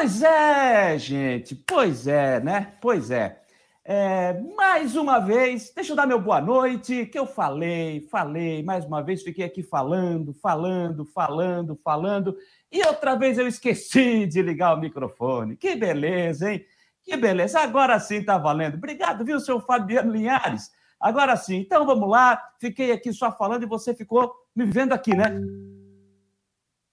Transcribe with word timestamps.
Pois 0.00 0.22
é, 0.22 0.98
gente, 0.98 1.54
pois 1.54 2.06
é, 2.06 2.40
né? 2.40 2.72
Pois 2.80 3.10
é. 3.10 3.38
é. 3.84 4.32
Mais 4.56 4.96
uma 4.96 5.18
vez, 5.18 5.70
deixa 5.74 5.92
eu 5.92 5.96
dar 5.96 6.06
meu 6.06 6.18
boa 6.18 6.40
noite, 6.40 7.04
que 7.04 7.18
eu 7.18 7.26
falei, 7.26 8.00
falei, 8.10 8.62
mais 8.62 8.86
uma 8.86 9.02
vez 9.02 9.22
fiquei 9.22 9.44
aqui 9.44 9.62
falando, 9.62 10.32
falando, 10.32 11.04
falando, 11.04 11.78
falando, 11.84 12.34
e 12.72 12.82
outra 12.86 13.14
vez 13.14 13.36
eu 13.36 13.46
esqueci 13.46 14.24
de 14.24 14.40
ligar 14.40 14.74
o 14.74 14.80
microfone. 14.80 15.54
Que 15.54 15.76
beleza, 15.76 16.50
hein? 16.50 16.64
Que 17.04 17.14
beleza, 17.14 17.60
agora 17.60 18.00
sim 18.00 18.24
tá 18.24 18.38
valendo. 18.38 18.76
Obrigado, 18.76 19.22
viu, 19.22 19.38
seu 19.38 19.60
Fabiano 19.60 20.12
Linhares? 20.12 20.72
Agora 20.98 21.36
sim, 21.36 21.56
então 21.56 21.84
vamos 21.84 22.08
lá. 22.08 22.42
Fiquei 22.58 22.90
aqui 22.90 23.12
só 23.12 23.30
falando 23.30 23.64
e 23.64 23.68
você 23.68 23.94
ficou 23.94 24.34
me 24.56 24.64
vendo 24.64 24.94
aqui, 24.94 25.14
né? 25.14 25.38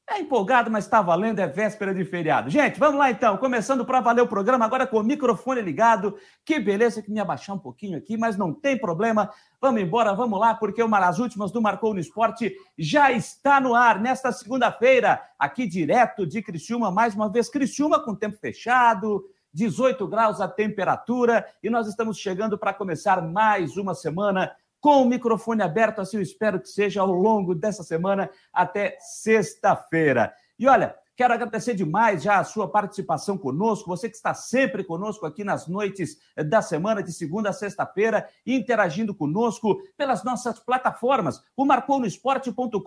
É 0.10 0.22
empolgado, 0.22 0.72
mas 0.72 0.86
está 0.86 1.02
valendo, 1.02 1.40
é 1.40 1.48
véspera 1.48 1.94
de 1.94 2.06
feriado. 2.06 2.50
Gente, 2.50 2.80
vamos 2.80 2.98
lá 2.98 3.12
então, 3.12 3.36
começando 3.36 3.86
para 3.86 4.00
valer 4.00 4.22
o 4.22 4.28
programa 4.28 4.64
agora 4.64 4.88
com 4.88 5.00
o 5.00 5.04
microfone 5.04 5.62
ligado. 5.62 6.18
Que 6.46 6.62
beleza 6.62 7.02
que 7.02 7.12
me 7.12 7.20
abaixar 7.20 7.54
um 7.54 7.60
pouquinho 7.60 7.98
aqui, 7.98 8.16
mas 8.16 8.38
não 8.38 8.54
tem 8.54 8.78
problema. 8.78 9.30
Vamos 9.60 9.82
embora, 9.82 10.14
vamos 10.14 10.40
lá, 10.40 10.56
porque 10.56 10.82
uma 10.82 10.98
das 11.02 11.20
últimas 11.20 11.52
do 11.52 11.62
Marcou 11.62 11.94
no 11.94 12.00
Esporte 12.00 12.56
já 12.78 13.12
está 13.12 13.60
no 13.60 13.76
ar 13.76 14.00
nesta 14.00 14.32
segunda-feira, 14.32 15.22
aqui 15.38 15.68
direto 15.68 16.26
de 16.26 16.42
Criciúma, 16.42 16.90
mais 16.90 17.14
uma 17.14 17.30
vez 17.30 17.50
Criciúma 17.50 18.00
com 18.02 18.16
tempo 18.16 18.38
fechado, 18.38 19.26
18 19.54 20.08
graus 20.08 20.40
a 20.40 20.48
temperatura, 20.48 21.46
e 21.62 21.70
nós 21.70 21.86
estamos 21.86 22.18
chegando 22.18 22.58
para 22.58 22.74
começar 22.74 23.22
mais 23.22 23.76
uma 23.76 23.94
semana 23.94 24.56
com 24.80 25.02
o 25.02 25.06
microfone 25.06 25.62
aberto, 25.62 26.00
assim 26.00 26.18
eu 26.18 26.24
espero 26.24 26.60
que 26.60 26.70
seja 26.70 27.02
ao 27.02 27.12
longo 27.12 27.56
dessa 27.56 27.84
semana 27.84 28.30
até 28.54 28.98
sexta-feira. 29.00 30.34
E 30.58 30.68
olha, 30.68 30.96
quero 31.16 31.34
agradecer 31.34 31.74
demais 31.74 32.22
já 32.22 32.38
a 32.40 32.44
sua 32.44 32.70
participação 32.70 33.38
conosco, 33.38 33.90
você 33.90 34.08
que 34.08 34.16
está 34.16 34.34
sempre 34.34 34.84
conosco 34.84 35.26
aqui 35.26 35.44
nas 35.44 35.68
noites 35.68 36.18
da 36.48 36.62
semana, 36.62 37.02
de 37.02 37.12
segunda 37.12 37.50
a 37.50 37.54
sexta-feira, 37.54 38.28
interagindo 38.46 39.16
conosco 39.16 39.82
pelas 39.98 40.24
nossas 40.24 40.60
plataformas, 40.60 41.42
o 41.56 41.66
marconosport.com.br, 41.66 42.80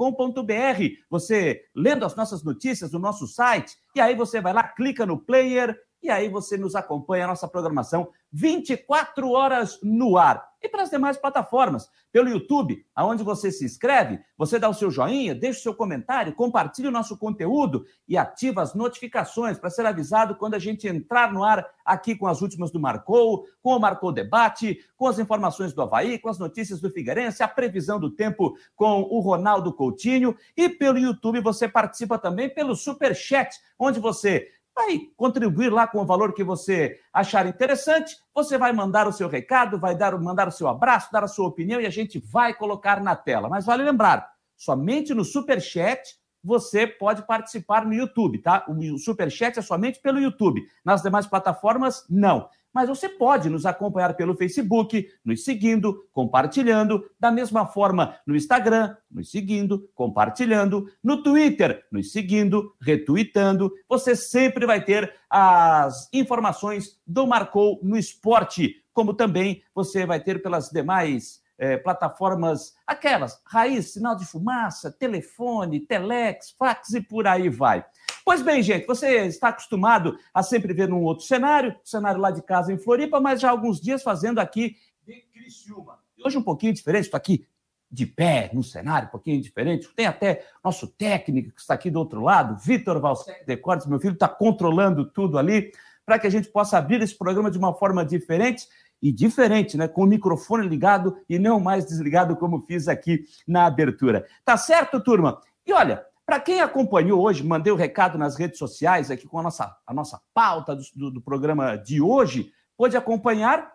você 1.11 1.65
lendo 1.75 2.05
as 2.05 2.15
nossas 2.15 2.45
notícias 2.45 2.93
no 2.93 3.01
nosso 3.01 3.27
site, 3.27 3.77
e 3.95 4.01
aí 4.01 4.15
você 4.15 4.41
vai 4.41 4.53
lá, 4.53 4.63
clica 4.63 5.05
no 5.05 5.19
player 5.19 5.77
e 6.03 6.11
aí 6.11 6.29
você 6.29 6.57
nos 6.57 6.75
acompanha 6.75 7.25
a 7.25 7.29
nossa 7.29 7.49
programação 7.49 8.09
24 8.33 9.31
horas 9.31 9.79
no 9.83 10.17
ar. 10.17 10.49
E 10.63 10.69
para 10.69 10.83
as 10.83 10.91
demais 10.91 11.17
plataformas, 11.17 11.89
pelo 12.13 12.29
YouTube, 12.29 12.85
aonde 12.95 13.25
você 13.25 13.51
se 13.51 13.65
inscreve, 13.65 14.21
você 14.37 14.59
dá 14.59 14.69
o 14.69 14.75
seu 14.75 14.91
joinha, 14.91 15.35
deixa 15.35 15.59
o 15.59 15.63
seu 15.63 15.75
comentário, 15.75 16.35
compartilha 16.35 16.91
o 16.91 16.93
nosso 16.93 17.17
conteúdo 17.17 17.87
e 18.07 18.19
ativa 18.19 18.61
as 18.61 18.75
notificações 18.75 19.59
para 19.59 19.71
ser 19.71 19.87
avisado 19.87 20.37
quando 20.37 20.55
a 20.55 20.59
gente 20.59 20.87
entrar 20.87 21.33
no 21.33 21.43
ar 21.43 21.67
aqui 21.83 22.15
com 22.15 22.27
as 22.27 22.43
últimas 22.43 22.71
do 22.71 22.79
Marcou, 22.79 23.47
com 23.63 23.75
o 23.75 23.81
Marcou 23.81 24.13
Debate, 24.13 24.85
com 24.97 25.07
as 25.07 25.19
informações 25.19 25.73
do 25.73 25.81
Havaí, 25.81 26.19
com 26.19 26.29
as 26.29 26.39
notícias 26.39 26.79
do 26.79 26.91
Figueirense, 26.91 27.43
a 27.43 27.49
previsão 27.49 27.99
do 27.99 28.11
tempo 28.11 28.55
com 28.77 29.01
o 29.01 29.19
Ronaldo 29.21 29.73
Coutinho 29.73 30.37
e 30.55 30.69
pelo 30.69 30.99
YouTube 30.99 31.41
você 31.41 31.67
participa 31.67 32.19
também 32.19 32.51
pelo 32.51 32.77
Super 32.77 33.17
Chat, 33.17 33.59
onde 33.79 33.99
você 33.99 34.49
vai 34.81 35.01
contribuir 35.17 35.71
lá 35.71 35.87
com 35.87 36.01
o 36.01 36.07
valor 36.07 36.33
que 36.33 36.43
você 36.43 36.99
achar 37.13 37.47
interessante. 37.47 38.17
Você 38.35 38.57
vai 38.57 38.73
mandar 38.73 39.07
o 39.07 39.13
seu 39.13 39.29
recado, 39.29 39.79
vai 39.79 39.95
dar, 39.95 40.19
mandar 40.19 40.49
o 40.49 40.53
seu 40.53 40.69
abraço, 40.69 41.13
dar 41.13 41.23
a 41.23 41.29
sua 41.29 41.47
opinião 41.47 41.81
e 41.81 41.87
a 41.87 41.91
gente 41.91 42.19
vai 42.19 42.55
colocar 42.55 43.03
na 43.03 43.15
tela. 43.15 43.49
Mas 43.49 43.67
vale 43.67 43.83
lembrar, 43.83 44.31
somente 44.57 45.13
no 45.13 45.25
Super 45.25 45.61
Chat 45.61 46.19
você 46.43 46.87
pode 46.87 47.27
participar 47.27 47.85
no 47.85 47.93
YouTube, 47.93 48.39
tá? 48.39 48.65
O 48.67 48.99
Super 48.99 49.31
Chat 49.31 49.59
é 49.59 49.63
somente 49.63 50.01
pelo 50.01 50.19
YouTube. 50.19 50.63
Nas 50.83 51.03
demais 51.03 51.27
plataformas, 51.27 52.07
não 52.09 52.49
mas 52.73 52.89
você 52.89 53.09
pode 53.09 53.49
nos 53.49 53.67
acompanhar 53.67 54.15
pelo 54.15 54.35
Facebook, 54.35 55.09
nos 55.25 55.45
seguindo, 55.45 56.07
compartilhando, 56.13 57.05
da 57.19 57.31
mesma 57.31 57.67
forma 57.67 58.17
no 58.27 58.37
Instagram, 58.37 58.97
nos 59.11 59.31
seguindo, 59.31 59.89
compartilhando, 59.95 60.87
no 61.03 61.23
Twitter, 61.23 61.85
nos 61.91 62.13
seguindo, 62.13 62.75
retweetando. 62.81 63.73
Você 63.89 64.15
sempre 64.15 64.67
vai 64.67 64.85
ter 64.85 65.13
as 65.29 66.09
informações 66.13 66.99
do 67.07 67.27
Marcou 67.27 67.81
no 67.83 67.97
Esporte, 67.97 68.77
como 68.93 69.15
também 69.15 69.63
você 69.75 70.07
vai 70.07 70.21
ter 70.21 70.43
pelas 70.43 70.69
demais 70.71 71.41
é, 71.61 71.77
plataformas, 71.77 72.75
aquelas, 72.87 73.39
raiz, 73.45 73.93
sinal 73.93 74.17
de 74.17 74.25
fumaça, 74.25 74.91
telefone, 74.91 75.81
telex, 75.81 76.55
fax 76.59 76.95
e 76.95 77.03
por 77.03 77.27
aí 77.27 77.51
vai. 77.51 77.85
Pois 78.31 78.43
bem, 78.43 78.63
gente, 78.63 78.87
você 78.87 79.27
está 79.27 79.49
acostumado 79.49 80.17
a 80.33 80.41
sempre 80.41 80.73
ver 80.73 80.89
num 80.89 81.03
outro 81.03 81.25
cenário, 81.25 81.75
cenário 81.83 82.21
lá 82.21 82.31
de 82.31 82.41
casa 82.41 82.73
em 82.73 82.79
Floripa, 82.79 83.19
mas 83.19 83.41
já 83.41 83.49
há 83.49 83.51
alguns 83.51 83.81
dias 83.81 84.05
fazendo 84.05 84.39
aqui 84.39 84.77
de 85.05 85.21
Criciúma. 85.33 85.99
Hoje 86.25 86.39
um 86.39 86.43
pouquinho 86.43 86.73
diferente, 86.73 87.07
estou 87.07 87.19
aqui 87.19 87.45
de 87.91 88.07
pé 88.07 88.49
no 88.53 88.63
cenário, 88.63 89.09
um 89.09 89.11
pouquinho 89.11 89.43
diferente. 89.43 89.89
Tem 89.97 90.07
até 90.07 90.47
nosso 90.63 90.87
técnico 90.87 91.53
que 91.53 91.61
está 91.61 91.75
aqui 91.75 91.91
do 91.91 91.99
outro 91.99 92.23
lado, 92.23 92.57
Vitor 92.57 93.01
Valsec 93.01 93.45
meu 93.89 93.99
filho, 93.99 94.15
está 94.15 94.29
controlando 94.29 95.07
tudo 95.07 95.37
ali, 95.37 95.73
para 96.07 96.17
que 96.17 96.29
a 96.29 96.31
gente 96.31 96.47
possa 96.51 96.79
abrir 96.79 97.03
esse 97.03 97.19
programa 97.19 97.51
de 97.51 97.59
uma 97.59 97.75
forma 97.75 98.05
diferente 98.05 98.69
e 99.03 99.11
diferente, 99.11 99.77
né? 99.77 99.89
Com 99.89 100.05
o 100.05 100.07
microfone 100.07 100.69
ligado 100.69 101.19
e 101.29 101.37
não 101.37 101.59
mais 101.59 101.85
desligado, 101.85 102.37
como 102.37 102.61
fiz 102.61 102.87
aqui 102.87 103.25
na 103.45 103.67
abertura. 103.67 104.25
Tá 104.45 104.57
certo, 104.57 105.03
turma? 105.03 105.41
E 105.67 105.73
olha, 105.73 106.05
para 106.31 106.39
quem 106.39 106.61
acompanhou 106.61 107.21
hoje, 107.21 107.43
mandei 107.43 107.73
o 107.73 107.75
um 107.75 107.79
recado 107.79 108.17
nas 108.17 108.37
redes 108.37 108.57
sociais 108.57 109.11
aqui 109.11 109.27
com 109.27 109.41
a 109.41 109.43
nossa, 109.43 109.77
a 109.85 109.93
nossa 109.93 110.23
pauta 110.33 110.77
do, 110.77 110.83
do, 110.95 111.11
do 111.11 111.21
programa 111.21 111.75
de 111.75 112.01
hoje, 112.01 112.53
pôde 112.77 112.97
acompanhar 112.97 113.73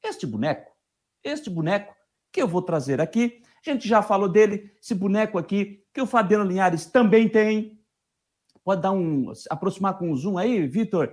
este 0.00 0.24
boneco. 0.24 0.70
Este 1.24 1.50
boneco 1.50 1.92
que 2.30 2.40
eu 2.40 2.46
vou 2.46 2.62
trazer 2.62 3.00
aqui. 3.00 3.42
A 3.66 3.70
gente 3.72 3.88
já 3.88 4.02
falou 4.02 4.28
dele, 4.28 4.72
esse 4.80 4.94
boneco 4.94 5.36
aqui, 5.36 5.82
que 5.92 6.00
o 6.00 6.06
Fabiano 6.06 6.44
Linhares 6.44 6.86
também 6.86 7.28
tem. 7.28 7.76
Pode 8.62 8.80
dar 8.80 8.92
um. 8.92 9.32
aproximar 9.50 9.98
com 9.98 10.12
o 10.12 10.16
zoom 10.16 10.38
aí, 10.38 10.68
Vitor. 10.68 11.12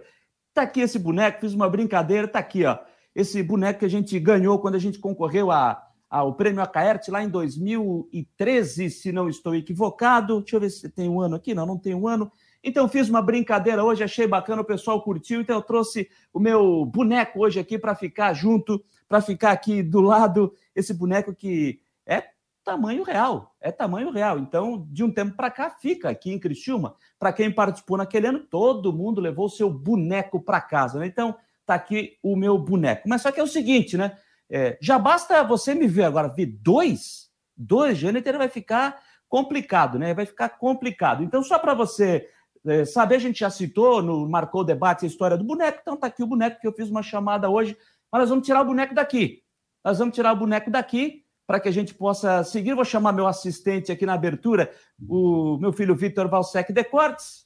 Tá 0.54 0.62
aqui 0.62 0.82
esse 0.82 1.00
boneco, 1.00 1.40
fiz 1.40 1.56
uma 1.56 1.68
brincadeira, 1.68 2.28
tá 2.28 2.38
aqui, 2.38 2.66
ó. 2.66 2.78
Esse 3.16 3.42
boneco 3.42 3.80
que 3.80 3.86
a 3.86 3.90
gente 3.90 4.20
ganhou 4.20 4.60
quando 4.60 4.76
a 4.76 4.80
gente 4.80 5.00
concorreu 5.00 5.50
a 5.50 5.84
ao 6.12 6.34
prêmio 6.34 6.62
Acaerte 6.62 7.10
lá 7.10 7.24
em 7.24 7.30
2013, 7.30 8.90
se 8.90 9.14
não 9.14 9.30
estou 9.30 9.56
equivocado. 9.56 10.42
Deixa 10.42 10.58
eu 10.58 10.60
ver 10.60 10.70
se 10.70 10.90
tem 10.90 11.08
um 11.08 11.22
ano 11.22 11.38
aqui. 11.38 11.54
Não, 11.54 11.66
não 11.66 11.78
tem 11.78 11.96
um 11.96 12.06
ano. 12.06 12.30
Então 12.62 12.90
fiz 12.90 13.08
uma 13.10 13.22
brincadeira 13.22 13.82
hoje, 13.82 14.04
achei 14.04 14.28
bacana, 14.28 14.62
o 14.62 14.66
pessoal 14.66 15.02
curtiu, 15.02 15.42
então 15.42 15.56
eu 15.56 15.64
trouxe 15.64 16.08
o 16.32 16.40
meu 16.40 16.86
boneco 16.86 17.40
hoje 17.40 17.60
aqui 17.60 17.80
para 17.80 17.96
ficar 17.96 18.34
junto, 18.34 18.84
para 19.08 19.20
ficar 19.20 19.52
aqui 19.52 19.82
do 19.82 20.00
lado, 20.00 20.54
esse 20.76 20.94
boneco 20.94 21.34
que 21.34 21.80
é 22.06 22.24
tamanho 22.64 23.02
real, 23.02 23.56
é 23.60 23.72
tamanho 23.72 24.12
real. 24.12 24.38
Então, 24.38 24.86
de 24.92 25.04
um 25.04 25.12
tempo 25.12 25.36
para 25.36 25.50
cá, 25.50 25.72
fica 25.72 26.10
aqui 26.10 26.32
em 26.32 26.38
Criciúma. 26.38 26.96
Para 27.18 27.34
quem 27.34 27.52
participou 27.52 27.98
naquele 27.98 28.28
ano, 28.28 28.40
todo 28.40 28.94
mundo 28.94 29.20
levou 29.20 29.46
o 29.46 29.50
seu 29.50 29.68
boneco 29.68 30.40
para 30.40 30.62
casa, 30.62 31.00
né? 31.00 31.08
Então, 31.08 31.36
tá 31.66 31.74
aqui 31.74 32.20
o 32.22 32.36
meu 32.36 32.60
boneco. 32.60 33.10
Mas 33.10 33.24
só 33.24 33.32
que 33.32 33.40
é 33.40 33.44
o 33.44 33.48
seguinte, 33.48 33.98
né? 33.98 34.16
É, 34.52 34.78
já 34.82 35.00
basta 35.00 35.44
você 35.44 35.74
me 35.74 35.88
ver 35.88 36.04
agora, 36.04 36.28
ver 36.28 36.46
dois, 36.46 37.30
dois 37.56 37.98
Jâniter 37.98 38.38
vai 38.38 38.50
ficar 38.50 39.00
complicado, 39.30 39.98
né? 39.98 40.14
Vai 40.14 40.26
ficar 40.26 40.50
complicado. 40.50 41.24
Então, 41.24 41.42
só 41.42 41.58
para 41.58 41.74
você 41.74 42.28
é, 42.66 42.84
saber, 42.84 43.16
a 43.16 43.20
gente 43.20 43.40
já 43.40 43.50
citou, 43.50 44.02
no 44.02 44.28
marcou 44.28 44.62
o 44.62 44.66
debate 44.66 45.06
a 45.06 45.08
história 45.08 45.38
do 45.38 45.44
boneco, 45.46 45.80
então 45.82 45.96
tá 45.96 46.08
aqui 46.08 46.22
o 46.22 46.28
boneco 46.28 46.60
que 46.60 46.68
eu 46.68 46.74
fiz 46.74 46.90
uma 46.90 47.02
chamada 47.02 47.50
hoje, 47.50 47.78
mas 48.12 48.24
nós 48.24 48.30
vamos 48.30 48.46
tirar 48.46 48.62
o 48.62 48.66
boneco 48.66 48.94
daqui. 48.94 49.42
Nós 49.86 50.00
vamos 50.00 50.14
tirar 50.14 50.34
o 50.34 50.36
boneco 50.36 50.70
daqui 50.70 51.24
para 51.48 51.60
que 51.60 51.70
a 51.70 51.72
gente 51.72 51.94
possa 51.94 52.44
seguir. 52.44 52.76
Vou 52.76 52.84
chamar 52.86 53.14
meu 53.14 53.28
assistente 53.28 53.90
aqui 53.90 54.06
na 54.06 54.14
abertura, 54.14 54.70
o 55.08 55.58
meu 55.58 55.72
filho 55.72 55.96
Vitor 55.96 56.28
Valsec 56.28 56.74
Decortes. 56.74 57.46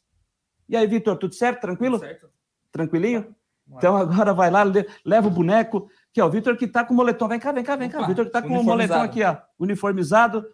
E 0.68 0.76
aí, 0.76 0.88
Vitor, 0.88 1.18
tudo 1.18 1.36
certo? 1.36 1.62
Tranquilo? 1.62 2.00
Tudo 2.00 2.08
certo. 2.08 2.30
Tranquilinho? 2.72 3.36
Então 3.68 3.96
agora 3.96 4.34
vai 4.34 4.52
lá, 4.52 4.64
leva 5.04 5.28
o 5.28 5.32
boneco, 5.32 5.90
que 6.16 6.22
é 6.22 6.24
o 6.24 6.30
Vitor 6.30 6.56
que 6.56 6.64
está 6.64 6.86
com 6.86 6.94
o 6.94 6.96
moletom. 6.96 7.28
Vem 7.28 7.38
cá, 7.38 7.52
vem 7.52 7.62
cá, 7.62 7.76
vem 7.76 7.90
cá. 7.90 8.02
O 8.02 8.08
Vitor 8.08 8.24
que 8.24 8.30
está 8.30 8.42
com 8.42 8.58
o 8.58 8.64
moletom 8.64 9.02
aqui, 9.02 9.22
ó, 9.22 9.36
uniformizado, 9.60 10.46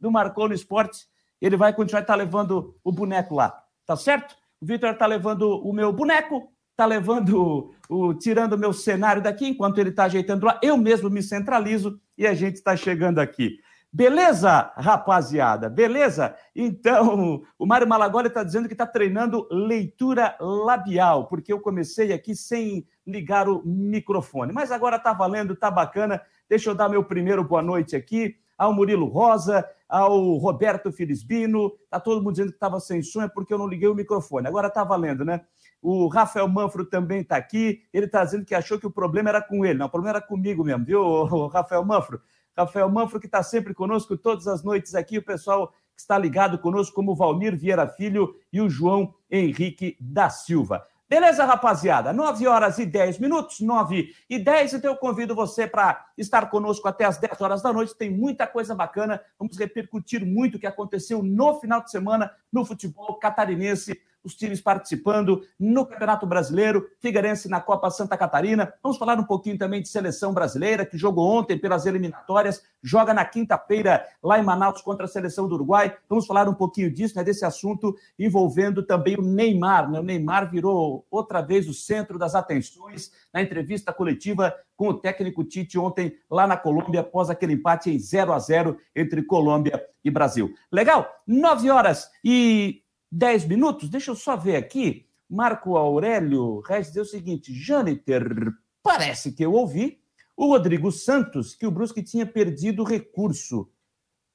do 0.00 0.10
Marcou 0.10 0.48
no 0.48 0.54
Esporte. 0.54 1.06
Ele 1.40 1.56
vai 1.56 1.72
continuar 1.72 2.02
tá 2.02 2.16
levando 2.16 2.76
o 2.82 2.90
boneco 2.90 3.32
lá, 3.32 3.56
tá 3.86 3.94
certo? 3.94 4.34
O 4.60 4.66
Vitor 4.66 4.90
está 4.90 5.06
levando 5.06 5.42
o 5.64 5.72
meu 5.72 5.92
boneco, 5.92 6.48
está 6.72 6.84
levando 6.84 7.72
o, 7.88 8.08
o 8.08 8.14
tirando 8.14 8.54
o 8.54 8.58
meu 8.58 8.72
cenário 8.72 9.22
daqui, 9.22 9.46
enquanto 9.46 9.78
ele 9.78 9.90
está 9.90 10.06
ajeitando 10.06 10.46
lá, 10.46 10.58
eu 10.60 10.76
mesmo 10.76 11.08
me 11.08 11.22
centralizo 11.22 11.96
e 12.18 12.26
a 12.26 12.34
gente 12.34 12.56
está 12.56 12.76
chegando 12.76 13.20
aqui. 13.20 13.60
Beleza, 13.96 14.72
rapaziada? 14.74 15.70
Beleza? 15.70 16.34
Então, 16.52 17.44
o 17.56 17.64
Mário 17.64 17.86
Malagoli 17.86 18.26
está 18.26 18.42
dizendo 18.42 18.66
que 18.66 18.74
está 18.74 18.84
treinando 18.84 19.46
leitura 19.52 20.36
labial, 20.40 21.28
porque 21.28 21.52
eu 21.52 21.60
comecei 21.60 22.12
aqui 22.12 22.34
sem 22.34 22.84
ligar 23.06 23.48
o 23.48 23.62
microfone. 23.64 24.52
Mas 24.52 24.72
agora 24.72 24.96
está 24.96 25.12
valendo, 25.12 25.52
está 25.52 25.70
bacana. 25.70 26.20
Deixa 26.48 26.70
eu 26.70 26.74
dar 26.74 26.88
meu 26.88 27.04
primeiro 27.04 27.44
boa 27.44 27.62
noite 27.62 27.94
aqui 27.94 28.34
ao 28.58 28.74
Murilo 28.74 29.06
Rosa, 29.06 29.64
ao 29.88 30.38
Roberto 30.38 30.90
Filisbino. 30.90 31.70
Está 31.84 32.00
todo 32.00 32.20
mundo 32.20 32.32
dizendo 32.32 32.48
que 32.48 32.56
estava 32.56 32.80
sem 32.80 33.00
som, 33.00 33.22
é 33.22 33.28
porque 33.28 33.54
eu 33.54 33.58
não 33.58 33.68
liguei 33.68 33.88
o 33.88 33.94
microfone. 33.94 34.48
Agora 34.48 34.66
está 34.66 34.82
valendo, 34.82 35.24
né? 35.24 35.42
O 35.80 36.08
Rafael 36.08 36.48
Manfro 36.48 36.84
também 36.84 37.20
está 37.20 37.36
aqui. 37.36 37.82
Ele 37.92 38.06
está 38.06 38.24
dizendo 38.24 38.44
que 38.44 38.56
achou 38.56 38.76
que 38.76 38.88
o 38.88 38.90
problema 38.90 39.28
era 39.28 39.40
com 39.40 39.64
ele. 39.64 39.78
Não, 39.78 39.86
o 39.86 39.90
problema 39.90 40.18
era 40.18 40.26
comigo 40.26 40.64
mesmo, 40.64 40.84
viu, 40.84 41.46
Rafael 41.46 41.84
Manfro? 41.84 42.20
Rafael 42.56 42.88
Manfro, 42.88 43.20
que 43.20 43.26
está 43.26 43.42
sempre 43.42 43.74
conosco 43.74 44.16
todas 44.16 44.46
as 44.46 44.62
noites 44.62 44.94
aqui. 44.94 45.18
O 45.18 45.24
pessoal 45.24 45.68
que 45.94 46.00
está 46.00 46.18
ligado 46.18 46.58
conosco, 46.58 46.94
como 46.94 47.14
Valmir 47.14 47.56
Vieira 47.56 47.86
Filho 47.86 48.34
e 48.52 48.60
o 48.60 48.68
João 48.68 49.14
Henrique 49.30 49.96
da 50.00 50.28
Silva. 50.28 50.86
Beleza, 51.06 51.44
rapaziada? 51.44 52.12
9 52.12 52.46
horas 52.46 52.78
e 52.78 52.86
10 52.86 53.18
minutos, 53.18 53.60
9 53.60 54.12
e 54.28 54.38
10. 54.38 54.74
Então 54.74 54.90
eu 54.90 54.96
convido 54.96 55.34
você 55.34 55.66
para 55.66 56.06
estar 56.16 56.48
conosco 56.50 56.88
até 56.88 57.04
as 57.04 57.18
10 57.18 57.40
horas 57.40 57.62
da 57.62 57.72
noite. 57.72 57.94
Tem 57.94 58.10
muita 58.10 58.46
coisa 58.46 58.74
bacana. 58.74 59.20
Vamos 59.38 59.58
repercutir 59.58 60.24
muito 60.24 60.56
o 60.56 60.58
que 60.58 60.66
aconteceu 60.66 61.22
no 61.22 61.60
final 61.60 61.82
de 61.82 61.90
semana 61.90 62.32
no 62.50 62.64
futebol 62.64 63.18
catarinense 63.18 64.00
os 64.24 64.34
times 64.34 64.60
participando 64.60 65.42
no 65.60 65.86
Campeonato 65.86 66.26
Brasileiro, 66.26 66.88
Figueirense 66.98 67.48
na 67.48 67.60
Copa 67.60 67.90
Santa 67.90 68.16
Catarina. 68.16 68.72
Vamos 68.82 68.96
falar 68.96 69.18
um 69.18 69.24
pouquinho 69.24 69.58
também 69.58 69.82
de 69.82 69.88
seleção 69.88 70.32
brasileira, 70.32 70.86
que 70.86 70.96
jogou 70.96 71.28
ontem 71.28 71.58
pelas 71.58 71.84
eliminatórias, 71.84 72.62
joga 72.82 73.12
na 73.12 73.24
quinta-feira 73.24 74.04
lá 74.22 74.38
em 74.38 74.42
Manaus 74.42 74.80
contra 74.80 75.04
a 75.04 75.08
seleção 75.08 75.46
do 75.46 75.54
Uruguai. 75.54 75.94
Vamos 76.08 76.26
falar 76.26 76.48
um 76.48 76.54
pouquinho 76.54 76.90
disso, 76.90 77.16
né, 77.16 77.22
desse 77.22 77.44
assunto 77.44 77.94
envolvendo 78.18 78.82
também 78.82 79.16
o 79.16 79.22
Neymar. 79.22 79.90
Né? 79.90 80.00
O 80.00 80.02
Neymar 80.02 80.50
virou 80.50 81.06
outra 81.10 81.42
vez 81.42 81.68
o 81.68 81.74
centro 81.74 82.18
das 82.18 82.34
atenções 82.34 83.12
na 83.32 83.42
entrevista 83.42 83.92
coletiva 83.92 84.54
com 84.76 84.88
o 84.88 84.94
técnico 84.94 85.44
Tite 85.44 85.78
ontem 85.78 86.16
lá 86.30 86.46
na 86.46 86.56
Colômbia, 86.56 87.00
após 87.00 87.30
aquele 87.30 87.54
empate 87.54 87.90
em 87.90 87.98
0 87.98 88.32
a 88.32 88.38
0 88.38 88.78
entre 88.94 89.22
Colômbia 89.22 89.84
e 90.04 90.10
Brasil. 90.10 90.52
Legal? 90.70 91.08
Nove 91.26 91.70
horas 91.70 92.10
e 92.24 92.82
10 93.10 93.46
minutos. 93.46 93.88
Deixa 93.88 94.10
eu 94.10 94.16
só 94.16 94.36
ver 94.36 94.56
aqui. 94.56 95.06
Marco 95.28 95.76
Aurélio 95.76 96.60
Reis 96.60 96.92
diz 96.92 97.08
o 97.08 97.10
seguinte: 97.10 97.52
Jâniter, 97.52 98.52
parece 98.82 99.32
que 99.32 99.44
eu 99.44 99.52
ouvi 99.52 100.00
o 100.36 100.46
Rodrigo 100.46 100.90
Santos 100.90 101.54
que 101.54 101.66
o 101.66 101.70
Brusque 101.70 102.02
tinha 102.02 102.26
perdido 102.26 102.82
o 102.82 102.86
recurso, 102.86 103.70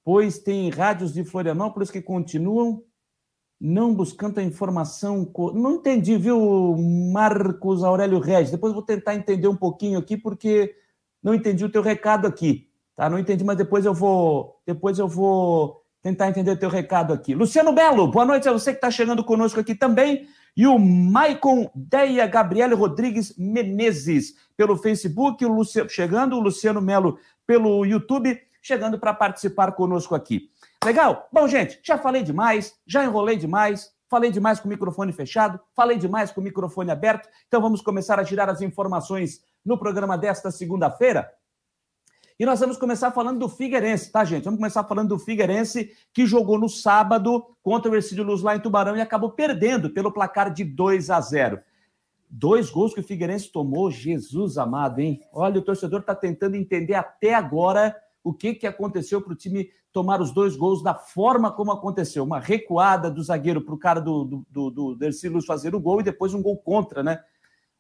pois 0.04 0.40
tem 0.40 0.70
rádios 0.70 1.14
de 1.14 1.24
Florianópolis 1.24 1.92
que 1.92 2.02
continuam 2.02 2.84
não 3.60 3.94
buscando 3.94 4.40
a 4.40 4.44
informação. 4.44 5.30
Não 5.54 5.76
entendi, 5.76 6.18
viu, 6.18 6.76
Marcos 7.12 7.84
Aurélio 7.84 8.20
Regis? 8.20 8.52
Depois 8.52 8.74
vou 8.74 8.82
tentar 8.82 9.16
entender 9.16 9.48
um 9.48 9.56
pouquinho 9.56 10.00
aqui, 10.00 10.16
porque 10.16 10.74
não 11.22 11.36
entendi 11.36 11.66
o 11.66 11.72
teu 11.72 11.82
recado 11.82 12.26
aqui. 12.26 12.70
Tá? 12.96 13.10
Não 13.10 13.20
entendi, 13.20 13.44
mas 13.44 13.58
depois 13.58 13.86
eu 13.86 13.94
vou. 13.94 14.62
Depois 14.66 14.98
eu 14.98 15.08
vou 15.08 15.84
tentar 16.02 16.30
entender 16.30 16.52
o 16.52 16.58
teu 16.58 16.70
recado 16.70 17.14
aqui. 17.14 17.36
Luciano 17.36 17.74
Belo, 17.74 18.10
boa 18.10 18.26
noite 18.26 18.48
a 18.48 18.52
você 18.52 18.72
que 18.72 18.78
está 18.78 18.90
chegando 18.90 19.24
conosco 19.24 19.60
aqui 19.60 19.76
também. 19.76 20.28
E 20.56 20.66
o 20.66 20.78
Maicon 20.78 21.70
Deia 21.76 22.26
Gabriele 22.28 22.74
Rodrigues 22.74 23.36
Menezes 23.38 24.36
pelo 24.58 24.76
Facebook, 24.76 25.46
o 25.46 25.50
Luciano, 25.50 25.90
chegando, 25.90 26.36
o 26.36 26.40
Luciano 26.40 26.82
Melo 26.82 27.18
pelo 27.46 27.86
YouTube, 27.86 28.40
chegando 28.62 29.00
para 29.00 29.14
participar 29.14 29.72
conosco 29.74 30.16
aqui. 30.16 30.50
Legal? 30.84 31.28
Bom, 31.32 31.48
gente, 31.48 31.80
já 31.84 31.98
falei 31.98 32.24
demais, 32.24 32.74
já 32.86 33.04
enrolei 33.04 33.38
demais, 33.38 33.92
falei 34.10 34.32
demais 34.32 34.60
com 34.60 34.68
o 34.68 34.70
microfone 34.70 35.14
fechado, 35.14 35.60
falei 35.76 35.98
demais 35.98 36.32
com 36.32 36.42
o 36.42 36.44
microfone 36.44 36.92
aberto, 36.92 37.30
então 37.48 37.62
vamos 37.62 37.82
começar 37.82 38.20
a 38.20 38.24
girar 38.24 38.50
as 38.50 38.62
informações 38.62 39.42
no 39.64 39.78
programa 39.78 40.18
desta 40.18 40.52
segunda-feira. 40.52 41.30
E 42.40 42.46
nós 42.46 42.62
vamos 42.62 42.78
começar 42.78 43.12
falando 43.12 43.38
do 43.38 43.50
Figueirense, 43.50 44.10
tá, 44.10 44.24
gente? 44.24 44.46
Vamos 44.46 44.60
começar 44.60 44.86
falando 44.86 45.10
do 45.10 45.20
Figueirense, 45.20 45.92
que 46.14 46.26
jogou 46.26 46.58
no 46.58 46.70
sábado 46.70 47.46
contra 47.62 47.92
o 47.92 47.96
Ercílio 47.96 48.24
Luz 48.24 48.42
lá 48.42 48.56
em 48.56 48.62
Tubarão 48.62 48.96
e 48.96 49.02
acabou 49.02 49.32
perdendo 49.32 49.90
pelo 49.90 50.10
placar 50.10 50.54
de 50.54 50.64
2 50.64 51.10
a 51.10 51.20
0. 51.20 51.60
Dois 52.30 52.70
gols 52.70 52.94
que 52.94 53.02
o 53.02 53.04
Figueirense 53.04 53.52
tomou, 53.52 53.92
Jesus 53.92 54.58
amado, 54.58 55.00
hein? 55.00 55.20
Olha, 55.34 55.60
o 55.60 55.62
torcedor 55.62 56.00
está 56.00 56.16
tentando 56.16 56.56
entender 56.56 56.94
até 56.94 57.34
agora 57.34 57.94
o 58.24 58.34
que, 58.34 58.56
que 58.56 58.66
aconteceu 58.66 59.22
para 59.22 59.34
o 59.34 59.36
time 59.36 59.70
tomar 59.92 60.22
os 60.22 60.32
dois 60.32 60.56
gols 60.56 60.82
da 60.82 60.96
forma 60.96 61.52
como 61.52 61.74
aconteceu. 61.74 62.24
Uma 62.24 62.40
recuada 62.40 63.12
do 63.12 63.22
zagueiro 63.22 63.66
para 63.66 63.76
o 63.76 63.80
cara 63.80 64.00
do, 64.00 64.24
do, 64.24 64.46
do, 64.50 64.96
do 64.96 65.30
Luz 65.30 65.46
fazer 65.46 65.76
o 65.76 65.80
gol 65.80 66.00
e 66.00 66.06
depois 66.06 66.34
um 66.34 66.42
gol 66.42 66.56
contra, 66.56 67.04
né? 67.04 67.22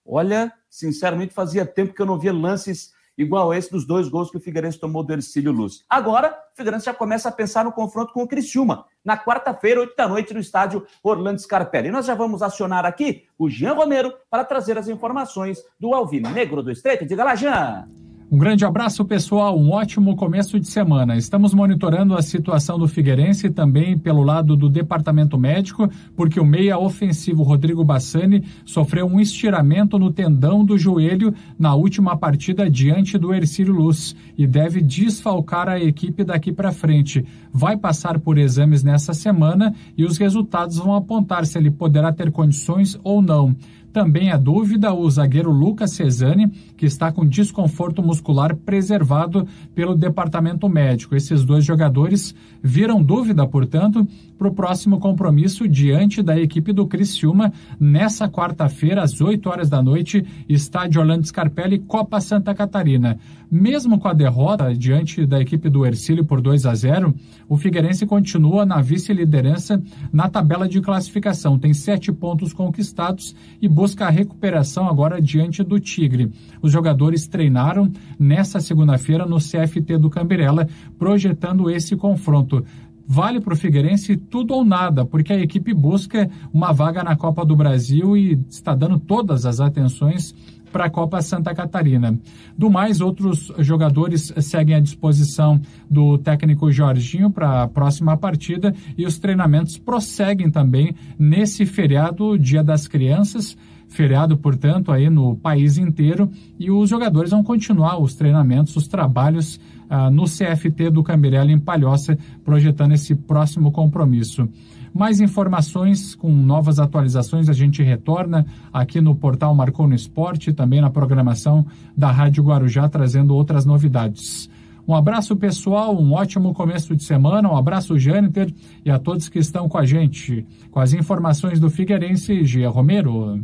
Olha, 0.06 0.52
sinceramente, 0.70 1.34
fazia 1.34 1.66
tempo 1.66 1.94
que 1.94 2.02
eu 2.02 2.06
não 2.06 2.20
via 2.20 2.34
lances 2.34 2.99
igual 3.20 3.54
esse 3.54 3.70
dos 3.70 3.86
dois 3.86 4.08
gols 4.08 4.32
que 4.32 4.38
o 4.38 4.40
Figueirense 4.40 4.80
tomou 4.80 5.04
do 5.04 5.14
Ercílio 5.14 5.52
Luz. 5.52 5.84
Agora, 5.90 6.32
o 6.54 6.58
Figueirense 6.58 6.86
já 6.86 6.94
começa 6.94 7.30
a 7.30 7.32
pensar 7.32 7.66
no 7.66 7.72
confronto 7.72 8.14
com 8.14 8.24
o 8.24 8.28
Criciúma, 8.28 8.86
na 9.04 9.18
quarta-feira, 9.18 9.82
oito 9.82 9.96
da 9.96 10.08
noite, 10.08 10.34
no 10.34 10.40
estádio 10.40 10.86
Orlando 11.04 11.42
Scarpelli. 11.42 11.90
E 11.90 11.92
nós 11.92 12.06
já 12.06 12.16
vamos 12.16 12.42
acionar 12.42 12.86
aqui 12.86 13.26
o 13.38 13.50
Jean 13.50 13.74
Romero 13.74 14.14
para 14.30 14.46
trazer 14.46 14.78
as 14.78 14.88
informações 14.88 15.60
do 15.80 15.94
Alvinegro 15.94 16.64
do 16.64 16.72
Estreito. 16.72 17.06
Diga 17.06 17.24
lá, 17.24 17.36
Jean! 17.36 18.09
Um 18.32 18.38
grande 18.38 18.64
abraço, 18.64 19.04
pessoal. 19.06 19.58
Um 19.58 19.72
ótimo 19.72 20.16
começo 20.16 20.60
de 20.60 20.68
semana. 20.68 21.18
Estamos 21.18 21.52
monitorando 21.52 22.14
a 22.14 22.22
situação 22.22 22.78
do 22.78 22.88
Figueirense 22.88 23.50
também 23.50 23.98
pelo 23.98 24.22
lado 24.22 24.56
do 24.56 24.70
departamento 24.70 25.36
médico, 25.36 25.90
porque 26.16 26.40
o 26.40 26.46
meia 26.46 26.78
ofensivo 26.78 27.42
Rodrigo 27.42 27.84
Bassani 27.84 28.44
sofreu 28.64 29.08
um 29.08 29.20
estiramento 29.20 29.98
no 29.98 30.14
tendão 30.14 30.64
do 30.64 30.78
joelho 30.78 31.34
na 31.58 31.74
última 31.74 32.16
partida 32.16 32.70
diante 32.70 33.18
do 33.18 33.34
Ercílio 33.34 33.74
Luz 33.74 34.16
e 34.38 34.46
deve 34.46 34.80
desfalcar 34.80 35.68
a 35.68 35.80
equipe 35.80 36.24
daqui 36.24 36.52
para 36.52 36.72
frente. 36.72 37.26
Vai 37.52 37.78
passar 37.78 38.20
por 38.20 38.38
exames 38.38 38.84
nessa 38.84 39.12
semana 39.12 39.74
e 39.98 40.06
os 40.06 40.20
resultados 40.20 40.78
vão 40.78 40.94
apontar 40.94 41.48
se 41.48 41.58
ele 41.58 41.72
poderá 41.72 42.14
ter 42.14 42.32
condições 42.32 42.96
ou 43.04 43.24
não. 43.24 43.56
Também 43.92 44.30
é 44.30 44.38
dúvida 44.38 44.94
o 44.94 45.10
zagueiro 45.10 45.52
Lucas 45.52 45.94
Cesani, 45.94 46.52
que 46.80 46.86
está 46.86 47.12
com 47.12 47.26
desconforto 47.26 48.02
muscular 48.02 48.56
preservado 48.56 49.46
pelo 49.76 49.96
departamento 49.96 50.70
médico. 50.70 51.14
Esses 51.14 51.44
dois 51.44 51.66
jogadores 51.66 52.34
viram 52.64 53.04
dúvida, 53.04 53.46
portanto, 53.46 54.08
para 54.38 54.48
o 54.48 54.54
próximo 54.54 54.98
compromisso 54.98 55.68
diante 55.68 56.24
da 56.24 56.40
equipe 56.40 56.72
do 56.72 56.88
Criciúma 56.88 57.52
nessa 57.78 58.30
quarta-feira, 58.30 59.04
às 59.04 59.20
8 59.20 59.50
horas 59.50 59.70
da 59.70 59.84
noite, 59.84 60.26
estádio 60.48 61.02
Orlando 61.02 61.28
Scarpelli, 61.28 61.80
Copa 61.80 62.22
Santa 62.22 62.56
Catarina. 62.56 63.20
Mesmo 63.52 64.00
com 64.00 64.08
a 64.08 64.14
derrota 64.14 64.74
diante 64.76 65.26
da 65.26 65.42
equipe 65.42 65.70
do 65.70 65.84
Ercílio 65.84 66.24
por 66.24 66.40
2 66.40 66.68
a 66.68 66.76
0, 66.76 67.14
o 67.50 67.58
Figueirense 67.58 68.06
continua 68.06 68.64
na 68.64 68.80
vice-liderança 68.80 69.82
na 70.14 70.30
tabela 70.30 70.70
de 70.70 70.80
classificação. 70.80 71.58
Tem 71.58 71.74
sete 71.74 72.12
pontos 72.12 72.54
conquistados 72.54 73.36
e 73.60 73.68
busca 73.68 74.06
a 74.06 74.10
recuperação 74.12 74.88
agora 74.88 75.20
diante 75.20 75.64
do 75.64 75.80
Tigre. 75.80 76.32
Os 76.62 76.69
jogadores 76.72 77.28
treinaram 77.28 77.92
nessa 78.18 78.60
segunda-feira 78.60 79.26
no 79.26 79.38
CFT 79.38 79.98
do 79.98 80.10
Cambirela, 80.10 80.68
projetando 80.98 81.70
esse 81.70 81.96
confronto 81.96 82.64
vale 83.12 83.42
para 83.42 83.56
o 83.56 83.58
Figueirense 83.58 84.16
tudo 84.16 84.54
ou 84.54 84.64
nada, 84.64 85.04
porque 85.04 85.34
a 85.34 85.40
equipe 85.40 85.74
busca 85.74 86.30
uma 86.54 86.72
vaga 86.72 87.04
na 87.04 87.16
Copa 87.16 87.44
do 87.44 87.56
Brasil 87.56 88.16
e 88.16 88.40
está 88.48 88.76
dando 88.76 89.00
todas 89.00 89.48
as 89.48 89.60
atenções 89.60 90.36
para 90.72 90.86
a 90.86 90.90
Copa 90.92 91.20
Santa 91.20 91.54
Catarina. 91.56 92.18
Do 92.56 92.70
mais, 92.70 93.02
outros 93.02 93.52
jogadores 93.58 94.32
seguem 94.38 94.76
à 94.76 94.80
disposição 94.80 95.60
do 95.90 96.20
técnico 96.20 96.72
Jorginho 96.72 97.32
para 97.32 97.64
a 97.64 97.68
próxima 97.68 98.16
partida 98.16 98.76
e 98.96 99.06
os 99.08 99.18
treinamentos 99.18 99.78
prosseguem 99.78 100.52
também 100.52 100.94
nesse 101.18 101.66
feriado 101.66 102.38
Dia 102.38 102.64
das 102.64 102.88
Crianças. 102.88 103.58
Feriado, 103.90 104.38
portanto, 104.38 104.92
aí 104.92 105.10
no 105.10 105.36
país 105.36 105.78
inteiro, 105.78 106.30
e 106.58 106.70
os 106.70 106.90
jogadores 106.90 107.32
vão 107.32 107.44
continuar 107.44 108.00
os 108.00 108.14
treinamentos, 108.14 108.76
os 108.76 108.88
trabalhos 108.88 109.60
ah, 109.90 110.10
no 110.10 110.26
CFT 110.26 110.92
do 110.92 111.04
Cambirela 111.04 111.52
em 111.52 111.60
Palhoça, 111.60 112.18
projetando 112.46 112.94
esse 112.94 113.16
próximo 113.16 113.72
compromisso. 113.72 114.48
Mais 114.94 115.20
informações 115.20 116.16
com 116.16 116.32
novas 116.32 116.80
atualizações 116.80 117.50
a 117.50 117.54
gente 117.54 117.84
retorna 117.84 118.46
aqui 118.72 119.02
no 119.02 119.16
portal 119.16 119.54
Marcou 119.54 119.88
no 119.88 119.96
Esporte, 119.96 120.54
também 120.54 120.82
na 120.82 120.90
programação 120.90 121.66
da 121.98 122.12
Rádio 122.12 122.44
Guarujá, 122.44 122.88
trazendo 122.88 123.36
outras 123.36 123.66
novidades. 123.66 124.50
Um 124.88 124.96
abraço 124.96 125.36
pessoal, 125.36 125.96
um 126.00 126.14
ótimo 126.14 126.54
começo 126.54 126.96
de 126.96 127.04
semana, 127.04 127.48
um 127.48 127.56
abraço 127.56 127.98
Jâniter 128.00 128.52
e 128.84 128.90
a 128.90 128.98
todos 128.98 129.30
que 129.30 129.38
estão 129.38 129.70
com 129.70 129.78
a 129.78 129.86
gente. 129.86 130.46
Com 130.72 130.80
as 130.80 130.94
informações 130.94 131.60
do 131.60 131.70
Figueirense, 131.70 132.44
Gia 132.44 132.70
Romero. 132.70 133.40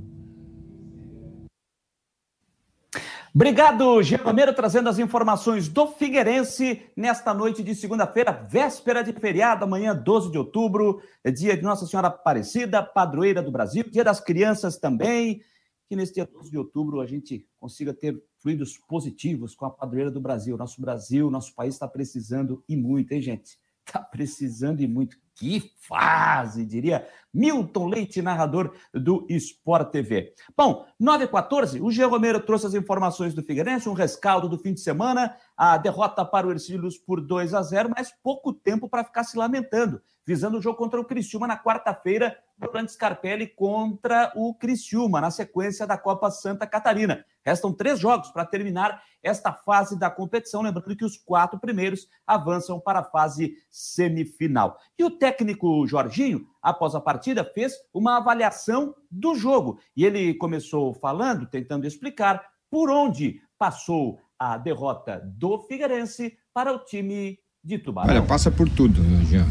Obrigado, 3.35 3.99
Romero, 4.23 4.53
trazendo 4.53 4.87
as 4.87 4.97
informações 4.97 5.67
do 5.67 5.87
Figueirense 5.87 6.81
nesta 6.95 7.33
noite 7.33 7.61
de 7.61 7.75
segunda-feira, 7.75 8.31
véspera 8.31 9.03
de 9.03 9.11
feriado, 9.11 9.65
amanhã, 9.65 9.93
12 9.93 10.31
de 10.31 10.37
outubro, 10.37 11.01
dia 11.35 11.57
de 11.57 11.61
Nossa 11.61 11.85
Senhora 11.85 12.07
Aparecida, 12.07 12.81
padroeira 12.81 13.43
do 13.43 13.51
Brasil, 13.51 13.83
dia 13.91 14.05
das 14.05 14.21
crianças 14.21 14.77
também. 14.77 15.41
Que 15.89 15.97
nesse 15.97 16.13
dia 16.13 16.25
12 16.25 16.49
de 16.49 16.57
outubro 16.57 17.01
a 17.01 17.05
gente 17.05 17.45
consiga 17.59 17.93
ter 17.93 18.17
fluidos 18.37 18.77
positivos 18.87 19.53
com 19.53 19.65
a 19.65 19.69
padroeira 19.69 20.09
do 20.09 20.21
Brasil. 20.21 20.55
Nosso 20.55 20.79
Brasil, 20.79 21.29
nosso 21.29 21.53
país 21.53 21.75
está 21.75 21.89
precisando 21.89 22.63
e 22.69 22.77
muito, 22.77 23.11
hein, 23.11 23.21
gente? 23.21 23.59
Tá 23.83 23.99
precisando 23.99 24.79
e 24.79 24.87
muito. 24.87 25.17
Que 25.35 25.73
fase, 25.77 26.65
diria 26.65 27.05
Milton 27.33 27.87
Leite, 27.87 28.21
narrador 28.21 28.73
do 28.93 29.25
Sport 29.29 29.91
TV. 29.91 30.33
Bom, 30.55 30.85
9 30.97 31.25
h 31.25 31.31
14 31.31 31.81
o 31.81 31.91
G. 31.91 32.05
Romero 32.05 32.39
trouxe 32.39 32.67
as 32.67 32.73
informações 32.73 33.33
do 33.33 33.43
Figueirense, 33.43 33.89
um 33.89 33.93
rescaldo 33.93 34.47
do 34.47 34.57
fim 34.57 34.73
de 34.73 34.79
semana, 34.79 35.35
a 35.57 35.77
derrota 35.77 36.23
para 36.23 36.47
o 36.47 36.51
Ercílios 36.51 36.97
por 36.97 37.19
2 37.19 37.53
a 37.53 37.61
0, 37.61 37.91
mas 37.95 38.13
pouco 38.23 38.53
tempo 38.53 38.87
para 38.87 39.03
ficar 39.03 39.25
se 39.25 39.37
lamentando, 39.37 40.01
visando 40.25 40.57
o 40.57 40.61
jogo 40.61 40.77
contra 40.77 41.01
o 41.01 41.05
Criciúma 41.05 41.45
na 41.45 41.61
quarta-feira, 41.61 42.37
durante 42.57 42.93
Scarpelli 42.93 43.47
contra 43.47 44.31
o 44.35 44.53
Criciúma, 44.53 45.19
na 45.19 45.31
sequência 45.31 45.85
da 45.85 45.97
Copa 45.97 46.31
Santa 46.31 46.65
Catarina. 46.65 47.25
Restam 47.43 47.73
três 47.73 47.99
jogos 47.99 48.29
para 48.29 48.45
terminar 48.45 49.03
esta 49.21 49.53
fase 49.53 49.99
da 49.99 50.09
competição, 50.09 50.61
lembrando 50.61 50.95
que 50.95 51.05
os 51.05 51.17
quatro 51.17 51.59
primeiros 51.59 52.07
avançam 52.25 52.79
para 52.79 52.99
a 52.99 53.03
fase 53.03 53.55
semifinal. 53.69 54.77
E 54.97 55.03
o 55.03 55.11
técnico 55.11 55.85
Jorginho 55.85 56.47
após 56.65 56.95
a 56.95 56.99
partida, 56.99 57.45
fez 57.45 57.73
uma 57.93 58.17
avaliação 58.17 58.95
do 59.09 59.35
jogo. 59.35 59.79
E 59.95 60.03
ele 60.03 60.33
começou 60.33 60.95
falando, 60.95 61.45
tentando 61.45 61.85
explicar 61.85 62.41
por 62.71 62.89
onde 62.89 63.39
passou 63.57 64.19
a 64.37 64.57
derrota 64.57 65.21
do 65.23 65.59
Figueirense 65.59 66.35
para 66.51 66.73
o 66.73 66.79
time 66.79 67.37
de 67.63 67.77
Tubarão. 67.77 68.09
Olha, 68.09 68.25
passa 68.25 68.49
por 68.49 68.67
tudo, 68.67 68.99
Jean. 69.25 69.45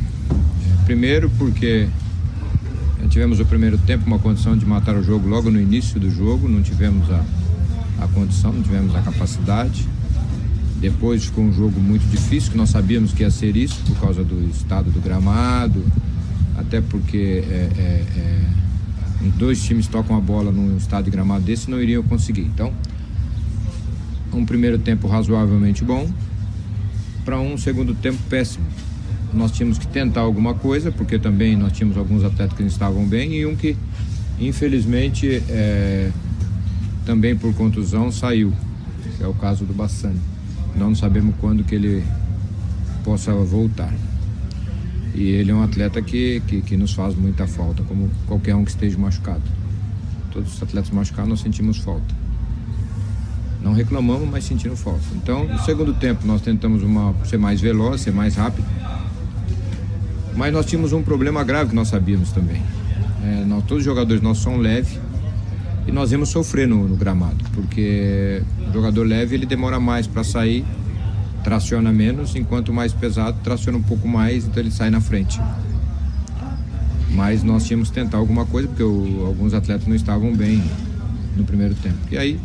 Primeiro 0.84 1.30
porque 1.38 1.88
tivemos 3.14 3.38
o 3.38 3.47
primeiro 3.47 3.78
tempo 3.78 4.04
uma 4.09 4.18
condição 4.18 4.59
de 4.59 4.66
matar 4.66 4.97
o 4.97 5.02
jogo 5.04 5.28
logo 5.28 5.49
no 5.49 5.61
início 5.61 6.00
do 6.00 6.11
jogo, 6.11 6.49
não 6.49 6.61
tivemos 6.61 7.09
a, 7.12 7.25
a 8.00 8.09
condição, 8.09 8.52
não 8.52 8.61
tivemos 8.61 8.92
a 8.92 9.02
capacidade. 9.02 9.87
Depois 10.80 11.25
ficou 11.25 11.44
um 11.44 11.52
jogo 11.52 11.80
muito 11.80 12.04
difícil, 12.11 12.50
que 12.50 12.56
nós 12.56 12.71
sabíamos 12.71 13.12
que 13.12 13.23
ia 13.23 13.30
ser 13.30 13.56
isso 13.56 13.80
por 13.87 14.00
causa 14.00 14.25
do 14.25 14.50
estado 14.50 14.90
do 14.90 15.00
gramado, 15.00 15.80
até 16.56 16.80
porque 16.80 17.44
é, 17.49 17.71
é, 17.78 18.04
é, 18.18 18.40
dois 19.38 19.62
times 19.62 19.87
tocam 19.87 20.16
a 20.16 20.21
bola 20.21 20.50
num 20.50 20.76
estado 20.76 21.04
de 21.04 21.12
gramado 21.12 21.44
desse 21.44 21.71
não 21.71 21.80
iriam 21.80 22.02
conseguir. 22.02 22.42
Então, 22.42 22.73
um 24.33 24.44
primeiro 24.44 24.76
tempo 24.76 25.06
razoavelmente 25.06 25.85
bom 25.85 26.11
para 27.25 27.38
um 27.38 27.56
segundo 27.56 27.94
tempo 27.94 28.18
péssimo. 28.28 28.66
Nós 29.35 29.50
tínhamos 29.50 29.79
que 29.79 29.87
tentar 29.87 30.21
alguma 30.21 30.55
coisa, 30.55 30.93
porque 30.93 31.19
também 31.19 31.57
nós 31.57 31.73
tínhamos 31.73 31.99
alguns 31.99 32.23
atletas 32.25 32.57
que 32.57 32.62
não 32.62 32.71
estavam 32.71 33.05
bem 33.05 33.35
e 33.35 33.45
um 33.45 33.57
que, 33.57 33.76
infelizmente, 34.38 35.43
é, 35.49 36.11
também 37.05 37.37
por 37.37 37.53
contusão 37.55 38.12
saiu, 38.12 38.53
é 39.21 39.26
o 39.26 39.35
caso 39.35 39.64
do 39.64 39.75
Bassani. 39.75 40.21
Nós 40.76 40.88
não 40.88 40.95
sabemos 40.95 41.35
quando 41.41 41.64
que 41.64 41.75
ele 41.75 42.05
possa 43.05 43.33
voltar. 43.33 43.93
E 45.14 45.29
ele 45.29 45.53
é 45.53 45.55
um 45.55 45.62
atleta 45.62 46.03
que, 46.03 46.43
que, 46.47 46.61
que, 46.61 46.76
nos 46.76 46.93
faz 46.93 47.14
muita 47.14 47.47
falta, 47.47 47.85
como 47.85 48.11
qualquer 48.26 48.57
um 48.57 48.64
que 48.64 48.71
esteja 48.71 48.99
machucado. 48.99 49.43
Todos 50.33 50.55
os 50.55 50.62
atletas 50.62 50.91
machucados 50.91 51.31
nós 51.31 51.41
sentimos 51.41 51.79
falta. 51.79 52.14
Não 53.62 53.73
reclamamos, 53.73 54.29
mas 54.29 54.45
sentimos 54.45 54.81
falta. 54.81 55.05
Então, 55.14 55.47
no 55.47 55.59
segundo 55.61 55.95
tempo, 55.95 56.26
nós 56.26 56.43
tentamos 56.43 56.83
uma, 56.83 57.14
ser 57.25 57.38
mais 57.38 57.61
veloz, 57.61 58.00
ser 58.00 58.12
mais 58.12 58.35
rápido. 58.35 58.67
Mas 60.37 60.53
nós 60.53 60.67
tínhamos 60.67 60.93
um 60.93 61.03
problema 61.03 61.45
grave 61.45 61.71
que 61.71 61.76
nós 61.76 61.88
sabíamos 61.88 62.33
também. 62.33 62.62
É, 63.25 63.45
nós, 63.45 63.64
todos 63.64 63.79
os 63.79 63.85
jogadores 63.85 64.23
nossos 64.23 64.43
são 64.43 64.57
leves 64.57 64.99
e 65.87 65.93
nós 65.93 66.12
íamos 66.12 66.29
sofrer 66.29 66.67
no, 66.67 66.88
no 66.88 66.97
gramado, 66.97 67.45
porque 67.55 68.43
o 68.69 68.73
jogador 68.73 69.07
leve 69.07 69.35
ele 69.35 69.47
demora 69.47 69.79
mais 69.79 70.07
para 70.07 70.25
sair 70.25 70.64
traciona 71.45 71.93
menos, 71.93 72.35
enquanto 72.35 72.73
mais 72.73 72.95
pesado 72.95 73.37
traciona 73.45 73.76
um 73.76 73.83
pouco 73.83 74.09
mais, 74.09 74.47
então 74.47 74.61
ele 74.61 74.71
sai 74.71 74.88
na 74.88 75.00
frente. 75.00 75.38
Mas 77.11 77.45
nós 77.45 77.64
tínhamos 77.67 77.91
que 77.91 77.95
tentar 77.95 78.17
alguma 78.17 78.47
coisa, 78.47 78.67
porque 78.67 78.83
o, 78.83 79.26
alguns 79.26 79.53
atletas 79.53 79.87
não 79.87 79.95
estavam 79.95 80.35
bem 80.35 80.64
no 81.37 81.45
primeiro 81.45 81.75
tempo. 81.75 81.99
E 82.11 82.17
aí 82.17 82.41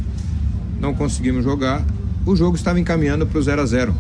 não 0.79 0.93
conseguimos 0.93 1.43
jogar, 1.43 1.83
o 2.25 2.35
jogo 2.35 2.57
estava 2.57 2.79
encaminhando 2.79 3.25
para 3.25 3.39
o 3.39 3.41
0 3.41 3.61
a 3.61 3.65
0 3.65 3.95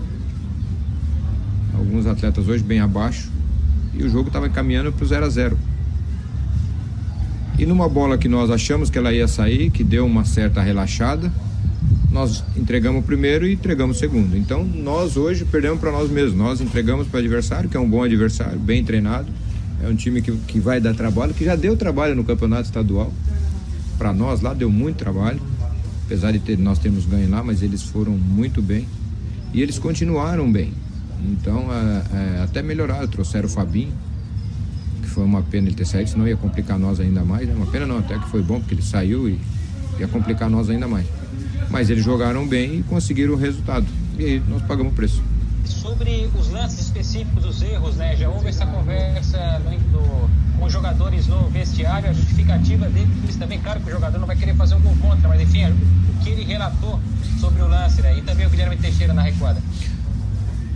Alguns 1.73 2.05
atletas 2.05 2.47
hoje 2.47 2.61
bem 2.61 2.81
abaixo, 2.81 3.31
e 3.93 4.03
o 4.03 4.09
jogo 4.09 4.27
estava 4.27 4.47
encaminhando 4.47 4.91
para 4.91 5.03
o 5.03 5.07
0 5.07 5.25
a 5.25 5.29
0 5.29 5.57
E 7.57 7.65
numa 7.65 7.89
bola 7.89 8.17
que 8.17 8.27
nós 8.27 8.49
achamos 8.49 8.89
que 8.89 8.97
ela 8.97 9.11
ia 9.13 9.27
sair, 9.27 9.69
que 9.69 9.83
deu 9.83 10.05
uma 10.05 10.25
certa 10.25 10.61
relaxada, 10.61 11.31
nós 12.11 12.43
entregamos 12.57 13.01
o 13.01 13.05
primeiro 13.05 13.45
e 13.45 13.53
entregamos 13.53 13.97
o 13.97 13.99
segundo. 13.99 14.35
Então 14.35 14.63
nós 14.63 15.15
hoje 15.15 15.45
perdemos 15.45 15.79
para 15.79 15.91
nós 15.91 16.09
mesmos. 16.09 16.35
Nós 16.35 16.61
entregamos 16.61 17.07
para 17.07 17.17
o 17.17 17.19
adversário, 17.19 17.69
que 17.69 17.77
é 17.77 17.79
um 17.79 17.89
bom 17.89 18.03
adversário, 18.03 18.59
bem 18.59 18.83
treinado. 18.83 19.27
É 19.81 19.87
um 19.87 19.95
time 19.95 20.21
que, 20.21 20.31
que 20.31 20.59
vai 20.59 20.81
dar 20.81 20.93
trabalho, 20.93 21.33
que 21.33 21.45
já 21.45 21.55
deu 21.55 21.77
trabalho 21.77 22.15
no 22.15 22.23
campeonato 22.23 22.63
estadual. 22.63 23.13
Para 23.97 24.11
nós 24.11 24.41
lá 24.41 24.53
deu 24.53 24.69
muito 24.69 24.97
trabalho. 24.97 25.39
Apesar 26.05 26.31
de 26.31 26.39
ter, 26.39 26.57
nós 26.57 26.79
termos 26.79 27.05
ganho 27.05 27.29
lá, 27.29 27.43
mas 27.43 27.61
eles 27.61 27.83
foram 27.83 28.13
muito 28.13 28.61
bem. 28.61 28.87
E 29.53 29.61
eles 29.61 29.77
continuaram 29.77 30.51
bem. 30.51 30.73
Então 31.27 31.67
é, 31.71 32.37
é, 32.39 32.43
até 32.43 32.61
melhoraram, 32.61 33.07
trouxeram 33.07 33.47
o 33.47 33.51
Fabinho, 33.51 33.93
que 35.01 35.09
foi 35.09 35.23
uma 35.23 35.41
pena 35.41 35.67
ele 35.67 35.75
ter 35.75 35.85
saído, 35.85 36.09
senão 36.09 36.27
ia 36.27 36.37
complicar 36.37 36.79
nós 36.79 36.99
ainda 36.99 37.23
mais. 37.23 37.47
Né? 37.47 37.53
Uma 37.53 37.67
pena 37.67 37.85
não, 37.85 37.99
até 37.99 38.17
que 38.17 38.29
foi 38.29 38.41
bom, 38.41 38.59
porque 38.59 38.73
ele 38.73 38.81
saiu 38.81 39.27
e 39.27 39.39
ia 39.99 40.07
complicar 40.07 40.49
nós 40.49 40.69
ainda 40.69 40.87
mais. 40.87 41.05
Mas 41.69 41.89
eles 41.89 42.03
jogaram 42.03 42.47
bem 42.47 42.79
e 42.79 42.83
conseguiram 42.83 43.33
o 43.33 43.37
resultado. 43.37 43.85
E 44.17 44.25
aí 44.25 44.43
nós 44.47 44.61
pagamos 44.63 44.93
o 44.93 44.95
preço. 44.95 45.21
Sobre 45.65 46.29
os 46.37 46.49
lances 46.49 46.79
específicos 46.79 47.43
dos 47.43 47.61
erros, 47.61 47.95
né? 47.95 48.15
Já 48.15 48.29
houve 48.29 48.47
essa 48.47 48.65
conversa 48.65 49.61
no, 49.91 50.29
com 50.57 50.65
os 50.65 50.73
jogadores 50.73 51.27
no 51.27 51.47
vestiário, 51.49 52.09
a 52.09 52.13
justificativa 52.13 52.87
deles 52.89 53.35
também, 53.37 53.59
claro 53.59 53.79
que 53.79 53.89
o 53.89 53.91
jogador 53.91 54.19
não 54.19 54.27
vai 54.27 54.35
querer 54.35 54.55
fazer 54.55 54.75
um 54.75 54.81
gol 54.81 54.95
contra, 55.01 55.27
mas 55.29 55.41
enfim, 55.41 55.65
o 55.65 56.23
que 56.23 56.29
ele 56.29 56.43
relatou 56.43 56.99
sobre 57.39 57.61
o 57.61 57.67
lance, 57.67 58.01
né? 58.01 58.17
E 58.17 58.21
também 58.21 58.45
o 58.45 58.49
Guilherme 58.49 58.77
Teixeira 58.77 59.13
na 59.13 59.21
recuada. 59.21 59.61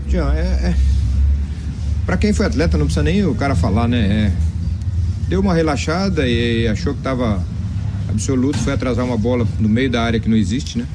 Tião, 0.08 0.32
é, 0.32 0.42
é... 0.42 0.76
Para 2.06 2.18
quem 2.18 2.34
foi 2.34 2.46
atleta, 2.46 2.78
não 2.78 2.86
precisa 2.86 3.04
nem 3.04 3.26
o 3.26 3.36
cara 3.36 3.56
falar, 3.56 3.88
né? 3.88 4.00
É... 4.00 4.32
Deu 5.28 5.40
uma 5.40 5.54
relaxada 5.54 6.28
e 6.28 6.68
achou 6.68 6.94
que 6.94 7.00
estava 7.00 7.42
absoluto 8.10 8.58
foi 8.60 8.74
atrasar 8.74 9.06
uma 9.06 9.18
bola 9.18 9.48
no 9.60 9.68
meio 9.68 9.90
da 9.90 10.02
área 10.02 10.20
que 10.20 10.30
não 10.30 10.38
existe, 10.38 10.78
né? 10.78 10.86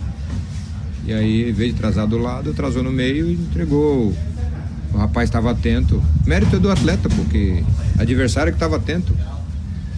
E 1.05 1.13
aí, 1.13 1.49
em 1.49 1.53
vez 1.53 1.73
de 1.73 1.79
atrasar 1.79 2.07
do 2.07 2.19
lado, 2.19 2.51
atrasou 2.51 2.83
no 2.83 2.93
meio 2.93 3.31
e 3.31 3.35
entregou. 3.35 4.15
O 4.93 4.99
rapaz 4.99 5.29
estava 5.29 5.51
atento. 5.51 6.03
Mérito 6.27 6.57
é 6.57 6.59
do 6.59 6.71
atleta, 6.71 7.09
porque 7.09 7.63
adversário 7.99 8.53
que 8.53 8.57
estava 8.57 8.77
atento. 8.77 9.15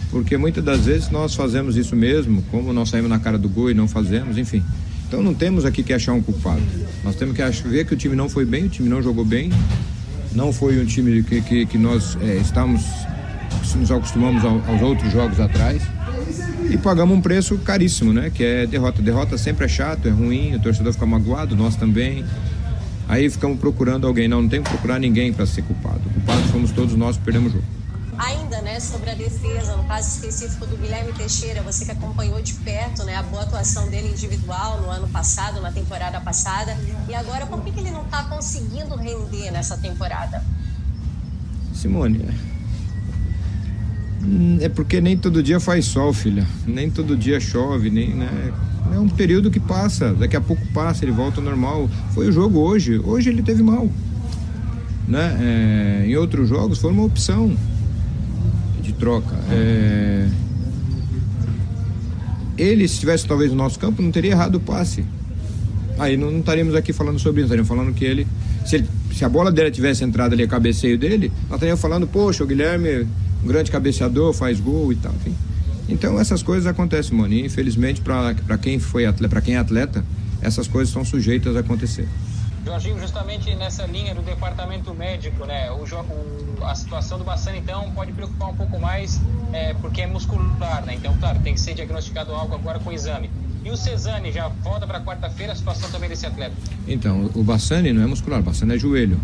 Porque 0.09 0.37
muitas 0.37 0.63
das 0.63 0.85
vezes 0.85 1.09
nós 1.09 1.33
fazemos 1.35 1.77
isso 1.77 1.95
mesmo, 1.95 2.41
como 2.51 2.73
nós 2.73 2.89
saímos 2.89 3.09
na 3.09 3.19
cara 3.19 3.37
do 3.37 3.47
gol 3.47 3.71
e 3.71 3.73
não 3.73 3.87
fazemos, 3.87 4.37
enfim. 4.37 4.63
Então 5.11 5.21
não 5.21 5.33
temos 5.33 5.65
aqui 5.65 5.83
que 5.83 5.91
achar 5.91 6.13
um 6.13 6.21
culpado. 6.21 6.61
Nós 7.03 7.17
temos 7.17 7.35
que 7.35 7.67
ver 7.67 7.85
que 7.85 7.93
o 7.93 7.97
time 7.97 8.15
não 8.15 8.29
foi 8.29 8.45
bem, 8.45 8.67
o 8.67 8.69
time 8.69 8.87
não 8.87 9.03
jogou 9.03 9.25
bem. 9.25 9.51
Não 10.31 10.53
foi 10.53 10.81
um 10.81 10.85
time 10.85 11.21
que, 11.21 11.41
que, 11.41 11.65
que 11.65 11.77
nós 11.77 12.17
é, 12.21 12.37
estamos, 12.37 12.81
nos 13.75 13.91
acostumamos 13.91 14.41
aos 14.45 14.81
outros 14.81 15.11
jogos 15.11 15.37
atrás 15.37 15.83
e 16.69 16.77
pagamos 16.77 17.17
um 17.17 17.19
preço 17.19 17.57
caríssimo, 17.57 18.13
né? 18.13 18.31
Que 18.33 18.41
é 18.41 18.65
derrota. 18.65 19.01
Derrota 19.01 19.37
sempre 19.37 19.65
é 19.65 19.67
chato, 19.67 20.07
é 20.07 20.11
ruim, 20.11 20.55
o 20.55 20.61
torcedor 20.61 20.93
fica 20.93 21.05
magoado, 21.05 21.57
nós 21.57 21.75
também. 21.75 22.23
Aí 23.09 23.29
ficamos 23.29 23.59
procurando 23.59 24.07
alguém. 24.07 24.29
Não, 24.29 24.41
não 24.41 24.47
tem 24.47 24.63
que 24.63 24.69
procurar 24.69 24.97
ninguém 24.97 25.33
para 25.33 25.45
ser 25.45 25.63
culpado. 25.63 25.99
Culpados 26.13 26.49
fomos 26.51 26.71
todos 26.71 26.95
nós 26.95 27.17
que 27.17 27.23
perdemos 27.23 27.51
o 27.51 27.55
jogo. 27.55 27.80
Ainda, 28.21 28.61
né, 28.61 28.79
sobre 28.79 29.09
a 29.09 29.15
defesa, 29.15 29.75
no 29.75 29.83
caso 29.85 30.07
específico 30.09 30.67
do 30.67 30.77
Guilherme 30.77 31.11
Teixeira, 31.11 31.63
você 31.63 31.85
que 31.85 31.91
acompanhou 31.91 32.39
de 32.39 32.53
perto, 32.53 33.03
né, 33.03 33.15
a 33.15 33.23
boa 33.23 33.41
atuação 33.41 33.89
dele 33.89 34.09
individual 34.09 34.79
no 34.79 34.91
ano 34.91 35.07
passado, 35.07 35.59
na 35.59 35.71
temporada 35.71 36.21
passada, 36.21 36.77
e 37.09 37.15
agora 37.15 37.47
por 37.47 37.63
que, 37.63 37.71
que 37.71 37.79
ele 37.79 37.89
não 37.89 38.03
está 38.03 38.23
conseguindo 38.25 38.95
render 38.95 39.49
nessa 39.49 39.75
temporada? 39.75 40.43
Simone, 41.73 42.23
é 44.61 44.69
porque 44.69 45.01
nem 45.01 45.17
todo 45.17 45.41
dia 45.41 45.59
faz 45.59 45.85
sol, 45.85 46.13
filha. 46.13 46.45
Nem 46.67 46.91
todo 46.91 47.17
dia 47.17 47.39
chove, 47.39 47.89
nem, 47.89 48.13
né? 48.13 48.53
É 48.93 48.99
um 48.99 49.09
período 49.09 49.49
que 49.49 49.59
passa, 49.59 50.13
daqui 50.13 50.35
a 50.35 50.41
pouco 50.41 50.63
passa, 50.67 51.03
ele 51.03 51.11
volta 51.11 51.39
ao 51.39 51.43
normal. 51.43 51.89
Foi 52.13 52.27
o 52.27 52.31
jogo 52.31 52.59
hoje. 52.59 52.99
Hoje 52.99 53.31
ele 53.31 53.41
teve 53.41 53.63
mal. 53.63 53.89
Né? 55.07 55.37
É, 55.41 56.05
em 56.05 56.15
outros 56.17 56.47
jogos 56.47 56.77
foi 56.77 56.91
uma 56.91 57.03
opção 57.03 57.57
de 58.81 58.93
troca. 58.93 59.35
É... 59.51 60.27
Ele, 62.57 62.87
se 62.87 62.95
estivesse 62.95 63.25
talvez 63.25 63.51
no 63.51 63.57
nosso 63.57 63.79
campo, 63.79 64.01
não 64.01 64.11
teria 64.11 64.31
errado 64.31 64.55
o 64.55 64.59
passe. 64.59 65.03
Aí 65.97 66.17
não, 66.17 66.31
não 66.31 66.39
estaríamos 66.39 66.75
aqui 66.75 66.93
falando 66.93 67.19
sobre 67.19 67.41
isso, 67.41 67.45
estaríamos 67.45 67.67
falando 67.67 67.93
que 67.93 68.05
ele 68.05 68.27
se, 68.65 68.75
ele, 68.77 68.87
se 69.13 69.25
a 69.25 69.29
bola 69.29 69.51
dele 69.51 69.71
tivesse 69.71 70.03
entrado 70.03 70.33
ali 70.33 70.43
a 70.43 70.47
cabeceio 70.47 70.97
dele, 70.97 71.31
nós 71.43 71.57
estaríamos 71.57 71.81
falando, 71.81 72.07
poxa, 72.07 72.43
o 72.43 72.47
Guilherme 72.47 73.07
um 73.43 73.47
grande 73.47 73.71
cabeceador, 73.71 74.33
faz 74.33 74.59
gol 74.59 74.91
e 74.91 74.95
tal. 74.95 75.13
Enfim. 75.13 75.35
Então 75.89 76.19
essas 76.19 76.43
coisas 76.43 76.67
acontecem, 76.67 77.15
Moni. 77.15 77.45
Infelizmente, 77.45 78.01
para 78.01 78.57
quem 78.61 78.79
foi 78.79 79.11
para 79.11 79.41
quem 79.41 79.55
é 79.55 79.57
atleta, 79.57 80.05
essas 80.41 80.67
coisas 80.67 80.93
são 80.93 81.03
sujeitas 81.03 81.55
a 81.55 81.59
acontecer. 81.59 82.07
Jorginho, 82.63 82.99
justamente 82.99 83.53
nessa 83.55 83.85
linha 83.85 84.13
do 84.13 84.21
departamento 84.21 84.93
médico, 84.93 85.45
né? 85.45 85.71
O, 85.71 85.83
o, 85.83 86.65
a 86.65 86.75
situação 86.75 87.17
do 87.17 87.23
Bassani, 87.23 87.57
então, 87.57 87.91
pode 87.91 88.11
preocupar 88.11 88.49
um 88.49 88.55
pouco 88.55 88.79
mais, 88.79 89.19
é, 89.51 89.73
porque 89.75 90.01
é 90.01 90.07
muscular, 90.07 90.85
né? 90.85 90.93
Então, 90.95 91.15
claro, 91.19 91.39
tem 91.39 91.53
que 91.53 91.59
ser 91.59 91.73
diagnosticado 91.73 92.33
algo 92.33 92.53
agora 92.53 92.79
com 92.79 92.91
exame. 92.91 93.29
E 93.63 93.69
o 93.69 93.77
Cesani 93.77 94.31
já 94.31 94.47
volta 94.47 94.87
para 94.87 95.01
quarta-feira, 95.01 95.53
a 95.53 95.55
situação 95.55 95.89
também 95.91 96.09
desse 96.09 96.25
atleta? 96.25 96.55
Então, 96.87 97.29
o 97.35 97.43
Bassani 97.43 97.93
não 97.93 98.03
é 98.03 98.07
muscular, 98.07 98.39
o 98.39 98.43
Bassani 98.43 98.75
é 98.75 98.77
joelho. 98.77 99.19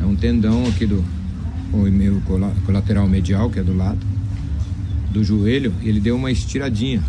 É 0.00 0.04
um 0.04 0.14
tendão 0.14 0.66
aqui 0.66 0.86
do 0.86 1.04
meu 1.72 2.20
colateral 2.64 3.06
medial, 3.06 3.50
que 3.50 3.58
é 3.58 3.62
do 3.62 3.76
lado 3.76 3.98
do 5.10 5.24
joelho, 5.24 5.74
ele 5.82 6.00
deu 6.00 6.16
uma 6.16 6.30
estiradinha. 6.30 7.02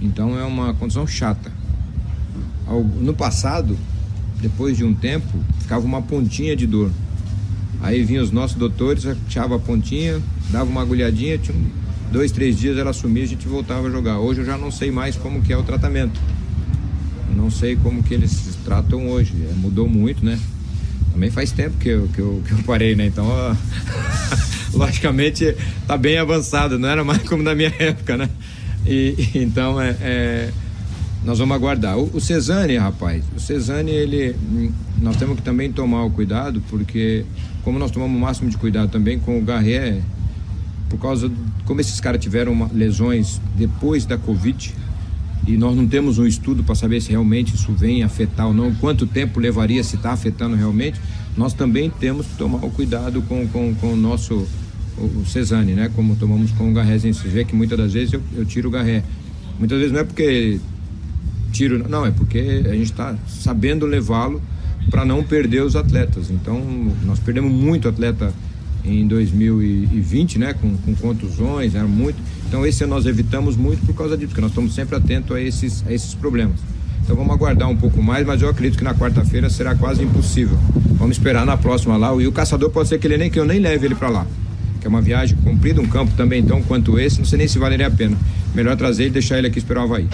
Então 0.00 0.38
é 0.38 0.44
uma 0.44 0.74
condição 0.74 1.06
chata. 1.06 1.50
No 3.00 3.14
passado, 3.14 3.78
depois 4.44 4.76
de 4.76 4.84
um 4.84 4.92
tempo, 4.92 5.26
ficava 5.58 5.84
uma 5.86 6.02
pontinha 6.02 6.54
de 6.54 6.66
dor. 6.66 6.90
Aí 7.80 8.04
vinham 8.04 8.22
os 8.22 8.30
nossos 8.30 8.56
doutores, 8.56 9.06
achava 9.06 9.56
a 9.56 9.58
pontinha, 9.58 10.20
dava 10.50 10.68
uma 10.68 10.82
agulhadinha, 10.82 11.38
tinha 11.38 11.56
dois, 12.12 12.30
três 12.30 12.58
dias 12.58 12.76
ela 12.76 12.92
sumia 12.92 13.22
e 13.22 13.24
a 13.24 13.28
gente 13.28 13.48
voltava 13.48 13.88
a 13.88 13.90
jogar. 13.90 14.18
Hoje 14.18 14.42
eu 14.42 14.44
já 14.44 14.58
não 14.58 14.70
sei 14.70 14.90
mais 14.90 15.16
como 15.16 15.40
que 15.40 15.50
é 15.50 15.56
o 15.56 15.62
tratamento. 15.62 16.20
Não 17.34 17.50
sei 17.50 17.74
como 17.74 18.02
que 18.02 18.12
eles 18.12 18.58
tratam 18.64 19.08
hoje. 19.08 19.32
É, 19.50 19.54
mudou 19.54 19.88
muito, 19.88 20.22
né? 20.22 20.38
Também 21.10 21.30
faz 21.30 21.50
tempo 21.50 21.78
que 21.78 21.88
eu, 21.88 22.08
que 22.08 22.18
eu, 22.18 22.42
que 22.46 22.52
eu 22.52 22.58
parei, 22.64 22.94
né? 22.94 23.06
Então, 23.06 23.26
ó, 23.26 23.56
logicamente, 24.76 25.56
tá 25.86 25.96
bem 25.96 26.18
avançado. 26.18 26.78
Não 26.78 26.88
era 26.88 27.02
mais 27.02 27.22
como 27.22 27.42
na 27.42 27.54
minha 27.54 27.72
época, 27.78 28.18
né? 28.18 28.28
E, 28.86 29.30
então, 29.34 29.80
é, 29.80 29.96
é 30.00 30.50
nós 31.24 31.38
vamos 31.38 31.56
aguardar. 31.56 31.98
O, 31.98 32.10
o 32.14 32.80
rapaz, 32.80 33.24
o 33.34 33.40
Cesane, 33.40 33.90
ele. 33.90 34.36
Nós 35.00 35.16
temos 35.16 35.36
que 35.36 35.42
também 35.42 35.72
tomar 35.72 36.04
o 36.04 36.10
cuidado, 36.10 36.62
porque, 36.68 37.24
como 37.62 37.78
nós 37.78 37.90
tomamos 37.90 38.16
o 38.16 38.20
máximo 38.20 38.50
de 38.50 38.56
cuidado 38.56 38.90
também 38.90 39.18
com 39.18 39.38
o 39.38 39.42
Garré, 39.42 40.00
por 40.88 40.98
causa. 40.98 41.30
Como 41.64 41.80
esses 41.80 41.98
caras 41.98 42.20
tiveram 42.20 42.52
uma, 42.52 42.70
lesões 42.72 43.40
depois 43.56 44.04
da 44.04 44.18
Covid, 44.18 44.74
e 45.46 45.56
nós 45.56 45.74
não 45.74 45.86
temos 45.86 46.18
um 46.18 46.26
estudo 46.26 46.62
para 46.62 46.74
saber 46.74 47.00
se 47.00 47.10
realmente 47.10 47.54
isso 47.54 47.72
vem 47.72 48.02
afetar 48.02 48.46
ou 48.48 48.54
não, 48.54 48.74
quanto 48.74 49.06
tempo 49.06 49.40
levaria 49.40 49.82
se 49.82 49.96
está 49.96 50.12
afetando 50.12 50.56
realmente, 50.56 51.00
nós 51.36 51.54
também 51.54 51.90
temos 51.90 52.26
que 52.26 52.36
tomar 52.36 52.64
o 52.64 52.70
cuidado 52.70 53.22
com, 53.22 53.48
com, 53.48 53.74
com 53.74 53.92
o 53.94 53.96
nosso 53.96 54.46
o 54.96 55.24
Cesane, 55.26 55.72
né? 55.72 55.90
Como 55.94 56.14
tomamos 56.16 56.52
com 56.52 56.70
o 56.70 56.72
Garré. 56.72 56.98
Você 56.98 57.28
vê 57.28 57.44
que 57.44 57.54
muitas 57.54 57.76
das 57.76 57.92
vezes 57.92 58.12
eu, 58.12 58.22
eu 58.36 58.44
tiro 58.44 58.68
o 58.68 58.70
Garré. 58.70 59.02
Muitas 59.58 59.78
vezes 59.78 59.92
não 59.92 60.00
é 60.00 60.04
porque 60.04 60.60
tiro, 61.54 61.88
não, 61.88 62.04
é 62.04 62.10
porque 62.10 62.62
a 62.66 62.72
gente 62.72 62.90
está 62.90 63.16
sabendo 63.28 63.86
levá-lo 63.86 64.42
para 64.90 65.04
não 65.04 65.22
perder 65.22 65.62
os 65.62 65.76
atletas. 65.76 66.30
Então, 66.30 66.60
nós 67.04 67.18
perdemos 67.18 67.50
muito 67.50 67.88
atleta 67.88 68.32
em 68.84 69.06
2020, 69.06 70.38
né, 70.38 70.52
com, 70.52 70.76
com 70.76 70.94
contusões, 70.94 71.74
era 71.74 71.86
muito. 71.86 72.18
Então, 72.48 72.66
esse 72.66 72.84
nós 72.84 73.06
evitamos 73.06 73.56
muito 73.56 73.86
por 73.86 73.94
causa 73.94 74.16
disso, 74.16 74.28
porque 74.28 74.40
nós 74.40 74.50
estamos 74.50 74.74
sempre 74.74 74.96
atentos 74.96 75.34
a 75.34 75.40
esses, 75.40 75.84
a 75.86 75.92
esses 75.92 76.14
problemas. 76.14 76.60
Então, 77.02 77.16
vamos 77.16 77.32
aguardar 77.32 77.68
um 77.68 77.76
pouco 77.76 78.02
mais, 78.02 78.26
mas 78.26 78.42
eu 78.42 78.48
acredito 78.48 78.78
que 78.78 78.84
na 78.84 78.94
quarta-feira 78.94 79.48
será 79.48 79.74
quase 79.74 80.02
impossível. 80.02 80.58
Vamos 80.98 81.16
esperar 81.16 81.46
na 81.46 81.56
próxima 81.56 81.96
lá. 81.96 82.14
E 82.20 82.26
o 82.26 82.32
caçador 82.32 82.70
pode 82.70 82.88
ser 82.88 82.98
que 82.98 83.06
ele 83.06 83.16
nem 83.16 83.30
que 83.30 83.38
eu 83.38 83.44
nem 83.44 83.60
leve 83.60 83.86
ele 83.86 83.94
para 83.94 84.08
lá. 84.08 84.26
Que 84.80 84.86
é 84.86 84.90
uma 84.90 85.02
viagem 85.02 85.36
comprida, 85.38 85.80
um 85.80 85.86
campo 85.86 86.12
também 86.16 86.42
tão 86.42 86.62
quanto 86.62 86.98
esse, 86.98 87.18
não 87.18 87.26
sei 87.26 87.38
nem 87.38 87.48
se 87.48 87.58
valeria 87.58 87.86
a 87.86 87.90
pena. 87.90 88.16
Melhor 88.54 88.76
trazer 88.76 89.06
e 89.06 89.10
deixar 89.10 89.38
ele 89.38 89.48
aqui 89.48 89.58
esperar 89.58 89.82
o 89.82 89.84
Havaí. 89.84 90.08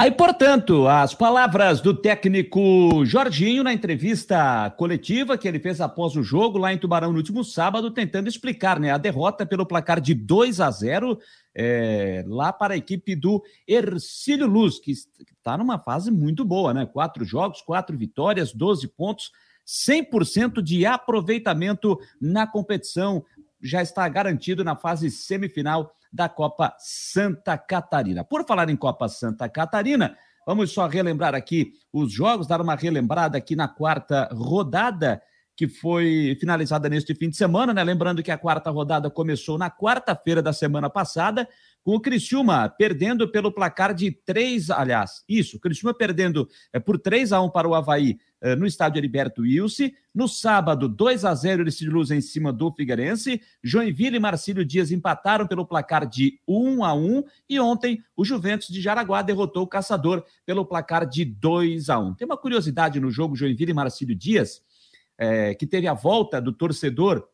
Aí, 0.00 0.10
portanto, 0.10 0.88
as 0.88 1.12
palavras 1.12 1.82
do 1.82 1.92
técnico 1.92 3.04
Jorginho 3.04 3.62
na 3.62 3.70
entrevista 3.70 4.70
coletiva 4.78 5.36
que 5.36 5.46
ele 5.46 5.58
fez 5.60 5.78
após 5.78 6.16
o 6.16 6.22
jogo 6.22 6.56
lá 6.56 6.72
em 6.72 6.78
Tubarão 6.78 7.10
no 7.12 7.18
último 7.18 7.44
sábado, 7.44 7.90
tentando 7.90 8.26
explicar 8.26 8.80
né, 8.80 8.90
a 8.90 8.96
derrota 8.96 9.44
pelo 9.44 9.66
placar 9.66 10.00
de 10.00 10.14
2 10.14 10.58
a 10.58 10.70
0 10.70 11.18
é, 11.54 12.24
lá 12.26 12.50
para 12.50 12.72
a 12.72 12.76
equipe 12.78 13.14
do 13.14 13.42
Ercílio 13.68 14.46
Luz, 14.46 14.78
que 14.78 14.92
está 14.92 15.58
numa 15.58 15.78
fase 15.78 16.10
muito 16.10 16.46
boa, 16.46 16.72
né? 16.72 16.86
Quatro 16.86 17.22
jogos, 17.22 17.60
quatro 17.60 17.94
vitórias, 17.98 18.54
12 18.54 18.88
pontos, 18.88 19.30
100% 19.86 20.62
de 20.62 20.86
aproveitamento 20.86 21.98
na 22.18 22.46
competição, 22.46 23.22
já 23.62 23.82
está 23.82 24.08
garantido 24.08 24.64
na 24.64 24.74
fase 24.74 25.10
semifinal 25.10 25.94
da 26.12 26.28
Copa 26.28 26.74
Santa 26.78 27.56
Catarina. 27.56 28.24
Por 28.24 28.46
falar 28.46 28.68
em 28.68 28.76
Copa 28.76 29.08
Santa 29.08 29.48
Catarina, 29.48 30.16
vamos 30.46 30.72
só 30.72 30.86
relembrar 30.86 31.34
aqui 31.34 31.72
os 31.92 32.12
jogos, 32.12 32.46
dar 32.46 32.60
uma 32.60 32.74
relembrada 32.74 33.38
aqui 33.38 33.54
na 33.54 33.68
quarta 33.68 34.28
rodada 34.32 35.22
que 35.60 35.68
foi 35.68 36.38
finalizada 36.40 36.88
neste 36.88 37.14
fim 37.14 37.28
de 37.28 37.36
semana, 37.36 37.74
né? 37.74 37.84
Lembrando 37.84 38.22
que 38.22 38.30
a 38.30 38.38
quarta 38.38 38.70
rodada 38.70 39.10
começou 39.10 39.58
na 39.58 39.70
quarta-feira 39.70 40.40
da 40.40 40.54
semana 40.54 40.88
passada, 40.88 41.46
com 41.84 41.94
o 41.94 42.00
Criciúma 42.00 42.66
perdendo 42.66 43.30
pelo 43.30 43.52
placar 43.52 43.92
de 43.92 44.10
3, 44.10 44.70
aliás, 44.70 45.22
isso, 45.28 45.58
o 45.58 45.60
Criciúma 45.60 45.92
perdendo 45.92 46.48
é, 46.72 46.80
por 46.80 46.98
3 46.98 47.32
a 47.32 47.42
1 47.42 47.50
para 47.50 47.68
o 47.68 47.74
Havaí 47.74 48.18
no 48.58 48.66
estádio 48.66 48.98
Heriberto 48.98 49.42
Wilson. 49.42 49.90
No 50.14 50.26
sábado, 50.26 50.88
2 50.88 51.24
a 51.24 51.34
0 51.34 51.64
de 51.64 51.88
Luz 51.88 52.10
em 52.10 52.20
cima 52.20 52.52
do 52.52 52.72
Figueirense. 52.72 53.40
Joinville 53.62 54.16
e 54.16 54.20
Marcílio 54.20 54.64
Dias 54.64 54.90
empataram 54.90 55.46
pelo 55.46 55.66
placar 55.66 56.06
de 56.06 56.40
1 56.46 56.84
a 56.84 56.94
1 56.94 57.24
e 57.48 57.60
ontem 57.60 58.02
o 58.16 58.24
Juventus 58.24 58.68
de 58.68 58.80
Jaraguá 58.80 59.22
derrotou 59.22 59.62
o 59.62 59.68
Caçador 59.68 60.24
pelo 60.44 60.64
placar 60.64 61.06
de 61.06 61.24
2 61.24 61.88
a 61.90 61.98
1. 61.98 62.14
Tem 62.14 62.26
uma 62.26 62.36
curiosidade 62.36 62.98
no 62.98 63.10
jogo 63.10 63.36
Joinville 63.36 63.72
e 63.72 63.74
Marcílio 63.74 64.16
Dias, 64.16 64.62
é, 65.18 65.54
que 65.54 65.66
teve 65.66 65.86
a 65.86 65.94
volta 65.94 66.40
do 66.40 66.52
torcedor 66.52 67.28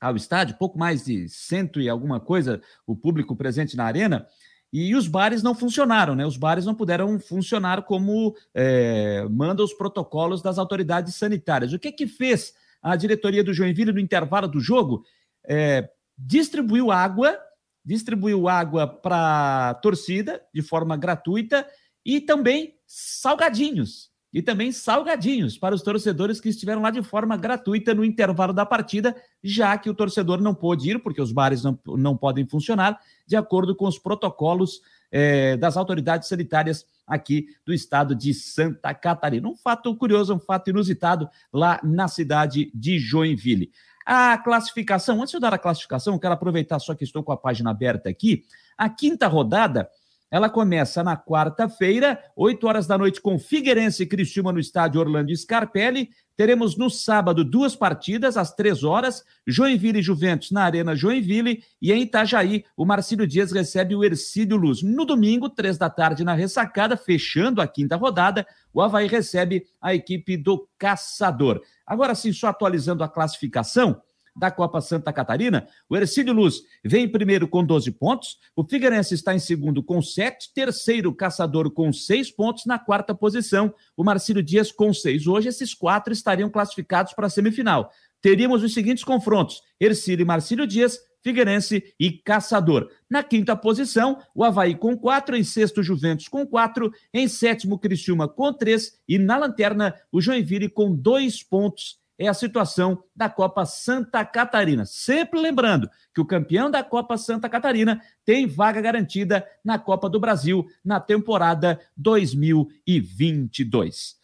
ao 0.00 0.16
estádio, 0.16 0.56
pouco 0.56 0.78
mais 0.78 1.04
de 1.04 1.28
cento 1.28 1.80
e 1.80 1.88
alguma 1.88 2.18
coisa 2.18 2.62
o 2.86 2.96
público 2.96 3.36
presente 3.36 3.76
na 3.76 3.84
arena. 3.84 4.26
E 4.72 4.94
os 4.94 5.08
bares 5.08 5.42
não 5.42 5.54
funcionaram, 5.54 6.14
né? 6.14 6.24
Os 6.24 6.36
bares 6.36 6.64
não 6.64 6.74
puderam 6.74 7.18
funcionar 7.18 7.82
como 7.82 8.36
é, 8.54 9.26
manda 9.28 9.64
os 9.64 9.72
protocolos 9.72 10.42
das 10.42 10.58
autoridades 10.58 11.14
sanitárias. 11.16 11.72
O 11.72 11.78
que 11.78 11.90
que 11.90 12.06
fez 12.06 12.54
a 12.82 12.94
diretoria 12.94 13.42
do 13.42 13.52
Joinville 13.52 13.92
no 13.92 13.98
intervalo 13.98 14.46
do 14.46 14.60
jogo? 14.60 15.04
É, 15.44 15.90
distribuiu 16.16 16.92
água, 16.92 17.36
distribuiu 17.84 18.48
água 18.48 18.86
para 18.86 19.70
a 19.70 19.74
torcida 19.74 20.40
de 20.54 20.62
forma 20.62 20.96
gratuita 20.96 21.66
e 22.04 22.20
também 22.20 22.76
salgadinhos 22.86 24.09
e 24.32 24.40
também 24.40 24.70
salgadinhos 24.70 25.58
para 25.58 25.74
os 25.74 25.82
torcedores 25.82 26.40
que 26.40 26.48
estiveram 26.48 26.82
lá 26.82 26.90
de 26.90 27.02
forma 27.02 27.36
gratuita 27.36 27.92
no 27.92 28.04
intervalo 28.04 28.52
da 28.52 28.64
partida, 28.64 29.14
já 29.42 29.76
que 29.76 29.90
o 29.90 29.94
torcedor 29.94 30.40
não 30.40 30.54
pôde 30.54 30.90
ir, 30.90 31.02
porque 31.02 31.20
os 31.20 31.32
bares 31.32 31.62
não, 31.64 31.78
não 31.86 32.16
podem 32.16 32.46
funcionar, 32.46 33.00
de 33.26 33.36
acordo 33.36 33.74
com 33.74 33.86
os 33.86 33.98
protocolos 33.98 34.80
eh, 35.10 35.56
das 35.56 35.76
autoridades 35.76 36.28
sanitárias 36.28 36.86
aqui 37.06 37.48
do 37.66 37.72
estado 37.72 38.14
de 38.14 38.32
Santa 38.32 38.94
Catarina. 38.94 39.48
Um 39.48 39.56
fato 39.56 39.94
curioso, 39.96 40.34
um 40.34 40.38
fato 40.38 40.70
inusitado 40.70 41.28
lá 41.52 41.80
na 41.82 42.06
cidade 42.06 42.70
de 42.72 42.98
Joinville. 42.98 43.72
A 44.06 44.38
classificação, 44.38 45.20
antes 45.20 45.30
de 45.30 45.36
eu 45.36 45.40
dar 45.40 45.52
a 45.52 45.58
classificação, 45.58 46.18
quero 46.18 46.34
aproveitar 46.34 46.78
só 46.78 46.94
que 46.94 47.04
estou 47.04 47.22
com 47.22 47.32
a 47.32 47.36
página 47.36 47.70
aberta 47.70 48.08
aqui. 48.08 48.44
A 48.78 48.88
quinta 48.88 49.26
rodada 49.26 49.88
ela 50.30 50.48
começa 50.48 51.02
na 51.02 51.16
quarta-feira, 51.16 52.22
8 52.36 52.66
horas 52.66 52.86
da 52.86 52.96
noite, 52.96 53.20
com 53.20 53.38
Figueirense 53.38 54.04
e 54.04 54.06
Criciúma 54.06 54.52
no 54.52 54.60
estádio 54.60 55.00
Orlando 55.00 55.34
Scarpelli. 55.34 56.10
Teremos 56.36 56.76
no 56.76 56.88
sábado 56.88 57.44
duas 57.44 57.74
partidas, 57.74 58.36
às 58.36 58.54
três 58.54 58.84
horas, 58.84 59.24
Joinville 59.46 59.98
e 59.98 60.02
Juventus 60.02 60.52
na 60.52 60.62
Arena 60.62 60.94
Joinville. 60.94 61.62
E 61.82 61.92
em 61.92 62.02
Itajaí, 62.02 62.64
o 62.76 62.86
Marcílio 62.86 63.26
Dias 63.26 63.50
recebe 63.50 63.94
o 63.96 64.04
Ercílio 64.04 64.56
Luz. 64.56 64.82
No 64.82 65.04
domingo, 65.04 65.50
três 65.50 65.76
da 65.76 65.90
tarde, 65.90 66.24
na 66.24 66.32
ressacada, 66.32 66.96
fechando 66.96 67.60
a 67.60 67.66
quinta 67.66 67.96
rodada, 67.96 68.46
o 68.72 68.80
Havaí 68.80 69.08
recebe 69.08 69.66
a 69.82 69.94
equipe 69.94 70.36
do 70.36 70.66
Caçador. 70.78 71.60
Agora 71.84 72.14
sim, 72.14 72.32
só 72.32 72.46
atualizando 72.46 73.02
a 73.02 73.08
classificação 73.08 74.00
da 74.40 74.50
Copa 74.50 74.80
Santa 74.80 75.12
Catarina. 75.12 75.68
O 75.86 75.94
Ercílio 75.94 76.32
Luz 76.32 76.62
vem 76.82 77.04
em 77.04 77.08
primeiro 77.08 77.46
com 77.46 77.62
12 77.62 77.90
pontos, 77.92 78.38
o 78.56 78.64
Figueirense 78.64 79.14
está 79.14 79.34
em 79.34 79.38
segundo 79.38 79.82
com 79.82 80.00
7, 80.00 80.52
terceiro 80.54 81.14
Caçador 81.14 81.70
com 81.70 81.92
6 81.92 82.30
pontos, 82.30 82.64
na 82.64 82.78
quarta 82.78 83.14
posição 83.14 83.72
o 83.94 84.02
Marcílio 84.02 84.42
Dias 84.42 84.72
com 84.72 84.94
6. 84.94 85.26
Hoje 85.26 85.50
esses 85.50 85.74
quatro 85.74 86.10
estariam 86.10 86.48
classificados 86.48 87.12
para 87.12 87.26
a 87.26 87.30
semifinal. 87.30 87.92
Teríamos 88.22 88.62
os 88.62 88.72
seguintes 88.72 89.04
confrontos: 89.04 89.60
Ercílio 89.78 90.22
e 90.22 90.26
Marcílio 90.26 90.66
Dias, 90.66 90.98
Figueirense 91.22 91.94
e 92.00 92.10
Caçador. 92.10 92.90
Na 93.10 93.22
quinta 93.22 93.54
posição, 93.54 94.18
o 94.34 94.42
Havaí 94.42 94.74
com 94.74 94.96
quatro, 94.96 95.36
em 95.36 95.44
sexto, 95.44 95.82
Juventus 95.82 96.28
com 96.28 96.46
quatro, 96.46 96.90
em 97.12 97.28
sétimo, 97.28 97.78
Criciúma 97.78 98.26
com 98.26 98.54
três 98.54 98.98
e 99.06 99.18
na 99.18 99.36
lanterna, 99.36 99.94
o 100.10 100.18
Joinville 100.18 100.70
com 100.70 100.94
dois 100.94 101.42
pontos 101.42 101.99
é 102.20 102.28
a 102.28 102.34
situação 102.34 103.02
da 103.16 103.30
Copa 103.30 103.64
Santa 103.64 104.22
Catarina. 104.26 104.84
Sempre 104.84 105.40
lembrando 105.40 105.88
que 106.14 106.20
o 106.20 106.26
campeão 106.26 106.70
da 106.70 106.84
Copa 106.84 107.16
Santa 107.16 107.48
Catarina 107.48 107.98
tem 108.26 108.46
vaga 108.46 108.82
garantida 108.82 109.48
na 109.64 109.78
Copa 109.78 110.06
do 110.06 110.20
Brasil 110.20 110.66
na 110.84 111.00
temporada 111.00 111.80
2022. 111.96 114.16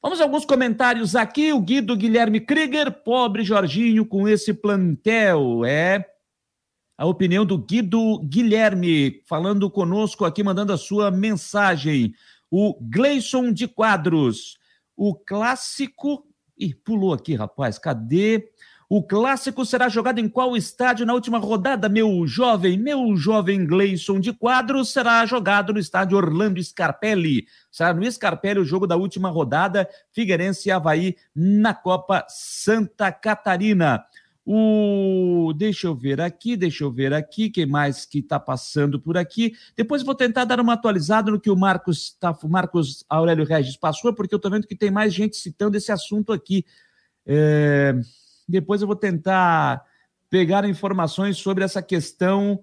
Vamos 0.00 0.20
a 0.20 0.22
alguns 0.22 0.44
comentários 0.44 1.16
aqui. 1.16 1.52
O 1.52 1.60
Guido 1.60 1.96
Guilherme 1.96 2.38
Krieger, 2.38 2.92
pobre 3.02 3.42
Jorginho 3.42 4.06
com 4.06 4.28
esse 4.28 4.54
plantel. 4.54 5.64
É 5.64 6.08
a 6.96 7.04
opinião 7.04 7.44
do 7.44 7.58
Guido 7.58 8.20
Guilherme, 8.20 9.24
falando 9.26 9.68
conosco 9.68 10.24
aqui, 10.24 10.44
mandando 10.44 10.72
a 10.72 10.78
sua 10.78 11.10
mensagem. 11.10 12.14
O 12.48 12.78
Gleison 12.80 13.50
de 13.50 13.66
Quadros, 13.66 14.56
o 14.96 15.16
clássico. 15.16 16.24
Ih, 16.56 16.74
pulou 16.74 17.12
aqui, 17.12 17.34
rapaz, 17.34 17.78
cadê? 17.78 18.50
O 18.88 19.02
clássico 19.02 19.64
será 19.64 19.88
jogado 19.88 20.20
em 20.20 20.28
qual 20.28 20.56
estádio 20.56 21.06
na 21.06 21.14
última 21.14 21.38
rodada, 21.38 21.88
meu 21.88 22.26
jovem? 22.26 22.78
Meu 22.78 23.16
jovem 23.16 23.66
Gleison 23.66 24.20
de 24.20 24.32
Quadros 24.32 24.92
será 24.92 25.24
jogado 25.26 25.72
no 25.72 25.80
estádio 25.80 26.16
Orlando 26.16 26.62
Scarpelli. 26.62 27.46
Será 27.72 27.92
no 27.94 28.10
Scarpelli 28.10 28.60
o 28.60 28.64
jogo 28.64 28.86
da 28.86 28.94
última 28.94 29.30
rodada, 29.30 29.88
Figueirense 30.12 30.68
e 30.68 30.72
Havaí 30.72 31.16
na 31.34 31.74
Copa 31.74 32.24
Santa 32.28 33.10
Catarina. 33.10 34.04
O 34.46 35.52
deixa 35.56 35.86
eu 35.86 35.94
ver 35.94 36.20
aqui, 36.20 36.54
deixa 36.54 36.84
eu 36.84 36.90
ver 36.90 37.14
aqui, 37.14 37.48
quem 37.48 37.64
mais 37.64 38.04
que 38.04 38.18
está 38.18 38.38
passando 38.38 39.00
por 39.00 39.16
aqui. 39.16 39.54
Depois 39.74 40.02
vou 40.02 40.14
tentar 40.14 40.44
dar 40.44 40.60
uma 40.60 40.74
atualizada 40.74 41.30
no 41.30 41.40
que 41.40 41.50
o 41.50 41.56
Marcos 41.56 42.14
tá, 42.20 42.36
Marcos 42.44 43.04
Aurélio 43.08 43.46
Regis 43.46 43.76
passou, 43.76 44.12
porque 44.12 44.34
eu 44.34 44.36
estou 44.36 44.50
vendo 44.50 44.66
que 44.66 44.76
tem 44.76 44.90
mais 44.90 45.14
gente 45.14 45.36
citando 45.36 45.76
esse 45.76 45.90
assunto 45.90 46.32
aqui. 46.32 46.64
É... 47.24 47.94
Depois 48.46 48.82
eu 48.82 48.86
vou 48.86 48.96
tentar 48.96 49.82
pegar 50.28 50.68
informações 50.68 51.38
sobre 51.38 51.64
essa 51.64 51.80
questão 51.80 52.62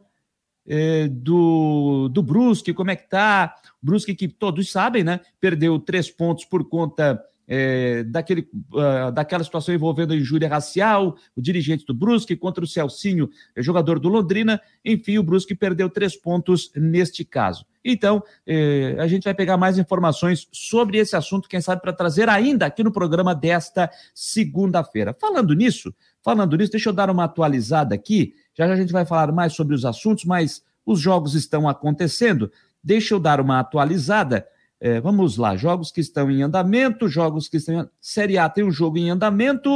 é, 0.67 1.07
do, 1.07 2.07
do 2.09 2.21
Brusque, 2.21 2.73
como 2.73 2.91
é 2.91 2.95
que 2.95 3.09
tá. 3.09 3.55
Brusque, 3.81 4.13
que 4.13 4.27
todos 4.27 4.71
sabem, 4.71 5.03
né? 5.03 5.19
Perdeu 5.39 5.79
três 5.79 6.09
pontos 6.09 6.45
por 6.45 6.67
conta 6.69 7.23
é, 7.53 8.03
daquele, 8.05 8.47
uh, 8.71 9.11
daquela 9.11 9.43
situação 9.43 9.75
envolvendo 9.75 10.13
a 10.13 10.15
injúria 10.15 10.47
racial, 10.47 11.17
o 11.35 11.41
dirigente 11.41 11.85
do 11.85 11.93
Brusque 11.93 12.33
contra 12.33 12.63
o 12.63 12.67
Celcinho, 12.67 13.29
jogador 13.57 13.99
do 13.99 14.07
Londrina. 14.07 14.61
Enfim, 14.85 15.17
o 15.17 15.23
Brusque 15.23 15.53
perdeu 15.53 15.89
três 15.89 16.15
pontos 16.15 16.71
neste 16.73 17.25
caso. 17.25 17.65
Então, 17.83 18.23
eh, 18.47 18.95
a 18.99 19.05
gente 19.05 19.25
vai 19.25 19.33
pegar 19.33 19.57
mais 19.57 19.77
informações 19.77 20.47
sobre 20.49 20.97
esse 20.97 21.13
assunto, 21.13 21.49
quem 21.49 21.59
sabe, 21.59 21.81
para 21.81 21.91
trazer 21.91 22.29
ainda 22.29 22.67
aqui 22.67 22.85
no 22.85 22.91
programa 22.91 23.35
desta 23.35 23.91
segunda-feira. 24.15 25.13
Falando 25.19 25.53
nisso, 25.53 25.93
falando 26.23 26.55
nisso, 26.55 26.71
deixa 26.71 26.87
eu 26.87 26.93
dar 26.93 27.09
uma 27.09 27.25
atualizada 27.25 27.93
aqui. 27.93 28.33
Já 28.57 28.65
já 28.65 28.73
a 28.75 28.77
gente 28.77 28.93
vai 28.93 29.05
falar 29.05 29.33
mais 29.33 29.53
sobre 29.53 29.75
os 29.75 29.83
assuntos, 29.83 30.23
mas 30.23 30.63
os 30.85 31.01
jogos 31.01 31.35
estão 31.35 31.67
acontecendo. 31.67 32.49
Deixa 32.81 33.13
eu 33.13 33.19
dar 33.19 33.41
uma 33.41 33.59
atualizada. 33.59 34.47
Eh, 34.81 34.99
vamos 34.99 35.37
lá, 35.37 35.55
jogos 35.55 35.91
que 35.91 36.01
estão 36.01 36.31
em 36.31 36.41
andamento, 36.41 37.07
jogos 37.07 37.47
que 37.47 37.57
estão 37.57 37.81
em... 37.81 37.89
Série 38.01 38.39
A 38.39 38.49
tem 38.49 38.63
um 38.63 38.71
jogo 38.71 38.97
em 38.97 39.11
andamento. 39.11 39.75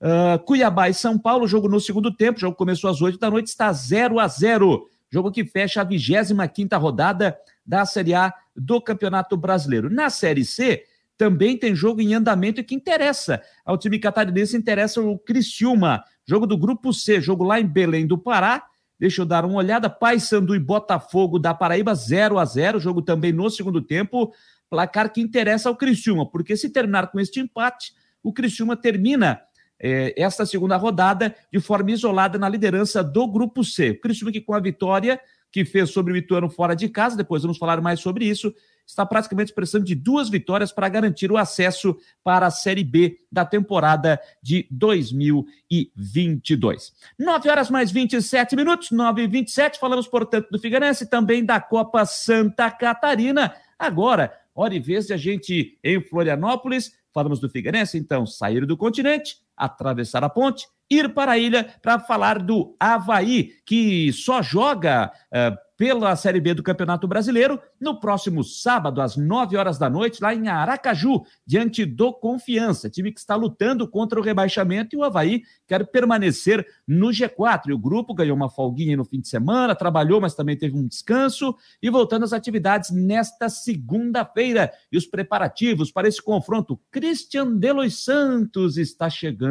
Uh, 0.00 0.38
Cuiabá 0.44 0.88
e 0.88 0.94
São 0.94 1.18
Paulo, 1.18 1.48
jogo 1.48 1.68
no 1.68 1.80
segundo 1.80 2.14
tempo, 2.14 2.38
jogo 2.38 2.56
começou 2.56 2.90
às 2.90 3.00
8 3.00 3.18
da 3.18 3.30
noite, 3.30 3.46
está 3.46 3.72
0 3.72 4.20
a 4.20 4.28
0 4.28 4.86
jogo 5.10 5.30
que 5.30 5.44
fecha 5.44 5.80
a 5.80 5.84
25 5.84 6.76
rodada 6.76 7.36
da 7.66 7.86
Série 7.86 8.14
A 8.14 8.32
do 8.54 8.80
Campeonato 8.80 9.36
Brasileiro. 9.36 9.88
Na 9.88 10.10
Série 10.10 10.44
C, 10.44 10.84
também 11.16 11.56
tem 11.56 11.74
jogo 11.74 12.00
em 12.00 12.14
andamento 12.14 12.60
e 12.60 12.64
que 12.64 12.74
interessa 12.74 13.40
ao 13.64 13.78
time 13.78 13.98
catarinense, 13.98 14.56
interessa 14.56 15.00
o 15.00 15.18
Criciúma, 15.18 16.04
jogo 16.26 16.46
do 16.46 16.58
Grupo 16.58 16.92
C, 16.92 17.20
jogo 17.20 17.42
lá 17.42 17.60
em 17.60 17.66
Belém 17.66 18.06
do 18.06 18.18
Pará, 18.18 18.64
Deixa 18.98 19.22
eu 19.22 19.26
dar 19.26 19.44
uma 19.44 19.56
olhada. 19.56 19.90
Paysandu 19.90 20.54
e 20.54 20.58
Botafogo 20.58 21.38
da 21.38 21.52
Paraíba 21.52 21.94
0 21.94 22.38
a 22.38 22.44
0 22.44 22.78
jogo 22.80 23.02
também 23.02 23.32
no 23.32 23.50
segundo 23.50 23.80
tempo. 23.80 24.32
Placar 24.70 25.12
que 25.12 25.20
interessa 25.20 25.68
ao 25.68 25.76
Criciúma, 25.76 26.28
porque 26.28 26.56
se 26.56 26.70
terminar 26.70 27.10
com 27.10 27.20
este 27.20 27.40
empate, 27.40 27.92
o 28.22 28.32
Criciúma 28.32 28.76
termina 28.76 29.40
é, 29.80 30.14
esta 30.20 30.46
segunda 30.46 30.76
rodada 30.76 31.34
de 31.52 31.60
forma 31.60 31.90
isolada 31.90 32.38
na 32.38 32.48
liderança 32.48 33.02
do 33.02 33.26
Grupo 33.26 33.62
C. 33.62 33.90
O 33.90 34.00
Criciúma 34.00 34.32
que 34.32 34.40
com 34.40 34.54
a 34.54 34.60
vitória 34.60 35.20
que 35.52 35.64
fez 35.64 35.90
sobre 35.90 36.12
o 36.12 36.16
Ituano 36.16 36.48
fora 36.48 36.74
de 36.74 36.88
casa, 36.88 37.16
depois 37.16 37.42
vamos 37.42 37.58
falar 37.58 37.80
mais 37.80 38.00
sobre 38.00 38.24
isso, 38.24 38.52
está 38.86 39.04
praticamente 39.06 39.52
precisando 39.52 39.84
de 39.84 39.94
duas 39.94 40.28
vitórias 40.28 40.72
para 40.72 40.88
garantir 40.88 41.30
o 41.32 41.36
acesso 41.36 41.96
para 42.22 42.46
a 42.46 42.50
Série 42.50 42.84
B 42.84 43.20
da 43.30 43.44
temporada 43.44 44.20
de 44.42 44.66
2022. 44.70 46.92
9 47.18 47.50
horas 47.50 47.70
mais 47.70 47.90
27 47.90 48.56
minutos, 48.56 48.90
9 48.90 49.22
e 49.22 49.26
27, 49.26 49.78
falamos, 49.78 50.06
portanto, 50.06 50.48
do 50.50 50.58
Figueirense, 50.58 51.06
também 51.06 51.44
da 51.44 51.60
Copa 51.60 52.04
Santa 52.04 52.70
Catarina. 52.70 53.54
Agora, 53.78 54.32
hora 54.54 54.74
e 54.74 54.80
vez 54.80 55.06
de 55.06 55.12
a 55.12 55.16
gente 55.16 55.78
em 55.82 56.00
Florianópolis, 56.00 56.92
falamos 57.12 57.40
do 57.40 57.48
Figueirense, 57.48 57.98
então, 57.98 58.26
sair 58.26 58.66
do 58.66 58.76
continente, 58.76 59.38
atravessar 59.56 60.24
a 60.24 60.28
ponte, 60.28 60.66
ir 60.90 61.14
para 61.14 61.32
a 61.32 61.38
ilha 61.38 61.74
para 61.82 61.98
falar 61.98 62.38
do 62.38 62.76
Havaí, 62.78 63.52
que 63.64 64.12
só 64.12 64.42
joga 64.42 65.10
uh, 65.32 65.64
pela 65.76 66.14
Série 66.14 66.40
B 66.40 66.54
do 66.54 66.62
Campeonato 66.62 67.06
Brasileiro 67.08 67.60
no 67.80 67.98
próximo 67.98 68.44
sábado, 68.44 69.00
às 69.00 69.16
9 69.16 69.56
horas 69.56 69.76
da 69.76 69.90
noite, 69.90 70.22
lá 70.22 70.34
em 70.34 70.48
Aracaju, 70.48 71.22
diante 71.46 71.84
do 71.84 72.12
Confiança, 72.12 72.88
time 72.88 73.12
que 73.12 73.18
está 73.18 73.34
lutando 73.34 73.88
contra 73.88 74.18
o 74.18 74.22
rebaixamento 74.22 74.94
e 74.94 74.98
o 74.98 75.02
Havaí 75.02 75.42
quer 75.66 75.86
permanecer 75.90 76.64
no 76.86 77.08
G4. 77.08 77.68
E 77.68 77.72
o 77.72 77.78
grupo 77.78 78.14
ganhou 78.14 78.36
uma 78.36 78.48
folguinha 78.48 78.96
no 78.96 79.04
fim 79.04 79.20
de 79.20 79.28
semana, 79.28 79.74
trabalhou, 79.74 80.20
mas 80.20 80.34
também 80.34 80.56
teve 80.56 80.76
um 80.76 80.86
descanso 80.86 81.54
e 81.82 81.90
voltando 81.90 82.24
às 82.24 82.32
atividades 82.32 82.90
nesta 82.90 83.48
segunda-feira. 83.48 84.70
E 84.90 84.96
os 84.96 85.06
preparativos 85.06 85.90
para 85.90 86.08
esse 86.08 86.22
confronto, 86.22 86.80
Christian 86.90 87.56
Delois 87.56 88.02
Santos 88.04 88.76
está 88.76 89.10
chegando 89.10 89.43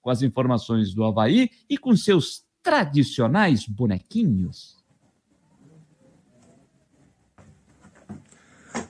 com 0.00 0.10
as 0.10 0.22
informações 0.22 0.94
do 0.94 1.04
Havaí 1.04 1.50
e 1.68 1.76
com 1.76 1.94
seus 1.96 2.42
tradicionais 2.62 3.66
bonequinhos. 3.66 4.80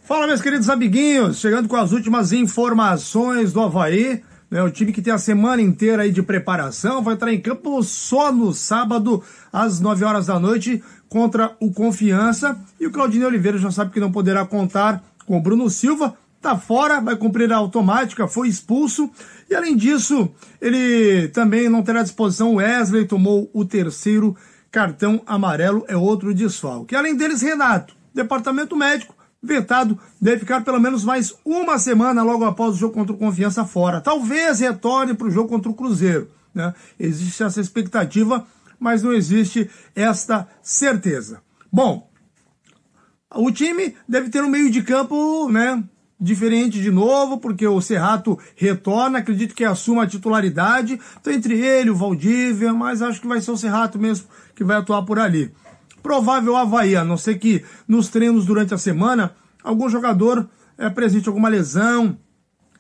Fala, 0.03 0.27
meus 0.27 0.41
queridos 0.41 0.69
amiguinhos, 0.69 1.39
chegando 1.39 1.69
com 1.69 1.77
as 1.77 1.93
últimas 1.93 2.33
informações 2.33 3.53
do 3.53 3.61
Havaí. 3.61 4.23
Né, 4.51 4.61
o 4.61 4.71
time 4.71 4.93
que 4.93 5.01
tem 5.01 5.13
a 5.13 5.19
semana 5.19 5.63
inteira 5.63 6.03
aí 6.03 6.11
de 6.11 6.23
preparação 6.23 7.01
vai 7.01 7.15
entrar 7.15 7.33
em 7.33 7.41
campo 7.41 7.81
só 7.85 8.33
no 8.33 8.53
sábado, 8.53 9.23
às 9.53 9.79
9 9.79 10.05
horas 10.05 10.27
da 10.27 10.41
noite, 10.41 10.83
contra 11.09 11.57
o 11.61 11.73
Confiança. 11.73 12.59
E 12.81 12.87
o 12.87 12.91
Claudinei 12.91 13.29
Oliveira 13.29 13.59
já 13.59 13.71
sabe 13.71 13.93
que 13.93 14.01
não 14.01 14.11
poderá 14.11 14.45
contar 14.45 15.01
com 15.25 15.39
o 15.39 15.41
Bruno 15.41 15.71
Silva. 15.71 16.17
Tá 16.41 16.57
fora, 16.57 17.01
vai 17.01 17.17
cumprir 17.17 17.53
a 17.53 17.57
automática, 17.57 18.27
foi 18.27 18.49
expulso. 18.49 19.11
E 19.49 19.55
além 19.55 19.77
disso, 19.77 20.31
ele 20.61 21.29
também 21.29 21.69
não 21.69 21.83
terá 21.83 22.03
disposição. 22.03 22.55
Wesley 22.55 23.07
tomou 23.07 23.51
o 23.53 23.65
terceiro 23.65 24.35
cartão 24.71 25.23
amarelo, 25.27 25.85
é 25.87 25.97
outro 25.97 26.33
desfalque. 26.33 26.97
Além 26.97 27.15
deles, 27.15 27.43
Renato, 27.43 27.95
departamento 28.15 28.75
médico 28.75 29.15
vetado, 29.43 29.99
deve 30.21 30.41
ficar 30.41 30.63
pelo 30.63 30.81
menos 30.81 31.05
mais 31.05 31.35
uma 31.45 31.79
semana 31.79 32.23
logo 32.23 32.45
após 32.45 32.75
o 32.75 32.79
jogo 32.79 32.95
contra 32.95 33.15
o 33.15 33.19
Confiança 33.19 33.65
fora. 33.65 34.01
Talvez 34.01 34.61
retorne 34.61 35.15
para 35.15 35.27
o 35.27 35.31
jogo 35.31 35.49
contra 35.49 35.71
o 35.71 35.75
Cruzeiro. 35.75 36.31
Né? 36.55 36.75
Existe 36.99 37.43
essa 37.43 37.61
expectativa, 37.61 38.47
mas 38.79 39.03
não 39.03 39.13
existe 39.13 39.71
esta 39.95 40.47
certeza. 40.63 41.43
Bom, 41.73 42.11
o 43.35 43.51
time 43.51 43.95
deve 44.09 44.29
ter 44.29 44.43
um 44.43 44.49
meio 44.49 44.71
de 44.71 44.83
campo 44.83 45.49
né, 45.51 45.83
diferente 46.21 46.81
de 46.81 46.91
novo, 46.91 47.39
porque 47.39 47.67
o 47.67 47.81
Serrato 47.81 48.39
retorna, 48.55 49.19
acredito 49.19 49.55
que 49.55 49.65
assuma 49.65 50.03
a 50.03 50.07
titularidade. 50.07 51.01
Então, 51.21 51.33
entre 51.33 51.59
ele, 51.59 51.91
o 51.91 51.97
Valdívia, 51.97 52.73
mas 52.75 53.01
acho 53.01 53.21
que 53.21 53.27
vai 53.27 53.41
ser 53.41 53.53
o 53.53 53.57
Serrato 53.57 53.99
mesmo 53.99 54.27
que 54.55 54.63
vai 54.63 54.77
atuar 54.77 55.03
por 55.03 55.19
ali 55.19 55.53
provável 56.03 56.57
Havaí, 56.57 56.97
a 56.97 57.05
não 57.05 57.17
ser 57.17 57.39
que 57.39 57.65
nos 57.87 58.09
treinos 58.09 58.45
durante 58.45 58.75
a 58.75 58.79
semana 58.79 59.35
algum 59.63 59.89
jogador 59.89 60.49
é, 60.77 60.89
presente 60.91 61.29
alguma 61.29 61.49
lesão, 61.49 62.19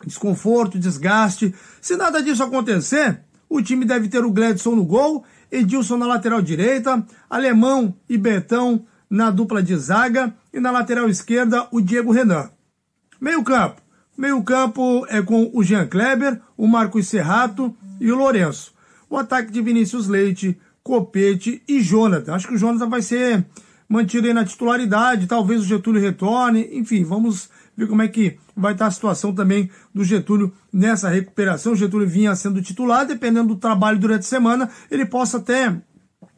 desconforto, 0.05 0.79
desgaste. 0.79 1.55
Se 1.81 1.97
nada 1.97 2.23
disso 2.23 2.43
acontecer, 2.43 3.21
o 3.49 3.63
time 3.63 3.85
deve 3.85 4.09
ter 4.09 4.25
o 4.25 4.31
Gladson 4.31 4.75
no 4.75 4.85
gol, 4.85 5.25
Edilson 5.51 5.97
na 5.97 6.07
lateral 6.07 6.41
direita, 6.41 7.05
Alemão 7.29 7.95
e 8.09 8.17
Betão 8.17 8.87
na 9.09 9.31
dupla 9.31 9.63
de 9.63 9.77
zaga 9.77 10.35
e 10.53 10.61
na 10.61 10.71
lateral 10.71 11.09
esquerda 11.09 11.67
o 11.71 11.81
Diego 11.81 12.13
Renan. 12.13 12.51
Meio 13.21 13.43
campo. 13.45 13.83
Meio 14.17 14.43
campo 14.43 15.07
é 15.09 15.21
com 15.21 15.51
o 15.53 15.63
Jean 15.63 15.87
Kleber, 15.87 16.41
o 16.57 16.67
Marcos 16.67 17.09
Serrato 17.09 17.77
e 18.01 18.11
o 18.11 18.17
Lourenço. 18.17 18.73
O 19.09 19.17
ataque 19.17 19.53
de 19.53 19.61
Vinícius 19.61 20.09
Leite, 20.09 20.59
Copete 20.83 21.63
e 21.69 21.81
Jonathan. 21.81 22.35
Acho 22.35 22.49
que 22.49 22.55
o 22.55 22.59
Jonathan 22.59 22.89
vai 22.89 23.03
ser 23.03 23.45
mantido 23.89 24.27
aí 24.29 24.33
na 24.33 24.45
titularidade, 24.45 25.27
talvez 25.27 25.61
o 25.61 25.65
Getúlio 25.65 26.01
retorne, 26.01 26.69
enfim, 26.73 27.03
vamos 27.03 27.51
ver 27.77 27.89
como 27.89 28.03
é 28.03 28.09
que 28.09 28.39
vai 28.57 28.73
estar 28.73 28.87
a 28.87 28.91
situação 28.91 29.35
também 29.35 29.69
do 29.93 30.05
Getúlio 30.05 30.53
nessa 30.73 31.09
recuperação. 31.09 31.73
O 31.73 31.77
Getúlio 31.77 32.09
vinha 32.09 32.37
sendo 32.37 32.63
titular, 32.63 33.05
dependendo 33.05 33.49
do 33.49 33.57
trabalho 33.57 33.99
durante 33.99 34.21
a 34.21 34.29
semana, 34.29 34.71
ele 34.91 35.05
possa 35.05 35.39
até 35.39 35.77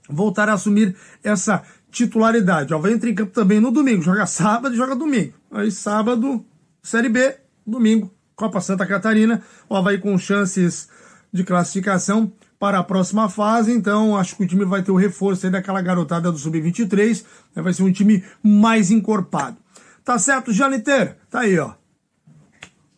voltar 0.09 0.49
a 0.49 0.55
assumir 0.55 0.97
essa 1.23 1.63
titularidade. 1.91 2.73
Ó, 2.73 2.79
vai 2.79 2.93
entrar 2.93 3.11
em 3.11 3.15
campo 3.15 3.33
também 3.33 3.61
no 3.61 3.71
domingo, 3.71 4.03
joga 4.03 4.25
sábado 4.25 4.75
e 4.75 4.79
joga 4.79 4.97
domingo. 4.97 5.35
Aí 5.51 5.71
sábado, 5.71 6.45
Série 6.83 7.09
B, 7.09 7.37
domingo, 7.65 8.13
Copa 8.35 8.61
Santa 8.61 8.85
Catarina. 8.85 9.41
O 9.69 9.77
Havaí 9.77 9.99
com 9.99 10.19
chances 10.19 10.89
de 11.33 11.45
classificação 11.45 12.33
para 12.59 12.79
a 12.79 12.85
próxima 12.85 13.29
fase, 13.29 13.73
então 13.73 14.17
acho 14.17 14.37
que 14.37 14.45
o 14.45 14.47
time 14.47 14.65
vai 14.65 14.83
ter 14.83 14.91
o 14.91 14.97
reforço 14.97 15.47
aí 15.47 15.53
daquela 15.53 15.81
garotada 15.81 16.31
do 16.31 16.39
Sub-23, 16.39 17.25
né? 17.55 17.63
vai 17.63 17.73
ser 17.73 17.83
um 17.83 17.91
time 17.91 18.25
mais 18.43 18.91
encorpado. 18.91 19.57
Tá 20.05 20.19
certo, 20.19 20.53
Janiter? 20.53 21.17
Tá 21.31 21.41
aí, 21.41 21.59
ó. 21.59 21.73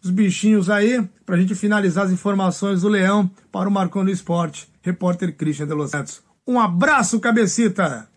Os 0.02 0.10
bichinhos 0.10 0.68
aí, 0.68 1.06
pra 1.24 1.36
gente 1.36 1.54
finalizar 1.54 2.06
as 2.06 2.12
informações 2.12 2.82
do 2.82 2.88
Leão 2.88 3.30
para 3.50 3.68
o 3.68 3.72
Marcão 3.72 4.04
do 4.04 4.10
Esporte, 4.10 4.68
repórter 4.82 5.34
Christian 5.34 5.66
de 5.66 5.74
Los 5.74 5.90
Santos. 5.90 6.22
Um 6.46 6.60
abraço, 6.60 7.18
cabecita! 7.20 8.08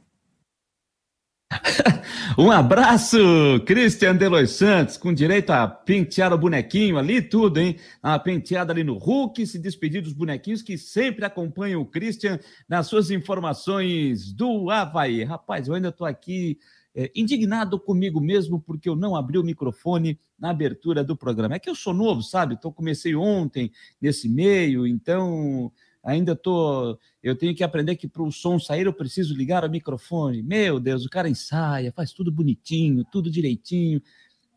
um 2.38 2.52
abraço, 2.52 3.18
Christian 3.66 4.16
Delois 4.16 4.52
Santos, 4.52 4.98
com 4.98 5.14
direito 5.14 5.52
a 5.52 5.68
pentear 5.68 6.34
o 6.34 6.38
bonequinho 6.38 6.98
ali, 6.98 7.22
tudo, 7.22 7.60
hein? 7.60 7.78
A 8.02 8.18
penteada 8.20 8.72
ali 8.72 8.84
no 8.84 8.98
Hulk, 8.98 9.46
se 9.46 9.60
despedir 9.60 10.02
dos 10.02 10.14
bonequinhos 10.14 10.62
que 10.62 10.78
sempre 10.78 11.26
acompanham 11.26 11.82
o 11.82 11.86
Christian 11.86 12.40
nas 12.68 12.88
suas 12.88 13.12
informações 13.12 14.32
do 14.34 14.70
Havaí. 14.70 15.24
Rapaz, 15.24 15.68
eu 15.68 15.74
ainda 15.74 15.92
tô 15.92 16.06
aqui 16.06 16.58
é, 16.96 17.12
indignado 17.16 17.80
comigo 17.80 18.20
mesmo 18.20 18.60
porque 18.60 18.90
eu 18.90 18.96
não 18.96 19.16
abri 19.16 19.38
o 19.38 19.44
microfone 19.44 20.20
na 20.40 20.50
abertura 20.50 21.04
do 21.04 21.16
programa. 21.16 21.56
É 21.56 21.60
que 21.60 21.70
eu 21.70 21.76
sou 21.76 21.94
novo, 21.94 22.24
sabe? 22.24 22.56
Então, 22.56 22.72
comecei 22.72 23.16
ontem 23.16 23.72
nesse 24.02 24.28
meio, 24.28 24.88
então 24.88 25.72
ainda 26.08 26.38
tô, 26.38 26.98
eu 27.22 27.36
tenho 27.36 27.54
que 27.54 27.66
aprender 27.66 27.98
que 27.98 28.08
para 28.08 28.24
o 28.24 28.32
som 28.32 28.58
sair 28.58 28.86
eu 28.86 28.94
preciso 28.94 29.36
ligar 29.36 29.66
o 29.66 29.70
microfone. 29.70 30.42
Meu 30.42 30.80
Deus, 30.80 31.06
o 31.06 31.10
cara 31.10 31.28
ensaia, 31.28 31.92
faz 31.92 32.14
tudo 32.14 32.32
bonitinho, 32.32 33.04
tudo 33.12 33.30
direitinho, 33.30 34.02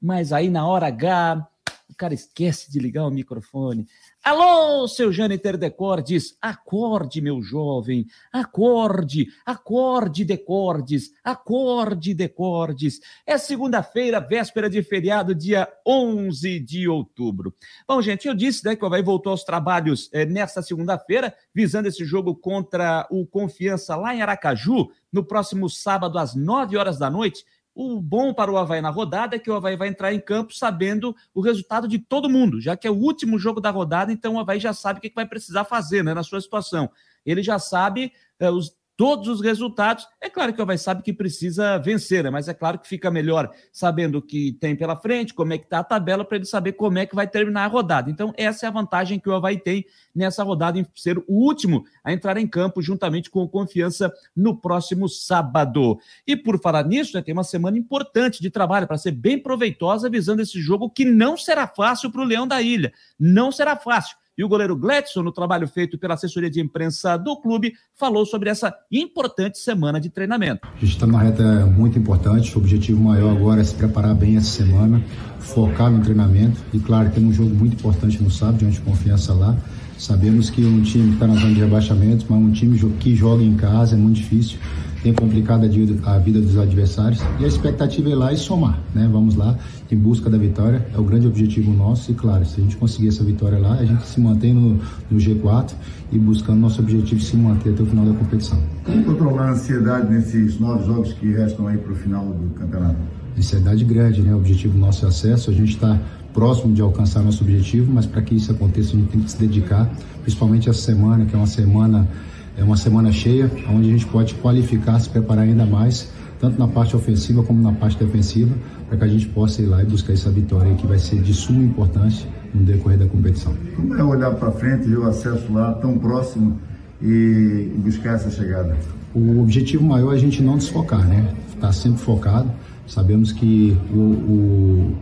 mas 0.00 0.32
aí 0.32 0.48
na 0.48 0.64
hora 0.64 0.86
H 0.86 1.44
o 1.90 1.94
cara 1.96 2.14
esquece 2.14 2.70
de 2.70 2.78
ligar 2.78 3.04
o 3.06 3.10
microfone. 3.10 3.86
Alô, 4.22 4.86
seu 4.86 5.12
Jâniter 5.12 5.56
Decordes, 5.56 6.36
acorde, 6.40 7.20
meu 7.20 7.42
jovem, 7.42 8.06
acorde, 8.32 9.28
acorde, 9.44 10.24
Decordes, 10.24 11.10
acorde, 11.24 12.14
Decordes. 12.14 13.00
É 13.26 13.36
segunda-feira, 13.36 14.20
véspera 14.20 14.70
de 14.70 14.82
feriado, 14.82 15.34
dia 15.34 15.68
11 15.84 16.60
de 16.60 16.88
outubro. 16.88 17.54
Bom, 17.88 18.00
gente, 18.00 18.28
eu 18.28 18.34
disse 18.34 18.64
né, 18.64 18.76
que 18.76 18.84
o 18.84 18.86
Havaí 18.86 19.02
voltou 19.02 19.32
aos 19.32 19.42
trabalhos 19.42 20.08
é, 20.12 20.24
nesta 20.24 20.62
segunda-feira, 20.62 21.34
visando 21.52 21.88
esse 21.88 22.04
jogo 22.04 22.36
contra 22.36 23.06
o 23.10 23.26
Confiança 23.26 23.96
lá 23.96 24.14
em 24.14 24.22
Aracaju, 24.22 24.90
no 25.12 25.24
próximo 25.24 25.68
sábado, 25.68 26.18
às 26.18 26.36
9 26.36 26.76
horas 26.76 26.98
da 26.98 27.10
noite. 27.10 27.44
O 27.74 28.00
bom 28.00 28.34
para 28.34 28.50
o 28.50 28.58
Havaí 28.58 28.80
na 28.80 28.90
rodada 28.90 29.36
é 29.36 29.38
que 29.38 29.50
o 29.50 29.54
Havaí 29.54 29.76
vai 29.76 29.88
entrar 29.88 30.12
em 30.12 30.20
campo 30.20 30.52
sabendo 30.52 31.14
o 31.32 31.40
resultado 31.40 31.86
de 31.86 31.98
todo 31.98 32.28
mundo, 32.28 32.60
já 32.60 32.76
que 32.76 32.86
é 32.86 32.90
o 32.90 32.96
último 32.96 33.38
jogo 33.38 33.60
da 33.60 33.70
rodada, 33.70 34.12
então 34.12 34.34
o 34.34 34.40
Havaí 34.40 34.58
já 34.58 34.72
sabe 34.72 34.98
o 34.98 35.02
que 35.02 35.12
vai 35.14 35.26
precisar 35.26 35.64
fazer 35.64 36.02
né, 36.02 36.12
na 36.12 36.22
sua 36.22 36.40
situação. 36.40 36.90
Ele 37.24 37.42
já 37.42 37.58
sabe 37.58 38.12
eh, 38.38 38.50
os 38.50 38.79
todos 39.00 39.28
os 39.28 39.40
resultados. 39.40 40.06
É 40.20 40.28
claro 40.28 40.52
que 40.52 40.60
o 40.60 40.62
Havaí 40.62 40.76
sabe 40.76 41.02
que 41.02 41.10
precisa 41.10 41.78
vencer, 41.78 42.22
né? 42.22 42.28
mas 42.28 42.48
é 42.48 42.52
claro 42.52 42.78
que 42.78 42.86
fica 42.86 43.10
melhor 43.10 43.50
sabendo 43.72 44.18
o 44.18 44.22
que 44.22 44.52
tem 44.60 44.76
pela 44.76 44.94
frente, 44.94 45.32
como 45.32 45.54
é 45.54 45.56
que 45.56 45.64
está 45.64 45.78
a 45.78 45.84
tabela, 45.84 46.22
para 46.22 46.36
ele 46.36 46.44
saber 46.44 46.74
como 46.74 46.98
é 46.98 47.06
que 47.06 47.14
vai 47.14 47.26
terminar 47.26 47.64
a 47.64 47.66
rodada. 47.66 48.10
Então, 48.10 48.30
essa 48.36 48.66
é 48.66 48.68
a 48.68 48.70
vantagem 48.70 49.18
que 49.18 49.26
o 49.26 49.32
Havaí 49.32 49.58
tem 49.58 49.86
nessa 50.14 50.44
rodada, 50.44 50.78
em 50.78 50.86
ser 50.94 51.16
o 51.16 51.24
último 51.28 51.86
a 52.04 52.12
entrar 52.12 52.36
em 52.36 52.46
campo, 52.46 52.82
juntamente 52.82 53.30
com 53.30 53.42
o 53.42 53.48
Confiança, 53.48 54.12
no 54.36 54.54
próximo 54.54 55.08
sábado. 55.08 55.98
E 56.26 56.36
por 56.36 56.60
falar 56.60 56.84
nisso, 56.84 57.16
né, 57.16 57.22
tem 57.22 57.32
uma 57.32 57.42
semana 57.42 57.78
importante 57.78 58.42
de 58.42 58.50
trabalho 58.50 58.86
para 58.86 58.98
ser 58.98 59.12
bem 59.12 59.38
proveitosa, 59.38 60.10
visando 60.10 60.42
esse 60.42 60.60
jogo 60.60 60.90
que 60.90 61.06
não 61.06 61.38
será 61.38 61.66
fácil 61.66 62.12
para 62.12 62.20
o 62.20 62.24
Leão 62.24 62.46
da 62.46 62.60
Ilha. 62.60 62.92
Não 63.18 63.50
será 63.50 63.76
fácil. 63.76 64.19
E 64.40 64.42
o 64.42 64.48
goleiro 64.48 64.74
Gledson, 64.74 65.22
no 65.22 65.32
trabalho 65.32 65.68
feito 65.68 65.98
pela 65.98 66.14
assessoria 66.14 66.48
de 66.48 66.62
imprensa 66.62 67.18
do 67.18 67.38
clube, 67.38 67.74
falou 67.94 68.24
sobre 68.24 68.48
essa 68.48 68.74
importante 68.90 69.58
semana 69.58 70.00
de 70.00 70.08
treinamento. 70.08 70.66
A 70.66 70.80
gente 70.80 70.94
está 70.94 71.06
numa 71.06 71.20
reta 71.20 71.66
muito 71.66 71.98
importante. 71.98 72.56
O 72.56 72.58
objetivo 72.58 72.98
maior 73.02 73.36
agora 73.36 73.60
é 73.60 73.64
se 73.64 73.74
preparar 73.74 74.14
bem 74.14 74.38
essa 74.38 74.48
semana, 74.48 75.04
focar 75.40 75.90
no 75.90 76.02
treinamento. 76.02 76.58
E 76.72 76.78
claro, 76.78 77.10
tem 77.10 77.22
um 77.22 77.30
jogo 77.34 77.54
muito 77.54 77.74
importante 77.74 78.22
no 78.22 78.30
sábado, 78.30 78.56
diante 78.56 78.78
de 78.78 78.80
confiança 78.80 79.34
lá. 79.34 79.54
Sabemos 79.98 80.48
que 80.48 80.64
um 80.64 80.80
time 80.80 81.08
que 81.08 81.14
está 81.16 81.26
na 81.26 81.34
zona 81.34 81.52
de 81.52 81.60
rebaixamento, 81.60 82.24
mas 82.26 82.40
um 82.40 82.50
time 82.50 82.78
que 82.98 83.14
joga 83.14 83.42
em 83.42 83.54
casa 83.56 83.94
é 83.94 83.98
muito 83.98 84.16
difícil 84.16 84.58
tem 85.02 85.12
complicado 85.12 85.64
a 86.04 86.18
vida 86.18 86.40
dos 86.40 86.58
adversários 86.58 87.20
e 87.38 87.44
a 87.44 87.48
expectativa 87.48 88.08
é 88.08 88.12
ir 88.12 88.14
lá 88.14 88.32
e 88.32 88.36
somar, 88.36 88.78
né? 88.94 89.08
Vamos 89.10 89.34
lá 89.34 89.56
em 89.90 89.96
busca 89.96 90.28
da 90.28 90.36
vitória, 90.36 90.86
é 90.94 90.98
o 90.98 91.02
grande 91.02 91.26
objetivo 91.26 91.72
nosso 91.72 92.10
e 92.10 92.14
claro, 92.14 92.44
se 92.44 92.60
a 92.60 92.62
gente 92.62 92.76
conseguir 92.76 93.08
essa 93.08 93.24
vitória 93.24 93.58
lá, 93.58 93.74
a 93.74 93.84
gente 93.84 94.06
se 94.06 94.20
mantém 94.20 94.52
no, 94.52 94.78
no 95.10 95.18
G4 95.18 95.72
e 96.12 96.18
buscando 96.18 96.60
nosso 96.60 96.80
objetivo 96.80 97.20
se 97.20 97.36
manter 97.36 97.70
até 97.70 97.82
o 97.82 97.86
final 97.86 98.04
da 98.04 98.12
competição. 98.12 98.58
Como 98.84 99.04
controlar 99.04 99.48
a 99.48 99.52
ansiedade 99.52 100.12
nesses 100.12 100.58
nove 100.58 100.84
jogos 100.84 101.12
que 101.14 101.32
restam 101.32 101.66
aí 101.66 101.78
para 101.78 101.92
o 101.92 101.96
final 101.96 102.26
do 102.26 102.54
campeonato? 102.54 102.96
Ansiedade 103.36 103.84
grande, 103.84 104.22
né? 104.22 104.34
O 104.34 104.38
objetivo 104.38 104.76
nosso 104.76 105.04
é 105.06 105.08
acesso, 105.08 105.50
a 105.50 105.54
gente 105.54 105.70
está 105.70 105.98
próximo 106.34 106.72
de 106.74 106.82
alcançar 106.82 107.22
nosso 107.22 107.42
objetivo, 107.42 107.92
mas 107.92 108.06
para 108.06 108.22
que 108.22 108.34
isso 108.34 108.52
aconteça 108.52 108.94
a 108.94 108.98
gente 108.98 109.08
tem 109.08 109.20
que 109.20 109.30
se 109.30 109.38
dedicar, 109.38 109.90
principalmente 110.22 110.68
essa 110.68 110.80
semana, 110.80 111.24
que 111.24 111.34
é 111.34 111.38
uma 111.38 111.46
semana 111.46 112.08
é 112.56 112.64
uma 112.64 112.76
semana 112.76 113.12
cheia, 113.12 113.50
onde 113.68 113.88
a 113.88 113.92
gente 113.92 114.06
pode 114.06 114.34
qualificar, 114.34 114.98
se 114.98 115.08
preparar 115.08 115.44
ainda 115.44 115.64
mais, 115.64 116.10
tanto 116.38 116.58
na 116.58 116.66
parte 116.66 116.96
ofensiva 116.96 117.42
como 117.42 117.62
na 117.62 117.72
parte 117.72 118.02
defensiva, 118.02 118.54
para 118.88 118.98
que 118.98 119.04
a 119.04 119.08
gente 119.08 119.28
possa 119.28 119.62
ir 119.62 119.66
lá 119.66 119.82
e 119.82 119.86
buscar 119.86 120.12
essa 120.12 120.30
vitória 120.30 120.74
que 120.74 120.86
vai 120.86 120.98
ser 120.98 121.20
de 121.20 121.32
suma 121.34 121.62
importância 121.62 122.26
no 122.52 122.62
decorrer 122.62 122.98
da 122.98 123.06
competição. 123.06 123.54
Como 123.76 123.94
é 123.94 124.02
olhar 124.02 124.32
para 124.32 124.50
frente 124.50 124.86
e 124.86 124.88
ver 124.88 124.98
o 124.98 125.06
acesso 125.06 125.52
lá 125.52 125.72
tão 125.74 125.98
próximo 125.98 126.58
e 127.02 127.70
buscar 127.78 128.14
essa 128.14 128.30
chegada? 128.30 128.76
O 129.14 129.40
objetivo 129.40 129.84
maior 129.84 130.12
é 130.12 130.16
a 130.16 130.18
gente 130.18 130.42
não 130.42 130.56
desfocar, 130.56 131.06
né? 131.06 131.28
Estar 131.48 131.68
tá 131.68 131.72
sempre 131.72 132.00
focado. 132.00 132.50
Sabemos 132.86 133.32
que 133.32 133.76
o, 133.92 133.98
o 133.98 134.92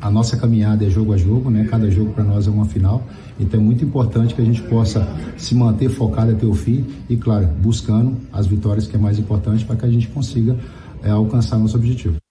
a 0.00 0.10
nossa 0.10 0.36
caminhada 0.36 0.84
é 0.84 0.90
jogo 0.90 1.12
a 1.12 1.16
jogo, 1.16 1.48
né? 1.48 1.66
Cada 1.70 1.88
jogo 1.90 2.12
para 2.12 2.24
nós 2.24 2.46
é 2.48 2.50
uma 2.50 2.64
final. 2.64 3.06
Então 3.38 3.60
é 3.60 3.62
muito 3.62 3.84
importante 3.84 4.34
que 4.34 4.42
a 4.42 4.44
gente 4.44 4.62
possa 4.62 5.06
se 5.36 5.54
manter 5.54 5.88
focado 5.88 6.32
até 6.32 6.46
o 6.46 6.54
fim 6.54 6.84
e, 7.08 7.16
claro, 7.16 7.48
buscando 7.60 8.16
as 8.32 8.46
vitórias 8.46 8.86
que 8.86 8.96
é 8.96 8.98
mais 8.98 9.18
importante 9.18 9.64
para 9.64 9.76
que 9.76 9.86
a 9.86 9.90
gente 9.90 10.08
consiga 10.08 10.56
é, 11.02 11.10
alcançar 11.10 11.58
nosso 11.58 11.76
objetivo. 11.76 12.21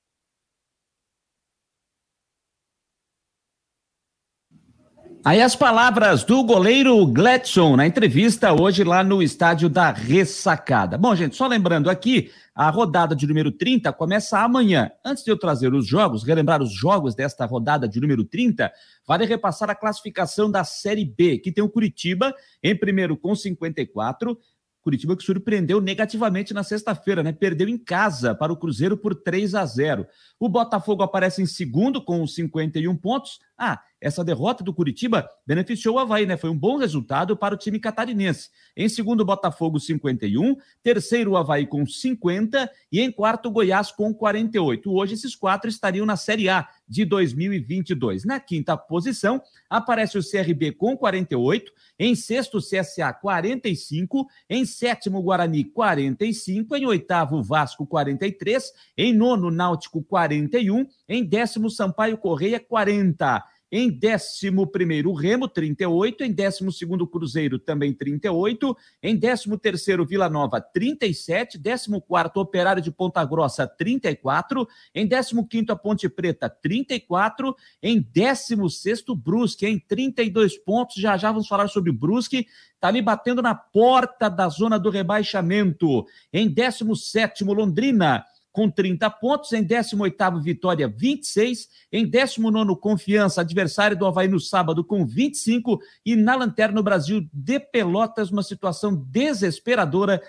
Aí 5.23 5.39
as 5.39 5.55
palavras 5.55 6.23
do 6.23 6.43
goleiro 6.43 7.05
Gladson 7.05 7.75
na 7.75 7.85
entrevista 7.85 8.51
hoje 8.59 8.83
lá 8.83 9.03
no 9.03 9.21
estádio 9.21 9.69
da 9.69 9.91
Ressacada. 9.91 10.97
Bom, 10.97 11.15
gente, 11.15 11.35
só 11.35 11.45
lembrando 11.45 11.91
aqui, 11.91 12.31
a 12.55 12.67
rodada 12.71 13.15
de 13.15 13.27
número 13.27 13.51
30 13.51 13.93
começa 13.93 14.39
amanhã. 14.39 14.89
Antes 15.05 15.23
de 15.23 15.29
eu 15.29 15.37
trazer 15.37 15.75
os 15.75 15.85
jogos, 15.85 16.23
relembrar 16.23 16.59
os 16.59 16.73
jogos 16.73 17.13
desta 17.13 17.45
rodada 17.45 17.87
de 17.87 18.01
número 18.01 18.23
30, 18.23 18.71
vale 19.07 19.25
repassar 19.25 19.69
a 19.69 19.75
classificação 19.75 20.49
da 20.49 20.63
Série 20.63 21.05
B, 21.05 21.37
que 21.37 21.51
tem 21.51 21.63
o 21.63 21.69
Curitiba 21.69 22.33
em 22.63 22.75
primeiro 22.75 23.15
com 23.15 23.35
54, 23.35 24.35
Curitiba 24.81 25.15
que 25.15 25.23
surpreendeu 25.23 25.79
negativamente 25.79 26.53
na 26.53 26.63
sexta-feira, 26.63 27.21
né? 27.21 27.31
Perdeu 27.31 27.69
em 27.69 27.77
casa 27.77 28.33
para 28.33 28.51
o 28.51 28.57
Cruzeiro 28.57 28.97
por 28.97 29.13
3 29.13 29.53
a 29.53 29.63
0. 29.63 30.07
O 30.39 30.49
Botafogo 30.49 31.03
aparece 31.03 31.41
em 31.41 31.45
segundo 31.45 32.03
com 32.03 32.25
51 32.25 32.97
pontos. 32.97 33.39
Ah, 33.63 33.79
essa 34.01 34.23
derrota 34.23 34.63
do 34.63 34.73
Curitiba 34.73 35.29
beneficiou 35.45 35.95
o 35.95 35.99
Havaí, 35.99 36.25
né? 36.25 36.35
Foi 36.35 36.49
um 36.49 36.57
bom 36.57 36.77
resultado 36.77 37.37
para 37.37 37.53
o 37.53 37.57
time 37.57 37.79
catarinense. 37.79 38.49
Em 38.75 38.89
segundo, 38.89 39.23
Botafogo, 39.23 39.79
51. 39.79 40.55
Terceiro, 40.81 41.31
o 41.31 41.37
Havaí 41.37 41.67
com 41.67 41.85
50. 41.85 42.67
E 42.91 42.99
em 42.99 43.11
quarto, 43.11 43.51
Goiás 43.51 43.91
com 43.91 44.11
48. 44.11 44.91
Hoje, 44.91 45.13
esses 45.13 45.35
quatro 45.35 45.69
estariam 45.69 46.03
na 46.03 46.17
Série 46.17 46.49
A 46.49 46.67
de 46.89 47.05
2022. 47.05 48.25
Na 48.25 48.39
quinta 48.39 48.75
posição, 48.75 49.39
aparece 49.69 50.17
o 50.17 50.23
CRB 50.23 50.71
com 50.71 50.97
48. 50.97 51.71
Em 51.99 52.15
sexto, 52.15 52.57
CSA, 52.57 53.13
45. 53.13 54.27
Em 54.49 54.65
sétimo, 54.65 55.21
Guarani, 55.21 55.63
45. 55.65 56.75
Em 56.75 56.87
oitavo, 56.87 57.43
Vasco, 57.43 57.85
43. 57.85 58.73
Em 58.97 59.13
nono, 59.13 59.51
Náutico, 59.51 60.01
41. 60.01 60.87
Em 61.11 61.25
décimo, 61.25 61.69
Sampaio 61.69 62.17
Correia, 62.17 62.57
40. 62.57 63.43
Em 63.69 63.89
11 63.89 64.49
o 65.05 65.13
Remo, 65.13 65.45
38. 65.45 66.23
Em 66.23 66.31
12 66.31 66.87
Cruzeiro, 67.11 67.59
também 67.59 67.91
38. 67.91 68.77
Em 69.03 69.19
13 69.19 69.49
Vila 70.07 70.29
Nova, 70.29 70.61
37. 70.61 71.59
14 71.59 72.01
Operário 72.35 72.81
de 72.81 72.89
Ponta 72.89 73.25
Grossa, 73.25 73.67
34. 73.67 74.65
Em 74.95 75.05
15 75.05 75.65
a 75.67 75.75
Ponte 75.75 76.07
Preta, 76.07 76.49
34. 76.49 77.53
Em 77.83 78.01
16 78.01 79.03
Brusque, 79.13 79.65
em 79.65 79.77
32 79.77 80.57
pontos. 80.59 80.95
Já 80.95 81.17
já 81.17 81.29
vamos 81.29 81.49
falar 81.49 81.67
sobre 81.67 81.91
Brusque. 81.91 82.47
Está 82.73 82.87
ali 82.87 83.01
batendo 83.01 83.41
na 83.41 83.53
porta 83.53 84.29
da 84.29 84.47
zona 84.47 84.79
do 84.79 84.89
rebaixamento. 84.89 86.05
Em 86.31 86.47
17 86.47 87.43
Londrina 87.43 88.25
com 88.51 88.69
30 88.69 89.09
pontos, 89.09 89.53
em 89.53 89.65
18º 89.65 90.41
Vitória 90.41 90.87
26, 90.87 91.69
em 91.91 92.09
19º 92.09 92.77
Confiança, 92.77 93.41
adversário 93.41 93.97
do 93.97 94.05
Havaí 94.05 94.27
no 94.27 94.39
sábado 94.39 94.83
com 94.83 95.05
25 95.05 95.79
e 96.05 96.15
na 96.15 96.35
Lanterna 96.35 96.75
no 96.75 96.83
Brasil 96.83 97.27
de 97.33 97.59
Pelotas, 97.59 98.29
uma 98.29 98.43
situação 98.43 98.95
desesperadora, 98.95 100.21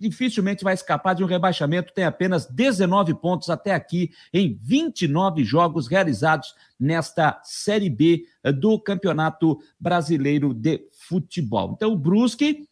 dificilmente 0.00 0.64
vai 0.64 0.72
escapar 0.72 1.14
de 1.14 1.22
um 1.22 1.26
rebaixamento, 1.26 1.92
tem 1.92 2.04
apenas 2.04 2.46
19 2.46 3.14
pontos 3.14 3.50
até 3.50 3.74
aqui 3.74 4.10
em 4.32 4.58
29 4.62 5.44
jogos 5.44 5.86
realizados 5.86 6.54
nesta 6.78 7.38
Série 7.44 7.90
B 7.90 8.24
do 8.58 8.80
Campeonato 8.80 9.58
Brasileiro 9.78 10.54
de 10.54 10.88
Futebol. 10.90 11.74
Então 11.76 11.92
o 11.92 11.98
Brusque 11.98 12.66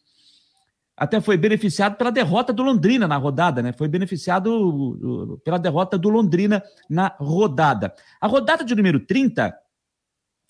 até 0.99 1.21
foi 1.21 1.37
beneficiado 1.37 1.95
pela 1.95 2.11
derrota 2.11 2.51
do 2.51 2.61
Londrina 2.61 3.07
na 3.07 3.15
rodada, 3.15 3.63
né? 3.63 3.71
Foi 3.71 3.87
beneficiado 3.87 5.39
pela 5.45 5.57
derrota 5.57 5.97
do 5.97 6.09
Londrina 6.09 6.61
na 6.89 7.15
rodada. 7.17 7.93
A 8.19 8.27
rodada 8.27 8.65
de 8.65 8.75
número 8.75 8.99
30 8.99 9.57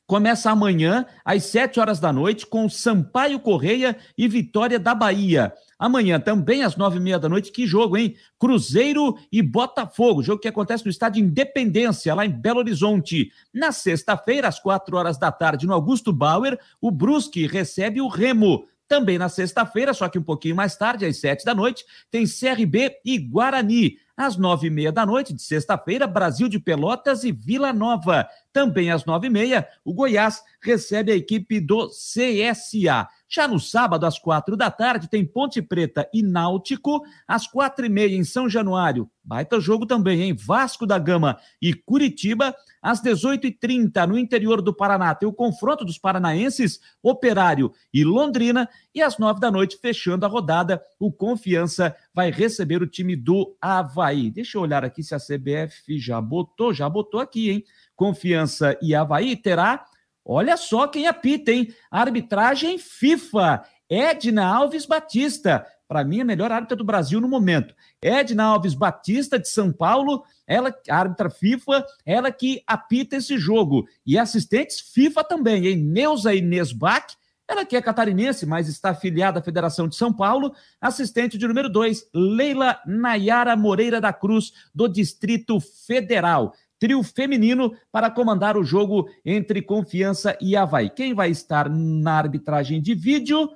começa 0.07 0.49
amanhã, 0.49 1.05
às 1.23 1.43
7 1.43 1.79
horas 1.79 1.99
da 1.99 2.11
noite, 2.11 2.47
com 2.47 2.67
Sampaio 2.67 3.39
Correia 3.39 3.95
e 4.17 4.27
Vitória 4.27 4.79
da 4.79 4.95
Bahia. 4.95 5.53
Amanhã, 5.77 6.19
também 6.19 6.63
às 6.63 6.75
nove 6.75 6.97
e 6.97 6.99
meia 6.99 7.19
da 7.19 7.29
noite, 7.29 7.51
que 7.51 7.67
jogo, 7.67 7.95
hein? 7.95 8.15
Cruzeiro 8.39 9.15
e 9.31 9.43
Botafogo, 9.43 10.23
jogo 10.23 10.41
que 10.41 10.47
acontece 10.47 10.83
no 10.83 10.89
estádio 10.89 11.23
Independência, 11.23 12.15
lá 12.15 12.25
em 12.25 12.31
Belo 12.31 12.57
Horizonte. 12.57 13.31
Na 13.53 13.71
sexta-feira, 13.71 14.47
às 14.47 14.59
quatro 14.59 14.97
horas 14.97 15.19
da 15.19 15.31
tarde, 15.31 15.67
no 15.67 15.73
Augusto 15.73 16.11
Bauer, 16.11 16.59
o 16.81 16.89
Brusque 16.89 17.45
recebe 17.45 18.01
o 18.01 18.07
Remo. 18.07 18.65
Também 18.89 19.19
na 19.19 19.29
sexta-feira, 19.29 19.93
só 19.93 20.09
que 20.09 20.17
um 20.17 20.23
pouquinho 20.23 20.55
mais 20.55 20.75
tarde, 20.75 21.05
às 21.05 21.17
sete 21.17 21.45
da 21.45 21.53
noite, 21.53 21.85
tem 22.09 22.25
CRB 22.25 22.97
e 23.05 23.19
Guarani. 23.19 23.97
Às 24.17 24.35
nove 24.35 24.65
e 24.65 24.69
meia 24.71 24.91
da 24.91 25.05
noite 25.05 25.31
de 25.31 25.43
sexta-feira, 25.43 26.07
Brasil 26.07 26.49
de 26.49 26.59
Pelotas 26.59 27.23
e 27.23 27.31
Vila 27.31 27.71
Nova. 27.71 28.27
Também 28.51 28.89
às 28.89 29.05
nove 29.05 29.27
e 29.27 29.29
meia, 29.29 29.67
o 29.85 29.93
Goiás 29.93 30.41
recebe 30.59 31.11
a 31.11 31.15
equipe 31.15 31.59
do 31.61 31.87
CSA. 31.87 33.07
Já 33.31 33.47
no 33.47 33.59
sábado, 33.59 34.07
às 34.07 34.17
quatro 34.17 34.57
da 34.57 34.71
tarde, 34.71 35.07
tem 35.07 35.23
Ponte 35.23 35.61
Preta 35.61 36.09
e 36.11 36.23
Náutico. 36.23 37.03
Às 37.27 37.45
quatro 37.45 37.85
e 37.85 37.89
meia, 37.89 38.15
em 38.15 38.23
São 38.23 38.49
Januário, 38.49 39.07
baita 39.23 39.59
jogo 39.59 39.85
também, 39.85 40.23
hein? 40.23 40.33
Vasco 40.35 40.83
da 40.87 40.97
Gama 40.97 41.37
e 41.61 41.71
Curitiba. 41.71 42.55
Às 42.81 43.03
18h30, 43.03 44.07
no 44.07 44.17
interior 44.17 44.63
do 44.63 44.73
Paraná, 44.73 45.13
tem 45.13 45.29
o 45.29 45.33
confronto 45.33 45.85
dos 45.85 45.99
paranaenses, 45.99 46.79
Operário 47.03 47.71
e 47.93 48.03
Londrina. 48.03 48.67
E 48.95 49.01
às 49.01 49.19
nove 49.19 49.39
da 49.39 49.51
noite, 49.51 49.77
fechando 49.79 50.25
a 50.25 50.29
rodada, 50.29 50.81
o 50.99 51.11
Confiança 51.11 51.95
vai 52.11 52.31
receber 52.31 52.81
o 52.81 52.87
time 52.87 53.15
do 53.15 53.55
Havaí. 53.61 54.31
Deixa 54.31 54.57
eu 54.57 54.63
olhar 54.63 54.83
aqui 54.83 55.03
se 55.03 55.13
a 55.13 55.19
CBF 55.19 55.99
já 55.99 56.19
botou, 56.19 56.73
já 56.73 56.89
botou 56.89 57.19
aqui, 57.19 57.51
hein? 57.51 57.63
Confiança 57.95 58.75
e 58.81 58.95
Havaí 58.95 59.35
terá 59.35 59.85
Olha 60.31 60.55
só 60.55 60.85
quem 60.85 61.07
apita, 61.07 61.51
hein? 61.51 61.73
Arbitragem 61.89 62.77
FIFA. 62.77 63.63
Edna 63.89 64.45
Alves 64.45 64.85
Batista. 64.85 65.65
Para 65.87 66.03
mim, 66.03 66.21
a 66.21 66.23
melhor 66.23 66.51
árbitra 66.51 66.77
do 66.77 66.83
Brasil 66.83 67.19
no 67.19 67.27
momento. 67.27 67.73
Edna 67.99 68.43
Alves 68.43 68.75
Batista, 68.75 69.39
de 69.39 69.47
São 69.47 69.73
Paulo, 69.73 70.23
ela, 70.45 70.71
árbitra 70.87 71.31
FIFA, 71.31 71.83
ela 72.05 72.31
que 72.31 72.61
apita 72.67 73.15
esse 73.15 73.39
jogo. 73.39 73.87
E 74.05 74.19
assistentes 74.19 74.79
FIFA 74.93 75.23
também, 75.23 75.65
hein? 75.65 75.77
Neuza 75.77 76.31
Inês 76.31 76.71
Bach, 76.71 77.07
ela 77.47 77.65
que 77.65 77.75
é 77.75 77.81
catarinense, 77.81 78.45
mas 78.45 78.67
está 78.67 78.91
afiliada 78.91 79.39
à 79.39 79.41
Federação 79.41 79.87
de 79.87 79.95
São 79.95 80.13
Paulo. 80.13 80.53
Assistente 80.79 81.39
de 81.39 81.47
número 81.47 81.67
2, 81.67 82.07
Leila 82.13 82.79
Nayara 82.85 83.55
Moreira 83.55 83.99
da 83.99 84.13
Cruz, 84.13 84.53
do 84.75 84.87
Distrito 84.87 85.59
Federal 85.59 86.53
trio 86.79 87.03
feminino 87.03 87.73
para 87.91 88.09
comandar 88.09 88.57
o 88.57 88.63
jogo 88.63 89.09
entre 89.25 89.61
Confiança 89.61 90.37
e 90.39 90.55
Havaí. 90.55 90.89
Quem 90.89 91.13
vai 91.13 91.29
estar 91.29 91.69
na 91.69 92.13
arbitragem 92.13 92.81
de 92.81 92.95
vídeo? 92.95 93.51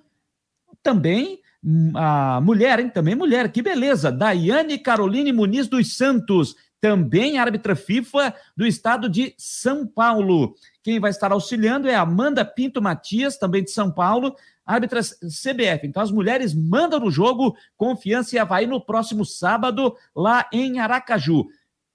Também 0.83 1.39
a 1.95 2.41
mulher, 2.41 2.79
hein? 2.79 2.89
Também 2.89 3.15
mulher, 3.15 3.51
que 3.51 3.61
beleza! 3.61 4.11
Daiane 4.11 4.77
Caroline 4.77 5.31
Muniz 5.31 5.67
dos 5.67 5.95
Santos, 5.95 6.55
também 6.81 7.37
árbitra 7.37 7.75
FIFA 7.75 8.35
do 8.57 8.67
estado 8.67 9.07
de 9.07 9.33
São 9.37 9.87
Paulo. 9.87 10.53
Quem 10.83 10.99
vai 10.99 11.09
estar 11.09 11.31
auxiliando 11.31 11.87
é 11.87 11.95
Amanda 11.95 12.43
Pinto 12.43 12.81
Matias, 12.81 13.37
também 13.37 13.63
de 13.63 13.71
São 13.71 13.89
Paulo, 13.89 14.35
árbitra 14.65 14.99
CBF. 15.01 15.87
Então 15.87 16.03
as 16.03 16.11
mulheres 16.11 16.53
mandam 16.53 16.99
no 16.99 17.09
jogo 17.09 17.55
Confiança 17.77 18.35
e 18.35 18.39
Havaí 18.39 18.67
no 18.67 18.83
próximo 18.83 19.23
sábado, 19.23 19.95
lá 20.13 20.45
em 20.51 20.79
Aracaju. 20.79 21.47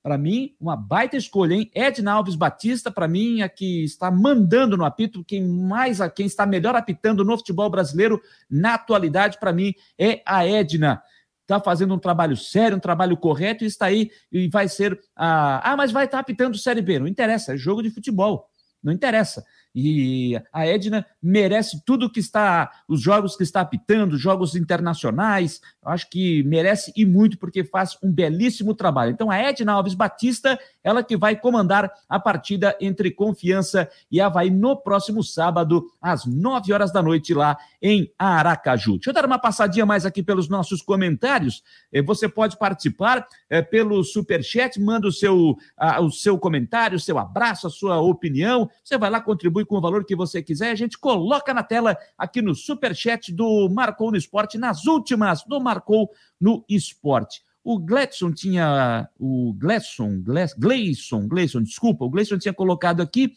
Para 0.08 0.16
mim, 0.16 0.54
uma 0.58 0.74
baita 0.74 1.18
escolha, 1.18 1.52
hein? 1.52 1.70
Edna 1.74 2.12
Alves 2.12 2.34
Batista, 2.34 2.90
para 2.90 3.06
mim, 3.06 3.42
a 3.42 3.48
que 3.48 3.84
está 3.84 4.10
mandando 4.10 4.74
no 4.74 4.86
apito, 4.86 5.22
quem 5.22 5.46
mais, 5.46 5.98
quem 6.16 6.24
está 6.24 6.46
melhor 6.46 6.74
apitando 6.74 7.22
no 7.22 7.36
futebol 7.36 7.68
brasileiro 7.68 8.18
na 8.48 8.72
atualidade, 8.72 9.38
para 9.38 9.52
mim, 9.52 9.74
é 9.98 10.22
a 10.24 10.46
Edna. 10.46 11.02
Está 11.42 11.60
fazendo 11.60 11.92
um 11.92 11.98
trabalho 11.98 12.38
sério, 12.38 12.78
um 12.78 12.80
trabalho 12.80 13.18
correto 13.18 13.64
e 13.64 13.66
está 13.66 13.84
aí 13.84 14.10
e 14.32 14.48
vai 14.48 14.66
ser. 14.66 14.98
Ah, 15.14 15.72
ah 15.72 15.76
mas 15.76 15.92
vai 15.92 16.06
estar 16.06 16.20
apitando 16.20 16.56
Série 16.56 16.80
B. 16.80 16.98
Não 16.98 17.06
interessa, 17.06 17.52
é 17.52 17.58
jogo 17.58 17.82
de 17.82 17.90
futebol. 17.90 18.48
Não 18.82 18.94
interessa. 18.94 19.44
E 19.74 20.40
a 20.52 20.66
Edna 20.66 21.06
merece 21.22 21.82
tudo 21.84 22.10
que 22.10 22.20
está, 22.20 22.70
os 22.88 23.00
jogos 23.00 23.36
que 23.36 23.42
está 23.42 23.60
apitando, 23.60 24.16
jogos 24.16 24.54
internacionais, 24.54 25.60
eu 25.84 25.90
acho 25.90 26.08
que 26.10 26.42
merece 26.44 26.92
e 26.96 27.04
muito, 27.04 27.38
porque 27.38 27.64
faz 27.64 27.96
um 28.02 28.12
belíssimo 28.12 28.74
trabalho. 28.74 29.12
Então, 29.12 29.30
a 29.30 29.38
Edna 29.38 29.72
Alves 29.72 29.94
Batista, 29.94 30.58
ela 30.82 31.02
que 31.02 31.16
vai 31.16 31.36
comandar 31.36 31.90
a 32.08 32.18
partida 32.18 32.76
entre 32.80 33.10
Confiança 33.10 33.88
e 34.10 34.20
Havaí 34.20 34.50
no 34.50 34.76
próximo 34.76 35.22
sábado, 35.22 35.86
às 36.00 36.26
nove 36.26 36.72
horas 36.72 36.92
da 36.92 37.02
noite, 37.02 37.34
lá 37.34 37.56
em 37.80 38.12
Aracaju. 38.18 38.94
Deixa 38.94 39.10
eu 39.10 39.14
dar 39.14 39.26
uma 39.26 39.38
passadinha 39.38 39.86
mais 39.86 40.04
aqui 40.04 40.22
pelos 40.22 40.48
nossos 40.48 40.82
comentários. 40.82 41.62
Eh, 41.92 42.02
você 42.02 42.28
pode 42.28 42.58
participar 42.58 43.26
é, 43.48 43.62
pelo 43.62 44.02
Superchat, 44.02 44.80
manda 44.80 45.06
o 45.06 45.12
seu, 45.12 45.56
o 46.00 46.10
seu 46.10 46.38
comentário, 46.38 46.96
o 46.96 47.00
seu 47.00 47.18
abraço, 47.18 47.66
a 47.66 47.70
sua 47.70 48.00
opinião. 48.00 48.68
Você 48.82 48.98
vai 48.98 49.10
lá, 49.10 49.20
contribui 49.58 49.64
com 49.64 49.76
o 49.76 49.80
valor 49.80 50.04
que 50.04 50.14
você 50.14 50.42
quiser. 50.42 50.70
A 50.70 50.74
gente 50.74 50.98
coloca 50.98 51.52
na 51.52 51.62
tela 51.62 51.96
aqui 52.16 52.42
no 52.42 52.54
Superchat 52.54 53.32
do 53.32 53.68
Marcou 53.68 54.10
no 54.10 54.16
Esporte, 54.16 54.58
nas 54.58 54.86
últimas 54.86 55.42
do 55.44 55.60
Marcou 55.60 56.10
no 56.40 56.64
Esporte. 56.68 57.42
O 57.64 57.78
Gledson 57.78 58.32
tinha. 58.32 59.08
O 59.18 59.52
Gleison, 59.54 60.22
Gleison, 60.22 61.28
Gleison, 61.28 61.62
desculpa, 61.62 62.04
o 62.04 62.10
Gleison 62.10 62.38
tinha 62.38 62.54
colocado 62.54 63.02
aqui 63.02 63.32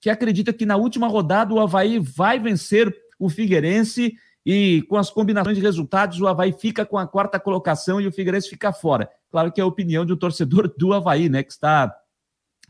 que 0.00 0.08
acredita 0.08 0.52
que 0.52 0.64
na 0.64 0.76
última 0.76 1.08
rodada 1.08 1.52
o 1.52 1.60
Havaí 1.60 1.98
vai 1.98 2.38
vencer 2.38 2.94
o 3.18 3.28
Figueirense 3.28 4.14
e 4.46 4.82
com 4.88 4.96
as 4.96 5.10
combinações 5.10 5.56
de 5.56 5.62
resultados 5.62 6.20
o 6.20 6.28
Havaí 6.28 6.52
fica 6.52 6.86
com 6.86 6.96
a 6.96 7.06
quarta 7.06 7.38
colocação 7.40 8.00
e 8.00 8.06
o 8.06 8.12
Figueirense 8.12 8.48
fica 8.48 8.72
fora. 8.72 9.10
Claro 9.28 9.50
que 9.50 9.60
é 9.60 9.64
a 9.64 9.66
opinião 9.66 10.06
de 10.06 10.12
um 10.12 10.16
torcedor 10.16 10.72
do 10.78 10.94
Havaí, 10.94 11.28
né, 11.28 11.42
que 11.42 11.52
está 11.52 11.92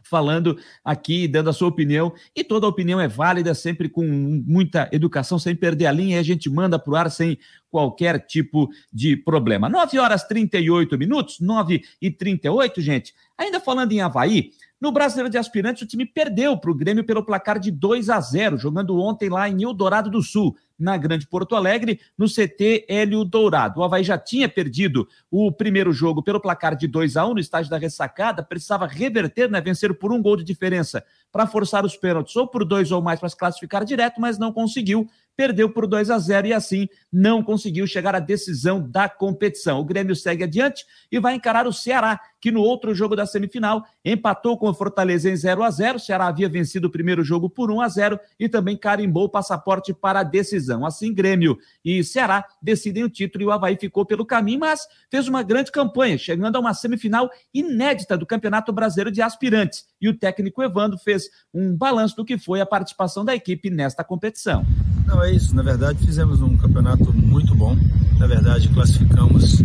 falando 0.09 0.59
aqui, 0.85 1.29
dando 1.29 1.51
a 1.51 1.53
sua 1.53 1.68
opinião, 1.68 2.12
e 2.35 2.42
toda 2.42 2.66
opinião 2.66 3.01
é 3.01 3.07
válida, 3.07 3.55
sempre 3.55 3.88
com 3.88 4.05
muita 4.47 4.88
educação, 4.92 5.38
sem 5.38 5.55
perder 5.55 5.87
a 5.87 5.92
linha, 5.92 6.16
e 6.16 6.21
a 6.21 6.23
gente 6.23 6.49
manda 6.49 6.79
para 6.79 6.92
o 6.92 6.97
ar 6.97 7.11
sem 7.11 7.38
qualquer 7.71 8.18
tipo 8.27 8.68
de 8.92 9.16
problema. 9.16 9.68
9 9.68 9.99
horas 9.99 10.25
38 10.25 10.97
minutos, 10.97 11.40
9 11.40 11.83
e 12.01 12.11
38, 12.11 12.81
gente. 12.81 13.14
Ainda 13.37 13.61
falando 13.61 13.92
em 13.92 14.01
Havaí, 14.01 14.51
no 14.81 14.92
Brasileiro 14.92 15.31
de 15.31 15.38
Aspirantes, 15.38 15.83
o 15.83 15.87
time 15.87 16.07
perdeu 16.07 16.57
para 16.57 16.71
o 16.71 16.75
Grêmio 16.75 17.05
pelo 17.05 17.25
placar 17.25 17.59
de 17.59 17.71
2 17.71 18.09
a 18.11 18.21
0, 18.21 18.57
jogando 18.57 18.99
ontem 18.99 19.29
lá 19.29 19.49
em 19.49 19.62
Eldorado 19.62 20.11
do 20.11 20.23
Sul 20.23 20.57
na 20.79 20.97
Grande 20.97 21.27
Porto 21.27 21.57
Alegre, 21.57 22.01
no 22.17 22.27
CT 22.27 22.87
Hélio 22.88 23.25
Dourado. 23.25 23.81
O 23.81 23.85
Havaí 23.85 24.05
já 24.05 24.17
tinha 24.17 24.49
perdido 24.49 25.09
o 25.31 25.51
primeiro 25.51 25.93
jogo 25.93 26.23
pelo 26.23 26.41
placar 26.41 26.77
de 26.77 26.87
2 26.87 27.17
a 27.17 27.27
1 27.27 27.35
no 27.35 27.41
estádio 27.41 27.71
da 27.71 27.79
ressacada, 27.79 28.43
precisava 28.43 28.87
reverter, 28.87 29.51
né, 29.51 29.61
vencer 29.61 29.93
por 29.95 30.12
um 30.12 30.23
gol 30.23 30.37
de 30.37 30.45
diferença 30.45 31.05
para 31.33 31.47
forçar 31.47 31.85
os 31.85 31.97
pênaltis, 31.97 32.35
ou 32.37 32.47
por 32.47 32.64
dois 32.64 32.93
ou 32.93 33.03
mais 33.03 33.21
para 33.21 33.29
se 33.29 33.37
classificar 33.37 33.85
direto, 33.85 34.21
mas 34.21 34.38
não 34.38 34.53
conseguiu. 34.53 35.09
Perdeu 35.38 35.70
por 35.70 35.86
2 35.86 36.11
a 36.11 36.18
0 36.18 36.49
e 36.49 36.53
assim 36.53 36.89
não 37.12 37.45
conseguiu 37.45 37.86
chegar 37.86 38.12
à 38.12 38.18
decisão 38.18 38.82
da 38.91 39.09
competição. 39.09 39.78
O 39.78 39.84
Grêmio 39.84 40.16
segue 40.16 40.43
adiante 40.43 40.84
e 41.12 41.20
vai 41.20 41.36
encarar 41.36 41.64
o 41.64 41.72
Ceará, 41.72 42.20
que 42.41 42.51
no 42.51 42.61
outro 42.61 42.93
jogo 42.93 43.14
da 43.14 43.24
semifinal 43.24 43.84
empatou 44.05 44.59
com 44.59 44.68
o 44.68 44.74
Fortaleza 44.74 45.30
em 45.30 45.36
0 45.36 45.62
a 45.62 45.70
0. 45.70 45.97
O 45.97 46.01
Ceará 46.01 46.26
havia 46.26 46.49
vencido 46.49 46.89
o 46.89 46.91
primeiro 46.91 47.22
jogo 47.22 47.49
por 47.49 47.70
1 47.70 47.80
a 47.80 47.89
0 47.89 48.20
e 48.39 48.49
também 48.49 48.76
carimbou 48.76 49.26
o 49.26 49.28
passaporte 49.28 49.95
para 49.95 50.20
a 50.20 50.24
decisão. 50.24 50.84
Assim, 50.84 51.14
Grêmio 51.14 51.57
e 51.84 52.03
Ceará 52.03 52.45
decidem 52.61 53.05
o 53.05 53.09
título 53.09 53.45
e 53.45 53.47
o 53.47 53.53
Havaí 53.53 53.76
ficou 53.76 54.05
pelo 54.05 54.26
caminho, 54.26 54.59
mas 54.59 54.89
fez 55.09 55.28
uma 55.28 55.45
grande 55.45 55.70
campanha, 55.70 56.18
chegando 56.18 56.57
a 56.57 56.61
uma 56.61 56.74
semifinal 56.74 57.30
inédita 57.55 58.18
do 58.18 58.26
Campeonato 58.26 58.72
Brasileiro 58.72 59.12
de 59.12 59.22
Aspirantes. 59.22 59.86
E 60.01 60.09
o 60.09 60.16
técnico 60.16 60.62
Evandro 60.62 60.99
fez 60.99 61.24
um 61.53 61.76
balanço 61.76 62.16
do 62.16 62.24
que 62.24 62.38
foi 62.38 62.61
a 62.61 62.66
participação 62.66 63.24
da 63.24 63.34
equipe 63.34 63.68
nesta 63.70 64.05
competição. 64.05 64.64
Não, 65.07 65.22
é 65.22 65.32
isso. 65.32 65.55
Na 65.55 65.62
verdade, 65.62 66.05
fizemos 66.05 66.40
um 66.40 66.57
campeonato 66.57 67.12
muito 67.12 67.55
bom. 67.55 67.76
Na 68.18 68.26
verdade, 68.26 68.68
classificamos 68.68 69.62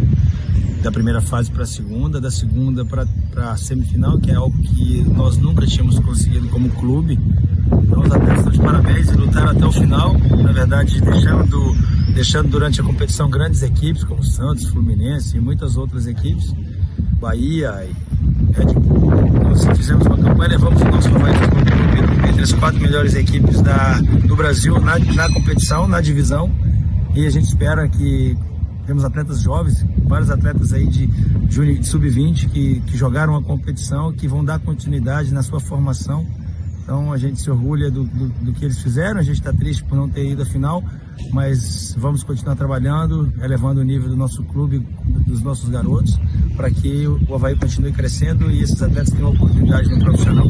da 0.84 0.91
primeira 0.91 1.21
fase 1.21 1.49
para 1.49 1.63
a 1.63 1.65
segunda, 1.65 2.19
da 2.19 2.29
segunda 2.29 2.84
para 2.86 3.07
a 3.51 3.55
semifinal, 3.55 4.19
que 4.19 4.31
é 4.31 4.36
algo 4.36 4.57
que 4.61 5.01
nós 5.03 5.38
nunca 5.38 5.65
tínhamos 5.65 5.97
conseguido 5.99 6.49
como 6.49 6.69
clube. 6.69 7.17
Então, 7.84 8.01
os 8.01 8.11
atletas 8.11 8.38
estão 8.39 8.51
de 8.51 8.59
parabéns 8.59 9.09
e 9.09 9.15
lutaram 9.15 9.51
até 9.51 9.65
o 9.65 9.71
final, 9.71 10.13
na 10.17 10.51
verdade, 10.51 10.99
deixando, 10.99 11.75
deixando 12.13 12.49
durante 12.49 12.81
a 12.81 12.84
competição 12.84 13.29
grandes 13.29 13.63
equipes, 13.63 14.03
como 14.03 14.23
Santos, 14.23 14.65
Fluminense 14.65 15.38
e 15.38 15.39
muitas 15.39 15.77
outras 15.77 16.05
equipes, 16.05 16.53
Bahia 17.24 17.88
e 17.88 18.53
Red 18.53 18.74
Bull. 18.74 19.09
Nós 19.43 19.65
fizemos 19.78 20.05
uma 20.05 20.17
campanha, 20.17 20.49
levamos 20.49 20.82
o 20.82 20.86
nosso 20.86 21.07
Havaí 21.07 21.34
entre 22.28 22.43
as 22.43 22.51
quatro 22.51 22.82
melhores 22.82 23.15
equipes 23.15 23.61
da, 23.61 24.01
do 24.28 24.36
Brasil 24.36 24.78
na, 24.82 24.99
na 24.99 25.34
competição, 25.34 25.88
na 25.88 26.01
divisão, 26.01 26.51
e 27.15 27.26
a 27.26 27.30
gente 27.30 27.45
espera 27.45 27.88
que 27.88 28.38
temos 28.86 29.05
atletas 29.05 29.39
jovens, 29.39 29.86
vários 30.03 30.30
atletas 30.30 30.74
aí 30.74 30.86
de, 30.86 31.07
de 31.07 31.88
sub-20 31.88 32.49
que, 32.49 32.82
que 32.82 32.97
jogaram 32.97 33.38
a 33.38 33.41
competição, 33.41 34.11
que 34.11 34.28
vão 34.28 34.43
dar 34.43 34.59
continuidade 34.59 35.34
na 35.34 35.41
sua 35.41 35.61
formação. 35.61 36.28
Então 36.84 37.13
a 37.13 37.17
gente 37.17 37.41
se 37.41 37.49
orgulha 37.49 37.89
do, 37.89 38.03
do, 38.03 38.27
do 38.27 38.53
que 38.53 38.65
eles 38.65 38.81
fizeram, 38.81 39.19
a 39.19 39.23
gente 39.23 39.38
está 39.38 39.53
triste 39.53 39.84
por 39.86 39.95
não 39.95 40.09
ter 40.09 40.29
ido 40.29 40.41
à 40.41 40.45
final, 40.45 40.84
mas 41.31 41.95
vamos 41.97 42.23
continuar 42.23 42.55
trabalhando, 42.55 43.34
elevando 43.41 43.79
o 43.79 43.84
nível 43.84 44.09
do 44.09 44.17
nosso 44.17 44.43
clube, 44.43 44.79
dos 45.25 45.41
nossos 45.41 45.69
garotos, 45.69 46.19
para 46.57 46.69
que 46.69 47.07
o 47.07 47.36
Havaí 47.36 47.55
continue 47.55 47.93
crescendo 47.93 48.51
e 48.51 48.61
esses 48.61 48.81
atletas 48.81 49.11
tenham 49.11 49.31
oportunidade 49.31 49.89
no 49.89 49.99
profissional. 50.03 50.45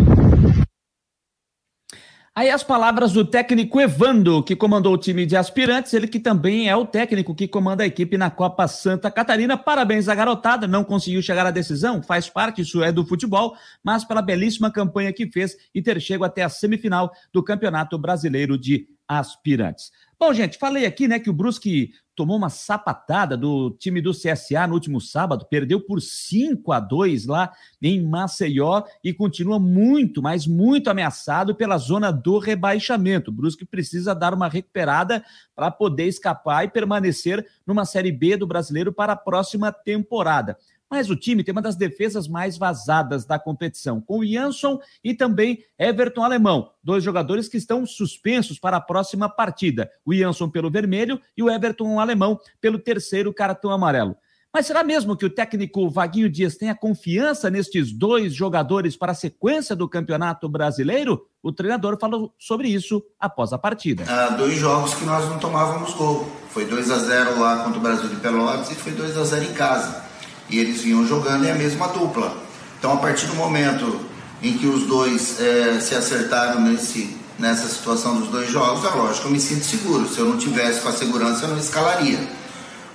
Aí 2.36 2.50
as 2.50 2.64
palavras 2.64 3.12
do 3.12 3.24
técnico 3.24 3.80
Evando, 3.80 4.42
que 4.42 4.56
comandou 4.56 4.96
o 4.96 4.98
time 4.98 5.24
de 5.24 5.36
aspirantes, 5.36 5.94
ele 5.94 6.08
que 6.08 6.20
também 6.20 6.68
é 6.68 6.76
o 6.76 6.84
técnico 6.84 7.36
que 7.36 7.48
comanda 7.48 7.84
a 7.84 7.86
equipe 7.86 8.18
na 8.18 8.32
Copa 8.32 8.68
Santa 8.68 9.12
Catarina. 9.12 9.56
Parabéns 9.56 10.08
à 10.10 10.16
garotada, 10.16 10.66
não 10.66 10.84
conseguiu 10.84 11.22
chegar 11.22 11.46
à 11.46 11.52
decisão, 11.52 12.02
faz 12.02 12.28
parte, 12.28 12.64
isso 12.64 12.82
é 12.82 12.92
do 12.92 13.06
futebol, 13.06 13.56
mas 13.84 14.04
pela 14.04 14.20
belíssima 14.20 14.72
campanha 14.72 15.14
que 15.14 15.30
fez 15.30 15.56
e 15.76 15.80
ter 15.80 16.02
chego 16.02 16.24
até 16.24 16.42
a 16.42 16.50
semifinal 16.50 17.12
do 17.32 17.44
Campeonato 17.44 18.00
Brasileiro 18.00 18.58
de 18.58 18.88
Aspirantes. 19.08 19.92
Bom, 20.20 20.34
gente, 20.34 20.58
falei 20.58 20.88
aqui, 20.88 21.08
né, 21.08 21.20
que 21.20 21.30
o 21.30 21.34
Brusque 21.34 21.92
tomou 22.16 22.38
uma 22.38 22.50
sapatada 22.50 23.36
do 23.36 23.72
time 23.72 24.02
do 24.02 24.12
CSA 24.12 24.68
no 24.68 24.74
último 24.74 25.02
sábado, 25.02 25.46
perdeu 25.50 25.80
por 25.80 26.02
5 26.02 26.72
a 26.72 26.80
2 26.80 27.26
lá 27.26 27.52
em 27.82 28.02
Maceió 28.02 28.84
e 29.04 29.14
continua 29.14 29.60
muito, 29.60 30.22
mas 30.22 30.46
muito 30.46 30.90
ameaçado 30.90 31.56
pela 31.56 31.78
zona 31.78 32.12
do 32.12 32.38
rebaixamento. 32.38 33.32
O 33.32 33.34
Brusque 33.34 33.66
precisa 33.66 34.14
dar 34.14 34.34
uma 34.34 34.48
recuperada 34.48 35.24
para 35.56 35.72
poder 35.72 36.08
escapar 36.08 36.66
e 36.66 36.70
permanecer 36.70 37.46
numa 37.66 37.86
Série 37.86 38.12
B 38.12 38.38
do 38.38 38.48
Brasileiro 38.48 38.94
para 38.94 39.14
a 39.14 39.18
próxima 39.18 39.72
temporada. 39.72 40.58
Mas 40.90 41.10
o 41.10 41.16
time 41.16 41.44
tem 41.44 41.52
uma 41.52 41.62
das 41.62 41.76
defesas 41.76 42.28
mais 42.28 42.58
vazadas 42.58 43.26
da 43.26 43.40
competição, 43.40 44.00
com 44.00 44.20
o 44.20 44.26
Jansson 44.26 44.80
e 45.04 45.14
também 45.14 45.64
Everton 45.78 46.24
Alemão, 46.24 46.70
dois 46.84 47.04
jogadores 47.04 47.48
que 47.48 47.58
estão 47.58 47.86
suspensos 47.86 48.60
para 48.60 48.78
a 48.78 48.82
próxima 48.82 49.28
partida. 49.28 49.90
O 50.06 50.14
Jansson 50.14 50.50
pelo 50.50 50.70
vermelho 50.70 51.20
e 51.36 51.42
o 51.42 51.50
Everton 51.50 52.00
Alemão 52.00 52.40
pelo 52.62 52.78
terceiro 52.78 53.34
cartão 53.34 53.72
amarelo. 53.72 54.16
Mas 54.54 54.68
será 54.68 54.84
mesmo 54.84 55.18
que 55.18 55.26
o 55.26 55.32
técnico 55.32 55.90
Vaguinho 55.90 56.30
Dias 56.30 56.56
tenha 56.56 56.76
confiança 56.76 57.50
nestes 57.50 57.92
dois 57.92 58.36
jogadores 58.36 58.96
para 58.96 59.12
a 59.12 59.16
sequência 59.16 59.76
do 59.76 59.90
Campeonato 59.90 60.48
Brasileiro? 60.48 61.26
O 61.42 61.52
treinador 61.52 61.98
falou 62.00 62.32
sobre 62.38 62.68
isso 62.68 63.04
após 63.20 63.52
a 63.52 63.58
partida. 63.58 64.04
Há 64.08 64.30
dois 64.30 64.54
jogos 64.54 64.94
que 64.94 65.06
nós 65.06 65.28
não 65.28 65.40
tomávamos 65.40 65.96
gol. 65.96 66.32
Foi 66.50 66.66
2 66.66 66.92
a 66.92 67.00
0 67.00 67.40
lá 67.40 67.64
contra 67.64 67.80
o 67.80 67.82
Brasil 67.82 68.08
de 68.08 68.18
Pelotas 68.18 68.70
e 68.70 68.76
foi 68.76 68.92
2 68.92 69.18
a 69.18 69.24
0 69.24 69.44
em 69.44 69.54
casa 69.54 70.03
e 70.50 70.60
eles 70.60 70.82
vinham 70.82 71.06
jogando 71.08 71.46
em 71.46 71.52
a 71.52 71.56
mesma 71.56 71.88
dupla. 71.88 72.36
Então, 72.80 72.94
a 72.94 72.98
partir 72.98 73.28
do 73.28 73.36
momento 73.36 74.00
em 74.42 74.58
que 74.58 74.68
os 74.68 74.86
dois 74.86 75.40
é, 75.40 75.80
se 75.80 75.96
acertaram 75.96 76.62
nesse, 76.62 77.16
nessa 77.40 77.68
situação 77.68 78.20
dos 78.20 78.28
dois 78.28 78.52
jogos, 78.52 78.84
é 78.84 78.90
lógico, 78.96 79.28
eu 79.28 79.32
me 79.32 79.40
sinto 79.40 79.64
seguro. 79.64 80.08
Se 80.08 80.20
eu 80.20 80.26
não 80.26 80.38
tivesse 80.38 80.82
com 80.82 80.90
a 80.90 80.92
segurança, 80.92 81.46
eu 81.46 81.50
não 81.50 81.58
escalaria. 81.58 82.20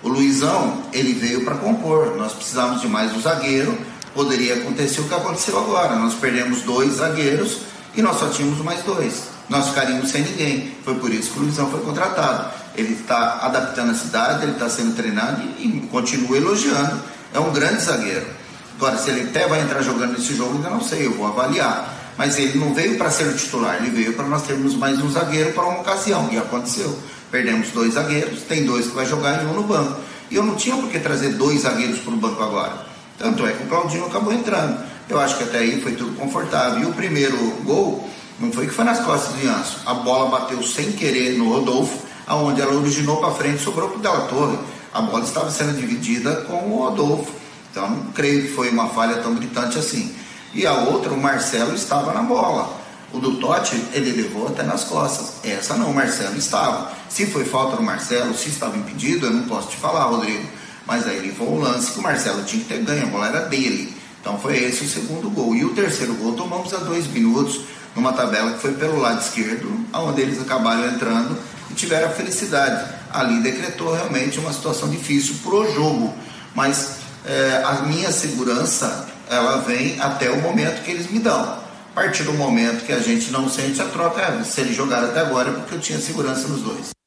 O 0.03 0.09
Luizão, 0.09 0.83
ele 0.93 1.13
veio 1.13 1.45
para 1.45 1.57
compor. 1.57 2.17
Nós 2.17 2.33
precisávamos 2.33 2.83
de 2.83 2.89
mais 2.89 3.17
um 3.17 3.21
zagueiro. 3.21 3.77
Poderia 4.15 4.57
acontecer 4.57 5.01
o 5.01 5.05
que 5.05 5.15
aconteceu 5.15 5.59
agora. 5.59 5.97
Nós 5.97 6.15
perdemos 6.15 6.63
dois 6.63 6.97
zagueiros 6.97 7.63
e 7.97 8.03
nós 8.03 8.19
só 8.19 8.29
tínhamos 8.29 8.59
mais 8.59 8.83
dois. 8.85 9.25
Nós 9.49 9.69
ficaríamos 9.69 10.11
sem 10.11 10.23
ninguém. 10.23 10.73
Foi 10.85 10.95
por 10.97 11.13
isso 11.13 11.33
que 11.33 11.39
o 11.39 11.43
Luizão 11.43 11.71
foi 11.71 11.81
contratado. 11.81 12.51
Ele 12.77 12.93
está 12.93 13.41
adaptando 13.43 13.91
a 13.91 13.95
cidade, 13.95 14.43
ele 14.45 14.53
está 14.53 14.69
sendo 14.69 14.95
treinado 14.95 15.43
e, 15.59 15.67
e 15.67 15.89
continua 15.91 16.37
elogiando 16.37 17.01
é 17.33 17.39
um 17.39 17.53
grande 17.53 17.83
zagueiro. 17.83 18.26
Agora, 18.76 18.97
se 18.97 19.11
ele 19.11 19.29
até 19.29 19.47
vai 19.49 19.61
entrar 19.61 19.83
jogando 19.83 20.12
nesse 20.12 20.37
jogo, 20.37 20.55
ainda 20.55 20.70
não 20.70 20.81
sei, 20.81 21.07
eu 21.07 21.12
vou 21.12 21.26
avaliar. 21.26 21.97
Mas 22.16 22.39
ele 22.39 22.59
não 22.59 22.74
veio 22.74 22.97
para 22.97 23.11
ser 23.11 23.24
o 23.24 23.37
titular, 23.37 23.76
ele 23.76 23.91
veio 23.91 24.12
para 24.14 24.24
nós 24.26 24.43
termos 24.43 24.74
mais 24.74 25.01
um 25.03 25.11
zagueiro 25.11 25.53
para 25.53 25.64
uma 25.64 25.81
ocasião, 25.81 26.29
e 26.33 26.39
aconteceu. 26.39 26.97
Perdemos 27.31 27.68
dois 27.70 27.95
zagueiros, 27.95 28.43
tem 28.43 28.64
dois 28.64 28.87
que 28.87 28.95
vai 28.95 29.05
jogar 29.05 29.43
e 29.43 29.47
um 29.47 29.55
no 29.55 29.62
banco. 29.64 30.01
E 30.31 30.37
eu 30.37 30.45
não 30.45 30.55
tinha 30.55 30.76
por 30.76 30.89
que 30.89 30.99
trazer 30.99 31.31
dois 31.31 31.62
zagueiros 31.62 31.99
para 32.01 32.12
o 32.12 32.16
banco 32.16 32.43
agora. 32.43 32.87
Tanto 33.18 33.47
é 33.47 33.53
que 33.53 33.64
o 33.64 33.66
Claudinho 33.66 34.07
acabou 34.07 34.33
entrando. 34.33 34.79
Eu 35.09 35.18
acho 35.20 35.37
que 35.37 35.45
até 35.45 35.59
aí 35.59 35.81
foi 35.81 35.93
tudo 35.93 36.14
confortável. 36.16 36.81
E 36.81 36.87
o 36.87 36.93
primeiro 36.93 37.37
gol 37.64 38.09
não 38.39 38.53
foi 38.53 38.66
que 38.66 38.72
foi 38.72 38.85
nas 38.85 39.01
costas 39.01 39.35
do 39.35 39.43
Janso. 39.43 39.79
A 39.87 39.95
bola 39.95 40.31
bateu 40.31 40.62
sem 40.62 40.93
querer 40.93 41.37
no 41.37 41.53
Rodolfo, 41.53 41.99
aonde 42.26 42.61
ela 42.61 42.74
originou 42.74 43.16
para 43.16 43.33
frente, 43.33 43.62
sobrou 43.62 43.89
para 43.89 43.99
o 43.99 44.01
Della 44.01 44.20
Torre 44.29 44.59
a 44.99 45.03
bola 45.03 45.25
estava 45.25 45.51
sendo 45.51 45.79
dividida 45.79 46.43
com 46.43 46.73
o 46.73 46.79
Rodolfo. 46.79 47.33
Então 47.71 47.89
não 47.89 48.13
creio 48.13 48.43
que 48.43 48.49
foi 48.49 48.71
uma 48.71 48.89
falha 48.89 49.19
tão 49.23 49.35
gritante 49.35 49.79
assim. 49.79 50.13
E 50.53 50.67
a 50.67 50.73
outra, 50.73 51.13
o 51.13 51.21
Marcelo 51.21 51.75
estava 51.75 52.13
na 52.13 52.23
bola. 52.23 52.77
O 53.13 53.19
do 53.19 53.37
Totti, 53.37 53.77
ele 53.93 54.11
levou 54.23 54.49
até 54.49 54.63
nas 54.63 54.85
costas. 54.85 55.35
Essa 55.45 55.77
não, 55.77 55.91
o 55.91 55.95
Marcelo 55.95 56.37
estava. 56.37 56.91
Se 57.09 57.27
foi 57.27 57.45
falta 57.45 57.77
do 57.77 57.83
Marcelo, 57.83 58.35
se 58.35 58.49
estava 58.49 58.77
impedido, 58.77 59.27
eu 59.27 59.31
não 59.31 59.45
posso 59.45 59.69
te 59.69 59.77
falar, 59.77 60.05
Rodrigo. 60.05 60.45
Mas 60.87 61.07
aí 61.07 61.17
ele 61.19 61.33
foi 61.33 61.47
o 61.47 61.59
lance 61.61 61.93
que 61.93 62.01
o 62.01 62.03
Marcelo 62.03 62.43
tinha 62.43 62.63
que 62.63 62.69
ter 62.69 62.83
ganho, 62.83 63.05
a 63.05 63.07
bola 63.07 63.29
era 63.29 63.41
dele. 63.43 63.95
Então 64.21 64.39
foi 64.39 64.59
esse 64.59 64.85
o 64.85 64.89
segundo 64.89 65.31
gol. 65.31 65.55
E 65.55 65.65
o 65.65 65.75
terceiro 65.75 66.15
gol 66.15 66.33
tomamos 66.33 66.75
a 66.75 66.79
dois 66.79 67.07
minutos, 67.07 67.61
numa 67.95 68.13
tabela 68.13 68.53
que 68.53 68.59
foi 68.61 68.73
pelo 68.73 68.99
lado 68.99 69.21
esquerdo, 69.21 69.71
onde 69.93 70.21
eles 70.21 70.41
acabaram 70.41 70.87
entrando 70.87 71.39
e 71.71 71.75
tiveram 71.75 72.09
a 72.09 72.11
felicidade 72.11 72.98
ali 73.13 73.41
decretou 73.41 73.95
realmente 73.95 74.39
uma 74.39 74.53
situação 74.53 74.89
difícil 74.89 75.37
pro 75.43 75.73
jogo. 75.75 76.15
Mas 76.55 76.99
é, 77.25 77.63
a 77.65 77.83
minha 77.83 78.11
segurança 78.11 79.09
ela 79.29 79.59
vem 79.59 80.01
até 80.01 80.31
o 80.31 80.41
momento 80.41 80.83
que 80.83 80.91
eles 80.91 81.11
me 81.11 81.19
dão. 81.19 81.41
A 81.41 82.01
partir 82.01 82.23
do 82.23 82.33
momento 82.33 82.85
que 82.85 82.93
a 82.93 83.01
gente 83.01 83.31
não 83.31 83.49
sente 83.49 83.81
a 83.83 83.87
troca, 83.87 84.45
se 84.45 84.61
eles 84.61 84.77
jogaram 84.77 85.09
até 85.09 85.21
agora, 85.21 85.51
é 85.51 85.53
porque 85.53 85.75
eu 85.75 85.81
tinha 85.81 85.99
segurança 85.99 86.47
nos 86.47 86.63
dois. 86.63 86.98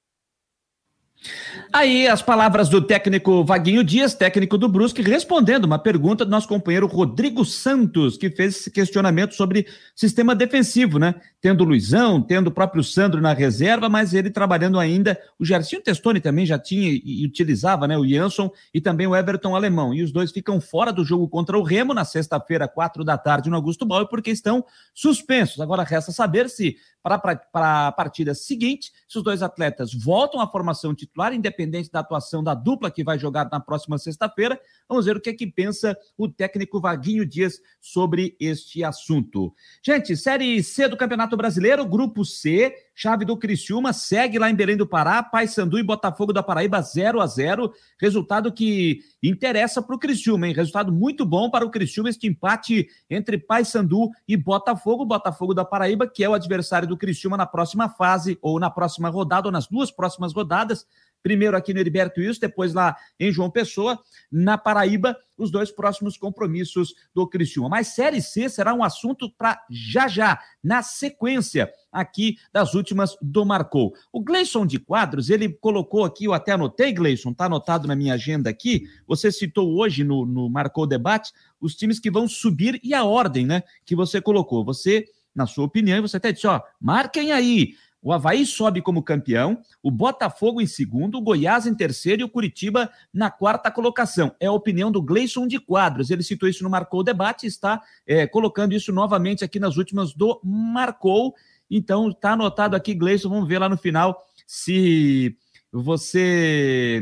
Aí 1.74 2.06
as 2.06 2.22
palavras 2.22 2.68
do 2.68 2.82
técnico 2.82 3.46
Vaguinho 3.46 3.82
Dias, 3.82 4.14
técnico 4.14 4.58
do 4.58 4.68
Brusque, 4.68 5.02
respondendo 5.02 5.64
uma 5.64 5.80
pergunta 5.80 6.26
do 6.26 6.32
nosso 6.32 6.46
companheiro 6.46 6.86
Rodrigo 6.86 7.46
Santos, 7.46 8.18
que 8.18 8.30
fez 8.30 8.58
esse 8.58 8.72
questionamento 8.72 9.34
sobre 9.36 9.66
sistema 9.96 10.36
defensivo, 10.36 11.00
né? 11.00 11.16
Tendo 11.40 11.64
o 11.64 11.68
Luizão, 11.68 12.22
tendo 12.22 12.48
o 12.48 12.52
próprio 12.52 12.84
Sandro 12.84 13.22
na 13.22 13.32
reserva, 13.32 13.88
mas 13.88 14.14
ele 14.14 14.30
trabalhando 14.30 14.78
ainda. 14.78 15.18
O 15.40 15.46
Gercinho 15.46 15.82
Testoni 15.82 16.20
também 16.20 16.46
já 16.46 16.60
tinha 16.60 16.92
e 16.92 17.26
utilizava, 17.26 17.88
né? 17.88 17.98
O 17.98 18.06
Jansson 18.06 18.52
e 18.74 18.82
também 18.82 19.08
o 19.08 19.16
Everton 19.16 19.56
Alemão. 19.56 19.94
E 19.94 20.04
os 20.04 20.12
dois 20.12 20.30
ficam 20.30 20.60
fora 20.60 20.92
do 20.92 21.06
jogo 21.06 21.30
contra 21.30 21.58
o 21.58 21.64
Remo 21.64 21.94
na 21.94 22.04
sexta-feira, 22.04 22.68
quatro 22.68 23.02
da 23.06 23.18
tarde, 23.18 23.50
no 23.50 23.56
Augusto 23.56 23.86
Bauer, 23.86 24.08
porque 24.08 24.30
estão 24.30 24.66
suspensos. 24.94 25.62
Agora 25.62 25.84
resta 25.84 26.12
saber 26.12 26.50
se 26.50 26.76
para 27.02 27.42
a 27.54 27.92
partida 27.92 28.34
seguinte, 28.34 28.92
se 29.08 29.18
os 29.18 29.24
dois 29.24 29.42
atletas 29.42 29.94
voltam 29.94 30.40
à 30.40 30.48
formação 30.48 30.94
titular, 30.94 31.34
independente 31.34 31.92
da 31.92 32.00
atuação 32.00 32.44
da 32.44 32.54
dupla 32.54 32.92
que 32.92 33.04
vai 33.04 33.18
jogar 33.18 33.50
na 33.52 33.60
próxima 33.60 33.98
sexta-feira. 33.98 34.60
Vamos 34.88 35.06
ver 35.06 35.18
o 35.18 35.22
que 35.22 35.30
é 35.30 35.34
que 35.34 35.48
pensa 35.48 35.98
o 36.18 36.28
técnico 36.28 36.80
Vaguinho 36.80 37.26
Dias 37.26 37.60
sobre 37.80 38.36
este 38.40 38.84
assunto. 38.84 39.54
Gente, 39.84 40.16
Série 40.16 40.62
C 40.64 40.88
do 40.88 40.98
Campeonato 40.98 41.36
Brasileiro, 41.36 41.86
Grupo 41.86 42.24
C, 42.24 42.74
chave 42.94 43.26
do 43.26 43.38
Criciúma, 43.38 43.94
segue 43.94 44.38
lá 44.38 44.50
em 44.50 44.56
Belém 44.56 44.78
do 44.78 44.88
Pará, 44.88 45.24
Paysandu 45.24 45.80
e 45.80 45.84
Botafogo 45.84 46.34
da 46.34 46.44
Paraíba 46.44 46.82
0 46.82 47.22
a 47.22 47.28
0 47.28 47.72
resultado 48.00 48.52
que 48.52 49.00
interessa 49.24 49.82
para 49.82 49.96
o 49.96 50.00
Criciúma, 50.00 50.48
hein? 50.48 50.54
Resultado 50.54 50.92
muito 50.92 51.26
bom 51.26 51.50
para 51.50 51.66
o 51.66 51.72
Criciúma, 51.72 52.10
este 52.10 52.28
empate 52.28 52.88
entre 53.10 53.38
Paysandu 53.38 54.10
e 54.28 54.36
Botafogo, 54.36 55.06
Botafogo 55.06 55.54
da 55.54 55.66
Paraíba, 55.66 56.08
que 56.08 56.24
é 56.24 56.30
o 56.30 56.34
adversário 56.34 56.88
do 56.88 56.98
Criciúma 56.98 57.38
na 57.38 57.46
próxima 57.46 57.90
fase, 57.90 58.38
ou 58.42 58.60
na 58.60 58.70
próxima 58.70 59.10
rodada, 59.10 59.48
ou 59.48 59.52
nas 59.52 59.68
duas 59.68 59.92
próximas 59.92 60.34
rodadas, 60.34 60.86
primeiro 61.22 61.56
aqui 61.56 61.74
no 61.74 61.80
Heriberto 61.80 62.20
Wilson, 62.20 62.40
depois 62.42 62.74
lá 62.74 62.96
em 63.20 63.32
João 63.32 63.50
Pessoa, 63.50 64.00
na 64.32 64.58
Paraíba, 64.58 65.18
os 65.38 65.52
dois 65.52 65.72
próximos 65.72 66.18
compromissos 66.18 66.94
do 67.14 67.28
Criciúma. 67.28 67.70
Mas 67.70 67.88
Série 67.90 68.22
C 68.22 68.48
será 68.48 68.74
um 68.74 68.84
assunto 68.84 69.30
para 69.30 69.60
já 69.70 70.08
já, 70.08 70.40
na 70.64 70.84
sequência 70.84 71.72
aqui 71.92 72.38
das 72.54 72.74
últimas 72.74 73.18
do 73.22 73.46
Marcou. 73.46 73.94
O 74.12 74.22
Gleison 74.22 74.66
de 74.66 74.80
Quadros, 74.80 75.30
ele 75.30 75.50
colocou 75.50 76.06
aqui, 76.06 76.26
eu 76.26 76.34
até 76.34 76.52
anotei, 76.52 76.94
Gleison, 76.94 77.34
tá 77.34 77.46
anotado 77.46 77.88
na 77.88 77.96
minha 77.96 78.14
agenda 78.14 78.50
aqui, 78.50 78.84
você 79.08 79.32
citou 79.32 79.76
hoje 79.78 80.04
no, 80.04 80.26
no 80.26 80.50
Marcou 80.50 80.86
Debate 80.86 81.34
os 81.60 81.76
times 81.76 82.00
que 82.00 82.12
vão 82.12 82.28
subir 82.28 82.80
e 82.84 82.94
a 82.94 83.04
ordem, 83.04 83.46
né, 83.46 83.64
que 83.86 83.96
você 83.96 84.22
colocou. 84.22 84.64
Você, 84.66 85.06
na 85.34 85.46
sua 85.46 85.66
opinião, 85.66 86.02
você 86.02 86.18
até 86.18 86.32
disse, 86.32 86.48
ó, 86.48 86.62
marquem 86.80 87.32
aí, 87.32 87.76
o 88.02 88.12
Havaí 88.12 88.46
sobe 88.46 88.82
como 88.82 89.04
campeão, 89.04 89.62
o 89.84 89.92
Botafogo 89.92 90.60
em 90.60 90.66
segundo, 90.66 91.20
o 91.20 91.22
Goiás 91.22 91.68
em 91.68 91.76
terceiro 91.76 92.22
e 92.22 92.24
o 92.24 92.30
Curitiba 92.30 92.92
na 93.14 93.30
quarta 93.30 93.70
colocação. 93.70 94.36
É 94.40 94.48
a 94.48 94.52
opinião 94.52 94.92
do 94.92 95.02
Gleison 95.02 95.46
de 95.46 95.60
Quadros. 95.60 96.10
Ele 96.10 96.24
citou 96.24 96.50
isso 96.50 96.64
no 96.64 96.70
Marcou 96.70 97.04
Debate 97.04 97.46
e 97.46 97.50
está 97.50 97.82
é, 98.08 98.26
colocando 98.26 98.74
isso 98.74 98.92
novamente 98.92 99.44
aqui 99.44 99.60
nas 99.60 99.78
últimas 99.78 100.16
do 100.16 100.42
Marcou. 100.44 101.36
Então, 101.70 102.10
está 102.10 102.32
anotado 102.32 102.76
aqui, 102.76 102.96
Gleison. 102.96 103.30
Vamos 103.30 103.48
ver 103.48 103.60
lá 103.60 103.70
no 103.70 103.78
final 103.78 104.26
se 104.48 105.38
você 105.72 107.02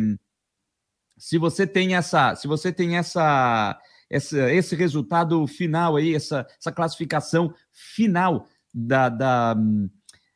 se 1.18 1.38
você 1.38 1.66
tem 1.66 1.96
essa 1.96 2.36
se 2.36 2.48
você 2.48 2.72
tem 2.72 2.98
essa, 2.98 3.78
essa 4.10 4.54
esse 4.54 4.76
resultado 4.76 5.46
final 5.48 5.96
aí, 5.96 6.14
essa, 6.14 6.46
essa 6.60 6.72
classificação 6.72 7.54
final 7.72 8.46
da, 8.74 9.10
da 9.10 9.56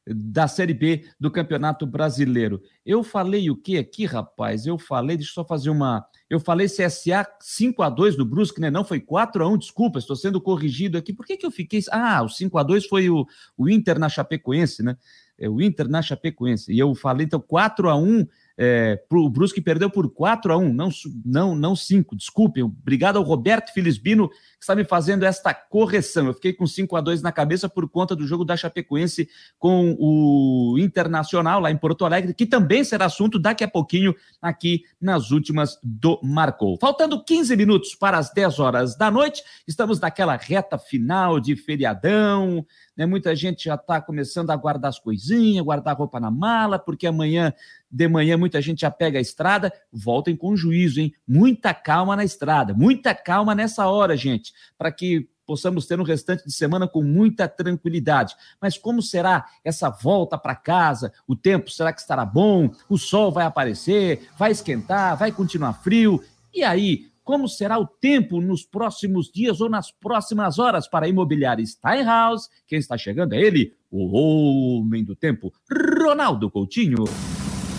da 0.05 0.47
Série 0.47 0.73
B 0.73 1.05
do 1.19 1.31
Campeonato 1.31 1.85
Brasileiro. 1.85 2.61
Eu 2.85 3.03
falei 3.03 3.49
o 3.49 3.55
que 3.55 3.77
aqui, 3.77 4.05
rapaz? 4.05 4.65
Eu 4.65 4.77
falei, 4.77 5.15
deixa 5.15 5.31
eu 5.31 5.35
só 5.35 5.45
fazer 5.45 5.69
uma. 5.69 6.05
Eu 6.29 6.39
falei 6.39 6.67
CSA 6.67 7.25
5 7.39 7.81
a 7.81 7.89
2 7.89 8.15
do 8.15 8.25
Brusque, 8.25 8.59
né? 8.59 8.69
Não 8.69 8.83
foi 8.83 8.99
4 8.99 9.43
a 9.43 9.47
1 9.47 9.57
desculpa, 9.57 9.99
estou 9.99 10.15
sendo 10.15 10.41
corrigido 10.41 10.97
aqui. 10.97 11.13
Por 11.13 11.25
que, 11.25 11.37
que 11.37 11.45
eu 11.45 11.51
fiquei. 11.51 11.81
Ah, 11.91 12.21
o 12.23 12.29
5 12.29 12.57
a 12.57 12.63
2 12.63 12.85
foi 12.87 13.09
o, 13.09 13.25
o 13.57 13.69
Inter 13.69 13.97
na 13.97 14.09
Chapecoense, 14.09 14.83
né? 14.83 14.97
É 15.37 15.49
o 15.49 15.61
Inter 15.61 15.87
na 15.87 16.01
Chapecoense. 16.01 16.71
E 16.71 16.79
eu 16.79 16.93
falei, 16.93 17.25
então, 17.25 17.39
4 17.39 17.89
a 17.89 17.95
1 17.95 18.27
é, 18.57 19.03
o 19.11 19.29
Brusque 19.29 19.61
perdeu 19.61 19.89
por 19.89 20.13
4 20.13 20.53
a 20.53 20.57
1 20.57 20.73
não, 20.73 20.89
não, 21.25 21.55
não 21.55 21.75
5, 21.75 22.15
desculpem. 22.15 22.63
Obrigado 22.63 23.17
ao 23.17 23.23
Roberto 23.23 23.73
Filisbino, 23.73 24.29
que 24.29 24.37
está 24.61 24.75
me 24.75 24.85
fazendo 24.85 25.23
esta 25.23 25.53
correção. 25.53 26.27
Eu 26.27 26.33
fiquei 26.33 26.53
com 26.53 26.67
5 26.67 26.95
a 26.95 27.01
2 27.01 27.21
na 27.21 27.31
cabeça 27.31 27.67
por 27.67 27.89
conta 27.89 28.15
do 28.15 28.27
jogo 28.27 28.45
da 28.45 28.55
Chapecoense 28.55 29.27
com 29.57 29.95
o 29.99 30.77
Internacional, 30.77 31.59
lá 31.59 31.71
em 31.71 31.77
Porto 31.77 32.05
Alegre, 32.05 32.33
que 32.33 32.45
também 32.45 32.83
será 32.83 33.05
assunto 33.05 33.39
daqui 33.39 33.63
a 33.63 33.67
pouquinho 33.67 34.13
aqui 34.41 34.83
nas 35.01 35.31
últimas 35.31 35.77
do 35.83 36.19
Marcou. 36.23 36.77
Faltando 36.79 37.23
15 37.23 37.55
minutos 37.55 37.95
para 37.95 38.17
as 38.17 38.31
10 38.31 38.59
horas 38.59 38.95
da 38.95 39.09
noite, 39.09 39.43
estamos 39.67 39.99
naquela 39.99 40.35
reta 40.35 40.77
final 40.77 41.39
de 41.39 41.55
feriadão, 41.55 42.65
né? 42.95 43.05
Muita 43.05 43.35
gente 43.35 43.65
já 43.65 43.75
está 43.75 43.99
começando 43.99 44.51
a 44.51 44.55
guardar 44.55 44.89
as 44.89 44.99
coisinhas, 44.99 45.65
guardar 45.65 45.97
roupa 45.97 46.19
na 46.19 46.29
mala, 46.29 46.77
porque 46.77 47.07
amanhã 47.07 47.53
de 47.93 48.07
manhã 48.07 48.35
muita 48.35 48.59
gente 48.59 48.81
já 48.81 48.89
pega 48.89 49.19
a 49.19 49.21
estrada. 49.21 49.71
Voltem 49.91 50.35
com 50.35 50.57
juízo, 50.57 50.99
hein? 50.99 51.13
Muita 51.27 51.75
calma 51.75 52.15
na 52.15 52.23
estrada, 52.23 52.73
muita 52.73 53.13
calma 53.13 53.53
nessa 53.53 53.87
hora, 53.87 54.17
gente, 54.17 54.51
para 54.75 54.91
que 54.91 55.29
possamos 55.45 55.85
ter 55.85 55.99
um 55.99 56.03
restante 56.03 56.43
de 56.45 56.53
semana 56.53 56.87
com 56.87 57.03
muita 57.03 57.47
tranquilidade. 57.47 58.35
Mas 58.59 58.77
como 58.77 59.01
será 59.01 59.45
essa 59.63 59.89
volta 59.89 60.37
para 60.37 60.55
casa? 60.55 61.13
O 61.27 61.35
tempo 61.35 61.69
será 61.69 61.93
que 61.93 62.01
estará 62.01 62.25
bom? 62.25 62.71
O 62.89 62.97
sol 62.97 63.31
vai 63.31 63.45
aparecer? 63.45 64.27
Vai 64.37 64.51
esquentar? 64.51 65.15
Vai 65.15 65.31
continuar 65.31 65.73
frio? 65.73 66.23
E 66.51 66.63
aí, 66.63 67.07
como 67.23 67.47
será 67.47 67.77
o 67.77 67.85
tempo 67.85 68.41
nos 68.41 68.65
próximos 68.65 69.31
dias 69.31 69.61
ou 69.61 69.69
nas 69.69 69.91
próximas 69.91 70.57
horas 70.57 70.87
para 70.87 71.05
a 71.05 71.09
imobiliária 71.09 71.65
Steinhaus. 71.65 72.49
Quem 72.65 72.79
está 72.79 72.97
chegando 72.97 73.33
é 73.33 73.41
ele, 73.41 73.73
o 73.91 74.79
homem 74.79 75.03
do 75.03 75.15
tempo, 75.15 75.53
Ronaldo 75.69 76.49
Coutinho. 76.49 77.05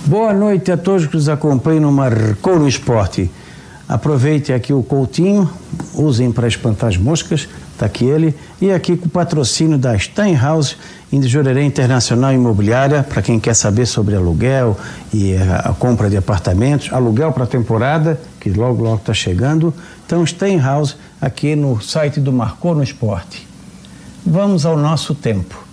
Boa 0.07 0.34
noite 0.34 0.70
a 0.70 0.76
todos 0.76 1.07
que 1.07 1.14
nos 1.14 1.30
acompanham 1.30 1.80
no 1.80 1.90
Marcou 1.90 2.68
Esporte. 2.68 3.30
Aproveite 3.88 4.52
aqui 4.52 4.70
o 4.70 4.82
Coutinho, 4.82 5.48
usem 5.94 6.30
para 6.30 6.46
espantar 6.46 6.90
as 6.90 6.98
moscas, 6.98 7.48
está 7.72 7.86
aqui 7.86 8.05
ele, 8.05 8.34
e 8.61 8.70
aqui 8.70 8.98
com 8.98 9.07
o 9.07 9.09
patrocínio 9.09 9.78
da 9.78 9.98
Steinhaus 9.98 10.76
de 11.11 11.26
Jurerê 11.26 11.62
Internacional 11.62 12.34
Imobiliária, 12.34 13.02
para 13.02 13.22
quem 13.22 13.40
quer 13.40 13.55
saber 13.55 13.86
sobre 13.86 14.14
aluguel 14.14 14.76
e 15.11 15.38
a, 15.38 15.70
a 15.70 15.72
compra 15.72 16.11
de 16.11 16.18
apartamentos, 16.18 16.92
aluguel 16.92 17.32
para 17.32 17.46
temporada, 17.46 18.20
que 18.38 18.50
logo 18.50 18.84
logo 18.84 18.96
está 18.96 19.14
chegando. 19.14 19.72
Então, 20.05 20.26
Steinhaus 20.26 20.98
aqui 21.18 21.57
no 21.57 21.80
site 21.80 22.20
do 22.20 22.30
Marcou 22.30 22.74
no 22.74 22.82
Esporte. 22.82 23.48
Vamos 24.26 24.66
ao 24.66 24.76
nosso 24.76 25.14
tempo. 25.14 25.63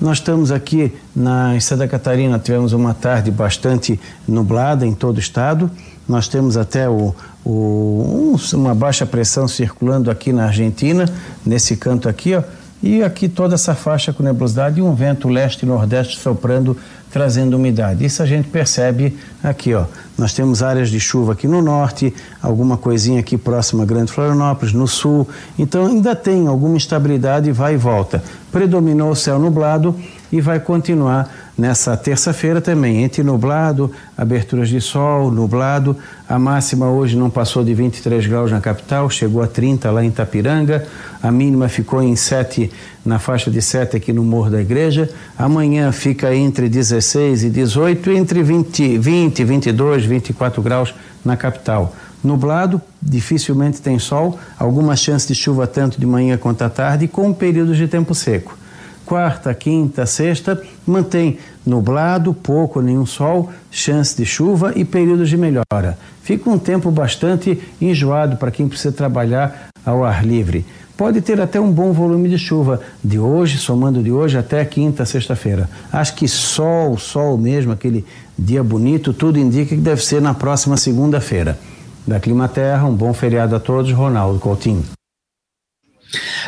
Nós 0.00 0.18
estamos 0.18 0.50
aqui 0.50 0.92
na 1.14 1.58
Santa 1.60 1.86
Catarina, 1.86 2.38
tivemos 2.38 2.72
uma 2.72 2.92
tarde 2.92 3.30
bastante 3.30 4.00
nublada 4.26 4.86
em 4.86 4.94
todo 4.94 5.16
o 5.16 5.20
estado. 5.20 5.70
Nós 6.08 6.26
temos 6.26 6.56
até 6.56 6.88
o, 6.88 7.14
o, 7.44 8.34
um, 8.34 8.56
uma 8.56 8.74
baixa 8.74 9.06
pressão 9.06 9.46
circulando 9.46 10.10
aqui 10.10 10.32
na 10.32 10.46
Argentina, 10.46 11.04
nesse 11.46 11.76
canto 11.76 12.08
aqui, 12.08 12.34
ó 12.34 12.42
e 12.82 13.02
aqui 13.02 13.28
toda 13.28 13.54
essa 13.54 13.74
faixa 13.74 14.12
com 14.12 14.22
nebulosidade 14.22 14.80
e 14.80 14.82
um 14.82 14.94
vento 14.94 15.28
leste 15.28 15.62
e 15.62 15.66
nordeste 15.66 16.18
soprando, 16.18 16.76
trazendo 17.10 17.54
umidade. 17.56 18.04
Isso 18.04 18.22
a 18.22 18.26
gente 18.26 18.48
percebe 18.48 19.16
aqui, 19.42 19.72
ó. 19.72 19.84
Nós 20.18 20.34
temos 20.34 20.62
áreas 20.62 20.90
de 20.90 20.98
chuva 20.98 21.32
aqui 21.32 21.46
no 21.46 21.62
norte, 21.62 22.12
alguma 22.42 22.76
coisinha 22.76 23.20
aqui 23.20 23.38
próxima 23.38 23.84
a 23.84 23.86
Grande 23.86 24.10
Florianópolis, 24.10 24.72
no 24.72 24.88
sul. 24.88 25.28
Então 25.58 25.86
ainda 25.86 26.16
tem 26.16 26.46
alguma 26.46 26.76
instabilidade, 26.76 27.52
vai 27.52 27.74
e 27.74 27.76
volta. 27.76 28.22
Predominou 28.50 29.10
o 29.10 29.16
céu 29.16 29.38
nublado 29.38 29.94
e 30.32 30.40
vai 30.40 30.58
continuar 30.58 31.30
nessa 31.56 31.94
terça-feira 31.94 32.58
também, 32.58 33.04
entre 33.04 33.22
nublado, 33.22 33.92
aberturas 34.16 34.70
de 34.70 34.80
sol, 34.80 35.30
nublado. 35.30 35.94
A 36.26 36.38
máxima 36.38 36.90
hoje 36.90 37.16
não 37.16 37.28
passou 37.28 37.62
de 37.62 37.74
23 37.74 38.26
graus 38.26 38.50
na 38.50 38.58
capital, 38.58 39.10
chegou 39.10 39.42
a 39.42 39.46
30 39.46 39.90
lá 39.90 40.02
em 40.02 40.10
Tapiranga. 40.10 40.88
A 41.22 41.30
mínima 41.30 41.68
ficou 41.68 42.02
em 42.02 42.16
7, 42.16 42.72
na 43.04 43.18
faixa 43.18 43.50
de 43.50 43.60
7 43.60 43.98
aqui 43.98 44.10
no 44.10 44.24
Morro 44.24 44.50
da 44.50 44.60
Igreja. 44.62 45.10
Amanhã 45.38 45.92
fica 45.92 46.34
entre 46.34 46.66
16 46.66 47.44
e 47.44 47.50
18, 47.50 48.10
entre 48.12 48.42
20, 48.42 48.96
20 48.98 49.44
22, 49.44 50.04
24 50.06 50.62
graus 50.62 50.94
na 51.22 51.36
capital. 51.36 51.94
Nublado, 52.24 52.80
dificilmente 53.02 53.82
tem 53.82 53.98
sol, 53.98 54.38
alguma 54.58 54.96
chance 54.96 55.28
de 55.28 55.34
chuva 55.34 55.66
tanto 55.66 56.00
de 56.00 56.06
manhã 56.06 56.38
quanto 56.38 56.62
à 56.62 56.70
tarde, 56.70 57.06
com 57.06 57.32
períodos 57.34 57.76
de 57.76 57.86
tempo 57.86 58.14
seco 58.14 58.61
quarta, 59.04 59.54
quinta, 59.54 60.06
sexta, 60.06 60.60
mantém 60.86 61.38
nublado, 61.64 62.34
pouco 62.34 62.78
ou 62.78 62.84
nenhum 62.84 63.06
sol, 63.06 63.50
chance 63.70 64.16
de 64.16 64.24
chuva 64.24 64.72
e 64.74 64.84
períodos 64.84 65.28
de 65.28 65.36
melhora. 65.36 65.98
Fica 66.22 66.48
um 66.48 66.58
tempo 66.58 66.90
bastante 66.90 67.60
enjoado 67.80 68.36
para 68.36 68.50
quem 68.50 68.68
precisa 68.68 68.92
trabalhar 68.92 69.68
ao 69.84 70.04
ar 70.04 70.24
livre. 70.24 70.64
Pode 70.96 71.20
ter 71.20 71.40
até 71.40 71.60
um 71.60 71.72
bom 71.72 71.92
volume 71.92 72.28
de 72.28 72.38
chuva 72.38 72.80
de 73.02 73.18
hoje, 73.18 73.58
somando 73.58 74.02
de 74.02 74.12
hoje 74.12 74.38
até 74.38 74.64
quinta, 74.64 75.04
sexta-feira. 75.04 75.68
Acho 75.92 76.14
que 76.14 76.28
sol, 76.28 76.96
sol 76.98 77.36
mesmo, 77.36 77.72
aquele 77.72 78.04
dia 78.38 78.62
bonito, 78.62 79.12
tudo 79.12 79.38
indica 79.38 79.74
que 79.74 79.80
deve 79.80 80.04
ser 80.04 80.20
na 80.20 80.34
próxima 80.34 80.76
segunda-feira. 80.76 81.58
Da 82.06 82.20
Climaterra, 82.20 82.84
um 82.84 82.94
bom 82.94 83.12
feriado 83.12 83.56
a 83.56 83.60
todos, 83.60 83.90
Ronaldo 83.92 84.38
Coutinho. 84.38 84.84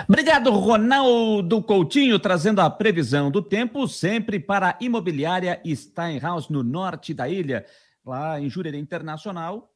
Obrigado, 0.08 0.50
Ronaldo 0.50 1.62
Coutinho, 1.62 2.18
trazendo 2.18 2.60
a 2.60 2.68
previsão 2.68 3.30
do 3.30 3.40
tempo, 3.40 3.88
sempre 3.88 4.38
para 4.38 4.70
a 4.70 4.76
imobiliária 4.80 5.60
Steinhaus, 5.64 6.48
no 6.48 6.62
norte 6.62 7.14
da 7.14 7.28
ilha, 7.28 7.64
lá 8.04 8.40
em 8.40 8.50
Jurerê 8.50 8.78
Internacional. 8.78 9.70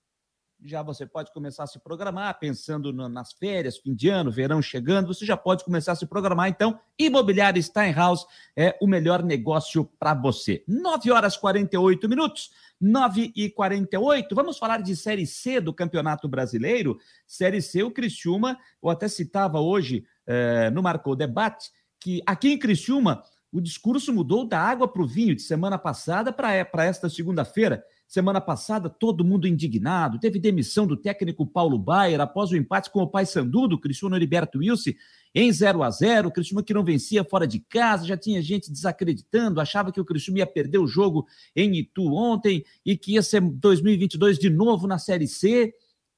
Já 0.65 0.83
você 0.83 1.07
pode 1.07 1.33
começar 1.33 1.63
a 1.63 1.67
se 1.69 1.79
programar, 1.79 2.37
pensando 2.41 2.93
nas 2.93 3.33
férias, 3.33 3.79
fim 3.79 3.95
de 3.95 4.09
ano, 4.09 4.31
verão 4.31 4.61
chegando, 4.61 5.07
você 5.07 5.25
já 5.25 5.37
pode 5.37 5.65
começar 5.65 5.93
a 5.93 5.97
se 5.97 6.05
programar. 6.05 6.49
Então, 6.49 6.81
Imobiliária 6.99 7.63
Steinhaus 7.63 8.27
é 8.57 8.77
o 8.83 8.87
melhor 8.87 9.23
negócio 9.23 9.85
para 9.99 10.15
você. 10.15 10.65
9 10.67 11.13
horas 11.13 11.35
e 11.35 11.41
48 11.41 12.09
minutos. 12.09 12.51
9 12.81 13.33
e 13.35 13.51
48. 13.51 14.35
Vamos 14.35 14.59
falar 14.59 14.83
de 14.83 14.95
Série 14.95 15.27
C 15.27 15.61
do 15.61 15.75
Campeonato 15.75 16.29
Brasileiro. 16.29 16.99
Série 17.27 17.61
C, 17.61 17.83
o 17.83 17.91
Criciúma, 17.91 18.59
eu 18.83 18.89
até 18.91 19.09
citava 19.09 19.61
hoje 19.61 20.05
eh, 20.27 20.71
no 20.71 20.83
Marcou 20.83 21.17
Debate, 21.17 21.71
que 22.01 22.23
aqui 22.27 22.51
em 22.51 22.59
Criciúma 22.59 23.23
o 23.51 23.61
discurso 23.61 24.13
mudou 24.13 24.47
da 24.47 24.61
água 24.61 24.87
para 24.87 25.03
o 25.03 25.07
vinho 25.07 25.35
de 25.35 25.43
semana 25.43 25.79
passada 25.79 26.33
para 26.33 26.85
esta 26.85 27.09
segunda-feira. 27.09 27.83
Semana 28.09 28.41
passada, 28.41 28.89
todo 28.89 29.23
mundo 29.23 29.47
indignado. 29.47 30.19
Teve 30.19 30.39
demissão 30.39 30.87
do 30.87 30.97
técnico 30.97 31.47
Paulo 31.47 31.79
Baier 31.79 32.19
após 32.23 32.51
o 32.51 32.57
empate 32.57 32.91
com 32.91 33.03
o 33.03 33.07
pai 33.07 33.27
Sandu 33.27 33.69
do 33.69 33.79
Cristiano 33.79 34.17
Heriberto 34.17 34.61
Wilson 34.61 34.93
em 35.35 35.53
0 35.53 35.83
a 35.83 35.91
0 35.91 36.29
O 36.29 36.33
Cristiano 36.33 36.65
que 36.65 36.73
não 36.73 36.83
vencia 36.83 37.23
fora 37.23 37.47
de 37.47 37.61
casa, 37.61 38.07
já 38.07 38.17
tinha 38.17 38.41
gente 38.41 38.73
desacreditando, 38.73 39.61
achava 39.61 39.93
que 39.93 40.01
o 40.01 40.07
Cristiano 40.07 40.39
ia 40.39 40.47
perder 40.47 40.79
o 40.79 40.87
jogo 40.87 41.27
em 41.55 41.77
Itu 41.77 42.11
ontem 42.15 42.65
e 42.83 42.97
que 42.97 43.13
ia 43.13 43.23
ser 43.23 43.43
2022 43.43 44.39
de 44.39 44.49
novo 44.49 44.87
na 44.87 44.99
Série 44.99 45.29
C. 45.29 45.75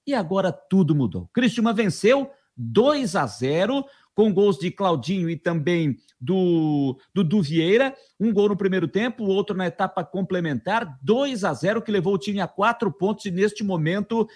E 0.06 0.14
agora 0.14 0.52
tudo 0.52 0.94
mudou. 0.94 1.28
Cristiano 1.34 1.74
venceu 1.74 2.30
2 2.56 3.16
a 3.16 3.26
0 3.26 3.84
com 4.14 4.32
gols 4.32 4.58
de 4.58 4.70
Claudinho 4.70 5.30
e 5.30 5.36
também 5.36 5.96
do, 6.20 6.98
do 7.14 7.42
Vieira. 7.42 7.94
Um 8.18 8.32
gol 8.32 8.50
no 8.50 8.56
primeiro 8.56 8.86
tempo, 8.86 9.24
outro 9.24 9.56
na 9.56 9.66
etapa 9.66 10.04
complementar. 10.04 10.98
2 11.02 11.44
a 11.44 11.54
0 11.54 11.82
que 11.82 11.90
levou 11.90 12.14
o 12.14 12.18
time 12.18 12.40
a 12.40 12.48
quatro 12.48 12.92
pontos 12.92 13.24
e 13.24 13.30
neste 13.30 13.64
momento 13.64 14.28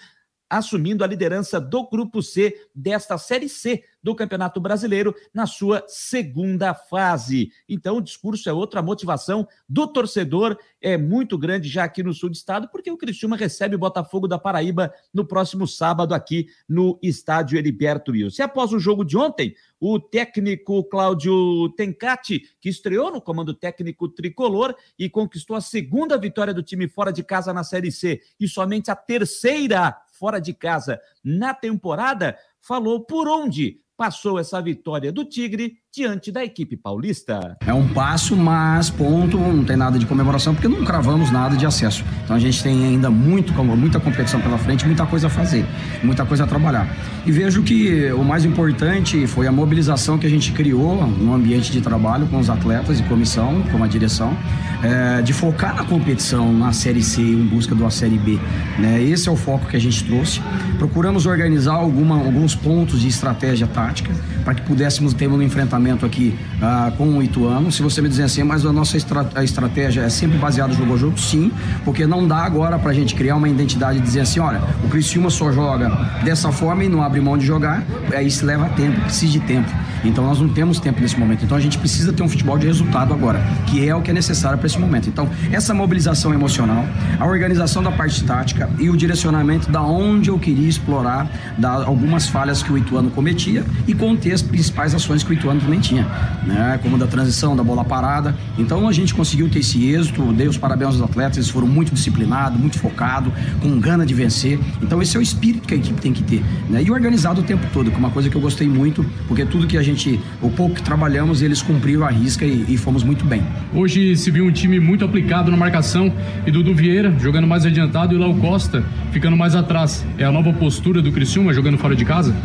assumindo 0.57 1.03
a 1.03 1.07
liderança 1.07 1.59
do 1.59 1.87
Grupo 1.89 2.21
C 2.21 2.67
desta 2.73 3.17
Série 3.17 3.49
C 3.49 3.83
do 4.01 4.15
Campeonato 4.15 4.61
Brasileiro 4.61 5.15
na 5.33 5.47
sua 5.47 5.83
segunda 5.87 6.73
fase. 6.75 7.51
Então, 7.67 7.97
o 7.97 8.01
discurso 8.01 8.47
é 8.47 8.53
outra, 8.53 8.79
a 8.79 8.83
motivação 8.83 9.47
do 9.67 9.87
torcedor 9.87 10.57
é 10.79 10.95
muito 10.95 11.37
grande 11.39 11.67
já 11.67 11.83
aqui 11.83 12.03
no 12.03 12.13
sul 12.13 12.29
do 12.29 12.35
estado, 12.35 12.69
porque 12.69 12.91
o 12.91 12.97
Cristiúma 12.97 13.35
recebe 13.35 13.75
o 13.75 13.79
Botafogo 13.79 14.27
da 14.27 14.37
Paraíba 14.37 14.93
no 15.11 15.25
próximo 15.25 15.67
sábado 15.67 16.13
aqui 16.13 16.47
no 16.69 16.99
estádio 17.01 17.57
Heriberto 17.57 18.11
Wilson. 18.11 18.43
E 18.43 18.45
após 18.45 18.71
o 18.71 18.79
jogo 18.79 19.03
de 19.03 19.17
ontem, 19.17 19.55
o 19.79 19.99
técnico 19.99 20.83
Cláudio 20.83 21.69
Tencati, 21.75 22.43
que 22.61 22.69
estreou 22.69 23.11
no 23.11 23.19
comando 23.19 23.55
técnico 23.55 24.07
tricolor 24.07 24.75
e 24.99 25.09
conquistou 25.09 25.55
a 25.55 25.61
segunda 25.61 26.15
vitória 26.15 26.53
do 26.53 26.61
time 26.61 26.87
fora 26.87 27.11
de 27.11 27.23
casa 27.23 27.51
na 27.51 27.63
Série 27.63 27.91
C 27.91 28.21
e 28.39 28.47
somente 28.47 28.91
a 28.91 28.95
terceira 28.95 29.97
fora 30.17 30.39
de 30.39 30.53
casa 30.53 30.99
na 31.23 31.53
temporada, 31.53 32.37
falou 32.61 33.05
por 33.05 33.27
onde 33.27 33.79
passou 33.97 34.39
essa 34.39 34.61
vitória 34.61 35.11
do 35.11 35.23
Tigre 35.23 35.77
diante 35.95 36.29
da 36.29 36.43
equipe 36.43 36.75
paulista. 36.75 37.55
É 37.65 37.73
um 37.73 37.87
passo, 37.87 38.35
mas 38.35 38.89
ponto, 38.89 39.37
não 39.37 39.63
tem 39.63 39.77
nada 39.77 39.97
de 39.97 40.05
comemoração, 40.05 40.53
porque 40.53 40.67
não 40.67 40.83
cravamos 40.83 41.31
nada 41.31 41.55
de 41.55 41.65
acesso. 41.65 42.03
Então 42.23 42.35
a 42.35 42.39
gente 42.39 42.61
tem 42.61 42.85
ainda 42.85 43.09
muito, 43.09 43.53
muita 43.63 43.99
competição 43.99 44.41
pela 44.41 44.57
frente, 44.57 44.85
muita 44.85 45.05
coisa 45.05 45.27
a 45.27 45.29
fazer, 45.29 45.65
muita 46.03 46.25
coisa 46.25 46.43
a 46.43 46.47
trabalhar. 46.47 46.93
E 47.25 47.31
vejo 47.31 47.63
que 47.63 48.11
o 48.11 48.23
mais 48.23 48.43
importante 48.43 49.25
foi 49.25 49.47
a 49.47 49.51
mobilização 49.51 50.17
que 50.17 50.27
a 50.27 50.29
gente 50.29 50.51
criou 50.51 51.07
no 51.07 51.33
ambiente 51.33 51.71
de 51.71 51.79
trabalho 51.79 52.27
com 52.27 52.39
os 52.39 52.49
atletas 52.49 52.99
e 52.99 53.03
comissão, 53.03 53.63
com 53.71 53.81
a 53.81 53.87
direção, 53.87 54.37
é, 54.83 55.21
de 55.21 55.31
focar 55.31 55.75
na 55.75 55.85
competição 55.85 56.51
na 56.51 56.73
Série 56.73 57.01
C 57.01 57.21
em 57.21 57.45
busca 57.45 57.73
da 57.73 57.89
Série 57.89 58.17
B. 58.17 58.37
Né? 58.77 59.01
Esse 59.01 59.29
é 59.29 59.31
o 59.31 59.35
foco 59.37 59.67
que 59.67 59.77
a 59.77 59.79
gente 59.79 60.03
trouxe. 60.03 60.41
Procuramos 60.77 61.25
organizar 61.25 61.75
alguma, 61.75 62.17
alguns 62.17 62.53
pontos 62.53 62.99
de 62.99 63.07
estratégia 63.07 63.65
tática 63.65 64.13
para 64.43 64.55
que 64.55 64.61
pudéssemos 64.63 65.13
ter 65.13 65.27
um 65.27 65.41
enfrentamento 65.41 65.84
aqui 66.05 66.37
ah, 66.61 66.91
com 66.97 67.17
o 67.17 67.23
Ituano. 67.23 67.71
Se 67.71 67.81
você 67.81 68.01
me 68.01 68.09
dizer 68.09 68.23
assim, 68.23 68.43
mas 68.43 68.65
a 68.65 68.73
nossa 68.73 68.97
estra 68.97 69.29
a 69.35 69.43
estratégia 69.43 70.01
é 70.01 70.09
sempre 70.09 70.37
baseada 70.37 70.73
no 70.73 70.97
jogo 70.97 71.05
jogo, 71.05 71.19
sim, 71.19 71.51
porque 71.83 72.05
não 72.07 72.27
dá 72.27 72.37
agora 72.37 72.79
para 72.79 72.91
a 72.91 72.93
gente 72.93 73.15
criar 73.15 73.35
uma 73.35 73.47
identidade 73.47 73.99
e 73.99 74.01
dizer 74.01 74.21
assim, 74.21 74.39
olha, 74.39 74.61
o 74.83 74.89
Criciúma 74.89 75.29
só 75.29 75.51
joga 75.51 75.89
dessa 76.23 76.51
forma 76.51 76.83
e 76.83 76.89
não 76.89 77.01
abre 77.01 77.21
mão 77.21 77.37
de 77.37 77.45
jogar, 77.45 77.83
aí 78.13 78.27
isso 78.27 78.45
leva 78.45 78.67
tempo, 78.69 78.99
precisa 79.01 79.33
de 79.33 79.39
tempo. 79.41 79.69
Então 80.03 80.23
nós 80.23 80.39
não 80.39 80.49
temos 80.49 80.79
tempo 80.79 81.01
nesse 81.01 81.19
momento. 81.19 81.43
Então 81.43 81.57
a 81.57 81.59
gente 81.59 81.77
precisa 81.77 82.13
ter 82.13 82.21
um 82.21 82.29
futebol 82.29 82.57
de 82.57 82.67
resultado 82.67 83.13
agora, 83.13 83.41
que 83.67 83.87
é 83.87 83.95
o 83.95 84.01
que 84.01 84.11
é 84.11 84.13
necessário 84.13 84.57
para 84.57 84.67
esse 84.67 84.79
momento. 84.79 85.09
Então, 85.09 85.27
essa 85.51 85.73
mobilização 85.73 86.33
emocional, 86.33 86.85
a 87.19 87.25
organização 87.25 87.81
da 87.81 87.91
parte 87.91 88.23
tática 88.23 88.69
e 88.77 88.89
o 88.89 88.95
direcionamento 88.95 89.71
da 89.71 89.81
onde 89.81 90.29
eu 90.29 90.37
queria 90.37 90.69
explorar 90.69 91.27
da, 91.57 91.71
algumas 91.71 92.27
falhas 92.27 92.61
que 92.61 92.71
o 92.71 92.77
Ituano 92.77 93.09
cometia 93.09 93.65
e 93.87 93.93
conter 93.93 94.33
as 94.33 94.41
principais 94.41 94.93
ações 94.93 95.23
que 95.23 95.31
o 95.31 95.33
Ituano 95.33 95.61
também 95.61 95.74
tinha, 95.79 96.07
né? 96.45 96.79
Como 96.81 96.97
da 96.97 97.07
transição, 97.07 97.55
da 97.55 97.63
bola 97.63 97.83
parada. 97.83 98.35
Então 98.57 98.87
a 98.87 98.91
gente 98.91 99.13
conseguiu 99.13 99.49
ter 99.49 99.59
esse 99.59 99.91
êxito, 99.91 100.33
dei 100.33 100.47
os 100.47 100.57
parabéns 100.57 100.99
aos 100.99 101.01
atletas, 101.01 101.37
eles 101.37 101.49
foram 101.49 101.67
muito 101.67 101.93
disciplinados, 101.93 102.59
muito 102.59 102.79
focados, 102.79 103.31
com 103.61 103.79
gana 103.79 104.05
de 104.05 104.13
vencer. 104.13 104.59
Então 104.81 105.01
esse 105.01 105.15
é 105.15 105.19
o 105.19 105.23
espírito 105.23 105.67
que 105.67 105.73
a 105.73 105.77
equipe 105.77 105.99
tem 105.99 106.13
que 106.13 106.23
ter, 106.23 106.43
né? 106.69 106.83
E 106.83 106.91
organizado 106.91 107.41
o 107.41 107.43
tempo 107.43 107.65
todo, 107.73 107.89
que 107.89 107.95
é 107.95 107.99
uma 107.99 108.09
coisa 108.09 108.29
que 108.29 108.35
eu 108.35 108.41
gostei 108.41 108.67
muito, 108.67 109.05
porque 109.27 109.45
tudo 109.45 109.67
que 109.67 109.77
a 109.77 109.83
gente, 109.83 110.19
o 110.41 110.49
pouco 110.49 110.75
que 110.75 110.83
trabalhamos, 110.83 111.41
eles 111.41 111.61
cumpriram 111.61 112.05
a 112.05 112.09
risca 112.09 112.45
e, 112.45 112.65
e 112.67 112.77
fomos 112.77 113.03
muito 113.03 113.25
bem. 113.25 113.43
Hoje 113.73 114.15
se 114.17 114.31
viu 114.31 114.45
um 114.45 114.51
time 114.51 114.79
muito 114.79 115.03
aplicado 115.03 115.51
na 115.51 115.57
marcação 115.57 116.11
e 116.45 116.51
Dudu 116.51 116.73
Vieira 116.73 117.13
jogando 117.19 117.47
mais 117.47 117.65
adiantado 117.65 118.13
e 118.13 118.17
Léo 118.17 118.35
Costa 118.35 118.83
ficando 119.11 119.37
mais 119.37 119.55
atrás. 119.55 120.05
É 120.17 120.25
a 120.25 120.31
nova 120.31 120.51
postura 120.53 121.01
do 121.01 121.11
Criciúma 121.11 121.53
jogando 121.53 121.77
fora 121.77 121.95
de 121.95 122.05
casa? 122.05 122.35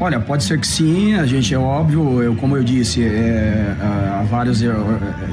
Olha, 0.00 0.20
pode 0.20 0.44
ser 0.44 0.60
que 0.60 0.66
sim, 0.66 1.14
a 1.14 1.26
gente 1.26 1.52
é 1.52 1.58
óbvio, 1.58 2.22
eu, 2.22 2.36
como 2.36 2.56
eu 2.56 2.62
disse, 2.62 3.02
é, 3.02 3.74
há 3.80 4.24
várias 4.30 4.62
é, 4.62 4.68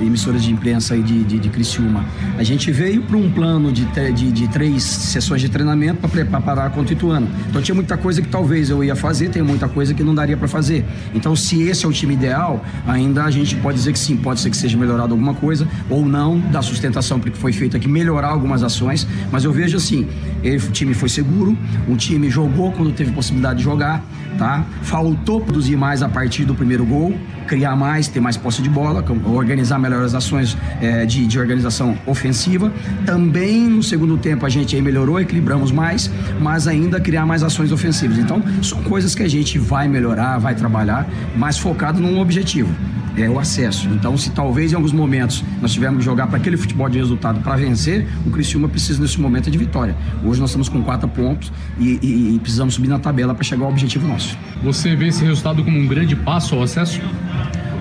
emissoras 0.02 0.44
de 0.44 0.52
imprensa 0.52 0.96
aí 0.96 1.04
de, 1.04 1.24
de, 1.24 1.38
de 1.38 1.50
Criciúma. 1.50 2.04
A 2.36 2.42
gente 2.42 2.72
veio 2.72 3.04
para 3.04 3.16
um 3.16 3.32
plano 3.32 3.72
de, 3.72 3.86
de, 3.86 4.32
de, 4.32 4.48
três 4.48 4.82
sessões 4.82 5.42
de 5.42 5.50
treinamento 5.50 6.00
para 6.00 6.10
preparar 6.10 6.72
contra 6.72 6.96
o 6.96 6.98
Ituano. 6.98 7.30
Então 7.48 7.62
tinha 7.62 7.76
muita 7.76 7.96
coisa 7.96 8.24
que 8.24 8.28
talvez 8.28 8.72
eu 8.72 8.84
ia 8.84 8.96
fazer, 8.96 9.30
tem 9.30 9.44
muita 9.44 9.70
coisa 9.70 9.94
que 9.94 10.02
não 10.02 10.16
daria 10.16 10.36
para 10.36 10.48
fazer. 10.48 10.84
Então, 11.14 11.36
se 11.36 11.62
esse 11.62 11.86
é 11.86 11.88
o 11.88 11.92
time 11.92 12.16
ideal, 12.16 12.66
ainda 12.88 13.24
a 13.24 13.30
gente 13.30 13.56
pode 13.58 13.78
dizer 13.78 13.94
que 13.94 14.00
sim, 14.00 14.18
pode 14.18 14.40
ser 14.40 14.50
que 14.50 14.58
seja 14.58 14.76
melhorado 14.76 15.14
alguma 15.14 15.36
coisa, 15.36 15.68
ou 15.88 16.04
não, 16.04 16.40
da 16.40 16.64
sustentação, 16.64 17.20
porque 17.20 17.38
foi 17.38 17.54
feito 17.54 17.78
aqui, 17.78 17.88
melhorar 17.88 18.30
algumas 18.30 18.64
ações, 18.64 19.08
mas 19.32 19.44
eu 19.44 19.52
vejo 19.52 19.78
assim, 19.78 20.08
o 20.44 20.72
time 20.72 20.96
foi 20.96 21.08
seguro, 21.08 21.56
o 21.88 21.96
time 21.96 22.32
jogou 22.32 22.72
quando 22.72 22.92
teve 22.92 23.12
possibilidade 23.12 23.60
de 23.60 23.64
jogar, 23.64 24.04
tá? 24.38 24.66
Faltou 24.82 25.42
produzir 25.42 25.76
mais 25.76 26.02
a 26.02 26.10
partir 26.10 26.46
do 26.46 26.56
primeiro 26.56 26.86
gol, 26.86 27.16
criar 27.48 27.76
mais, 27.76 28.08
ter 28.08 28.20
mais 28.20 28.38
posse 28.38 28.62
de 28.62 28.70
bola, 28.70 29.04
organizar 29.26 29.80
melhor 29.80 30.04
as 30.04 30.14
ações 30.14 30.58
é, 30.82 31.06
de, 31.06 31.26
de, 31.26 31.40
organização 31.40 31.98
ofensiva. 32.06 32.72
Também 33.06 33.68
no 33.68 33.84
segundo 33.84 34.18
tempo 34.18 34.46
a 34.46 34.50
gente 34.50 34.76
aí 34.76 34.82
melhorou, 34.82 35.20
equilibramos 35.20 35.72
mais, 35.72 36.10
mas 36.40 36.68
ainda 36.68 37.00
criar 37.00 37.26
mais 37.26 37.44
ações 37.44 37.72
ofensivas. 37.72 38.18
Então, 38.18 38.42
são 38.62 38.82
coisas 38.84 39.14
que 39.14 39.24
a 39.24 39.30
gente 39.30 39.58
vai 39.58 39.88
melhorar, 39.88 40.38
vai 40.38 40.56
trabalhar, 40.56 41.08
mais 41.36 41.58
focado 41.58 42.00
num 42.00 42.20
objetivo 42.20 42.74
é 43.18 43.30
o 43.30 43.40
acesso. 43.40 43.88
Então, 43.90 44.18
se 44.18 44.32
talvez 44.32 44.72
em 44.72 44.76
alguns 44.76 44.92
momentos 44.92 45.44
nós 45.62 45.74
tivermos 45.74 46.00
que 46.00 46.06
jogar 46.06 46.28
para 46.28 46.38
aquele 46.38 46.58
futebol 46.58 46.90
de 46.90 46.98
resultado 46.98 47.40
para 47.42 47.56
vencer, 47.56 48.08
o 48.26 48.30
Criciúma 48.30 48.68
precisa 48.68 49.02
nesse 49.02 49.20
momento 49.20 49.50
de 49.50 49.58
vitória. 49.58 49.96
Hoje 50.24 50.40
nós 50.40 50.50
estamos 50.50 50.70
com 50.70 50.82
quatro 50.84 51.08
pontos 51.08 51.52
e, 51.80 52.00
e, 52.02 52.36
e 52.36 52.40
precisamos 52.40 52.74
subir 52.74 52.88
na 52.88 53.00
tabela 53.00 53.34
para 53.34 53.44
chegar 53.44 53.66
ao 53.66 53.72
objetivo 53.72 54.08
nosso. 54.08 54.38
Você 54.64 54.96
vê 54.96 55.08
esse 55.08 55.24
resultado 55.24 55.64
como 55.64 55.78
um 55.78 55.88
grande 55.88 56.16
passo 56.16 56.56
ao 56.56 56.64
acesso? 56.64 57.02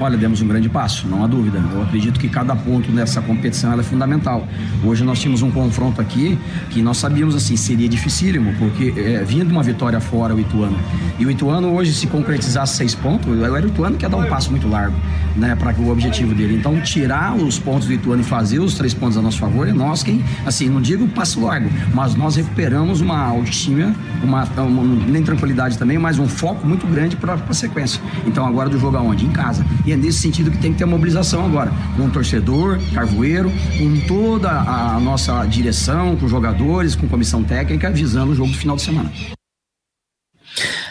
Olha, 0.00 0.16
demos 0.18 0.42
um 0.42 0.48
grande 0.48 0.68
passo, 0.68 1.06
não 1.06 1.24
há 1.24 1.26
dúvida. 1.26 1.62
Eu 1.72 1.82
acredito 1.82 2.18
que 2.18 2.28
cada 2.28 2.54
ponto 2.56 2.90
nessa 2.90 3.20
competição 3.22 3.78
é 3.78 3.82
fundamental. 3.82 4.46
Hoje 4.84 5.04
nós 5.04 5.20
tínhamos 5.20 5.40
um 5.42 5.50
confronto 5.50 6.00
aqui 6.00 6.38
que 6.70 6.82
nós 6.82 6.98
sabíamos 6.98 7.34
assim, 7.34 7.56
seria 7.56 7.88
dificílimo, 7.88 8.54
porque 8.58 8.92
é, 8.96 9.22
vinha 9.24 9.44
de 9.44 9.52
uma 9.52 9.62
vitória 9.62 10.00
fora 10.00 10.34
o 10.34 10.40
Ituano. 10.40 10.76
E 11.18 11.24
o 11.24 11.30
Ituano 11.30 11.72
hoje, 11.72 11.92
se 11.92 12.06
concretizasse 12.06 12.76
seis 12.76 12.94
pontos, 12.94 13.40
era 13.40 13.52
o 13.52 13.68
Ituano 13.68 13.96
que 13.96 14.04
ia 14.04 14.08
dar 14.08 14.16
um 14.16 14.26
passo 14.26 14.50
muito 14.50 14.68
largo, 14.68 14.96
né, 15.36 15.54
para 15.54 15.74
o 15.74 15.90
objetivo 15.90 16.34
dele. 16.34 16.56
Então, 16.56 16.80
tirar 16.80 17.34
os 17.34 17.58
pontos 17.58 17.86
do 17.86 17.92
Ituano 17.92 18.22
e 18.22 18.24
fazer 18.24 18.58
os 18.58 18.74
três 18.74 18.92
pontos 18.92 19.16
a 19.16 19.22
nosso 19.22 19.38
favor, 19.38 19.68
é 19.68 19.72
nós 19.72 20.02
quem, 20.02 20.24
assim, 20.44 20.68
não 20.68 20.80
digo 20.80 21.06
passo 21.08 21.40
largo, 21.44 21.70
mas 21.94 22.14
nós 22.14 22.36
recuperamos 22.36 23.00
uma 23.00 23.18
autoestima, 23.18 23.94
uma, 24.22 24.44
uma 24.44 24.82
nem 25.06 25.22
tranquilidade 25.22 25.78
também, 25.78 25.98
mas 25.98 26.18
um 26.18 26.26
foco 26.28 26.66
muito 26.66 26.86
grande 26.86 27.16
para 27.16 27.34
a 27.34 27.54
sequência. 27.54 28.00
Então, 28.26 28.44
agora 28.46 28.68
do 28.68 28.78
jogo 28.78 28.96
aonde? 28.96 29.24
Em 29.24 29.30
casa. 29.30 29.64
E 29.86 29.92
é 29.92 29.96
nesse 29.96 30.18
sentido 30.20 30.50
que 30.50 30.58
tem 30.58 30.72
que 30.72 30.78
ter 30.78 30.86
mobilização 30.86 31.44
agora, 31.44 31.70
com 31.96 32.06
o 32.06 32.10
torcedor, 32.10 32.78
carvoeiro, 32.94 33.50
com 33.78 34.06
toda 34.06 34.50
a 34.50 34.98
nossa 34.98 35.44
direção, 35.44 36.16
com 36.16 36.26
jogadores, 36.26 36.96
com 36.96 37.06
comissão 37.06 37.44
técnica, 37.44 37.90
visando 37.90 38.32
o 38.32 38.34
jogo 38.34 38.50
do 38.50 38.56
final 38.56 38.76
de 38.76 38.82
semana. 38.82 39.12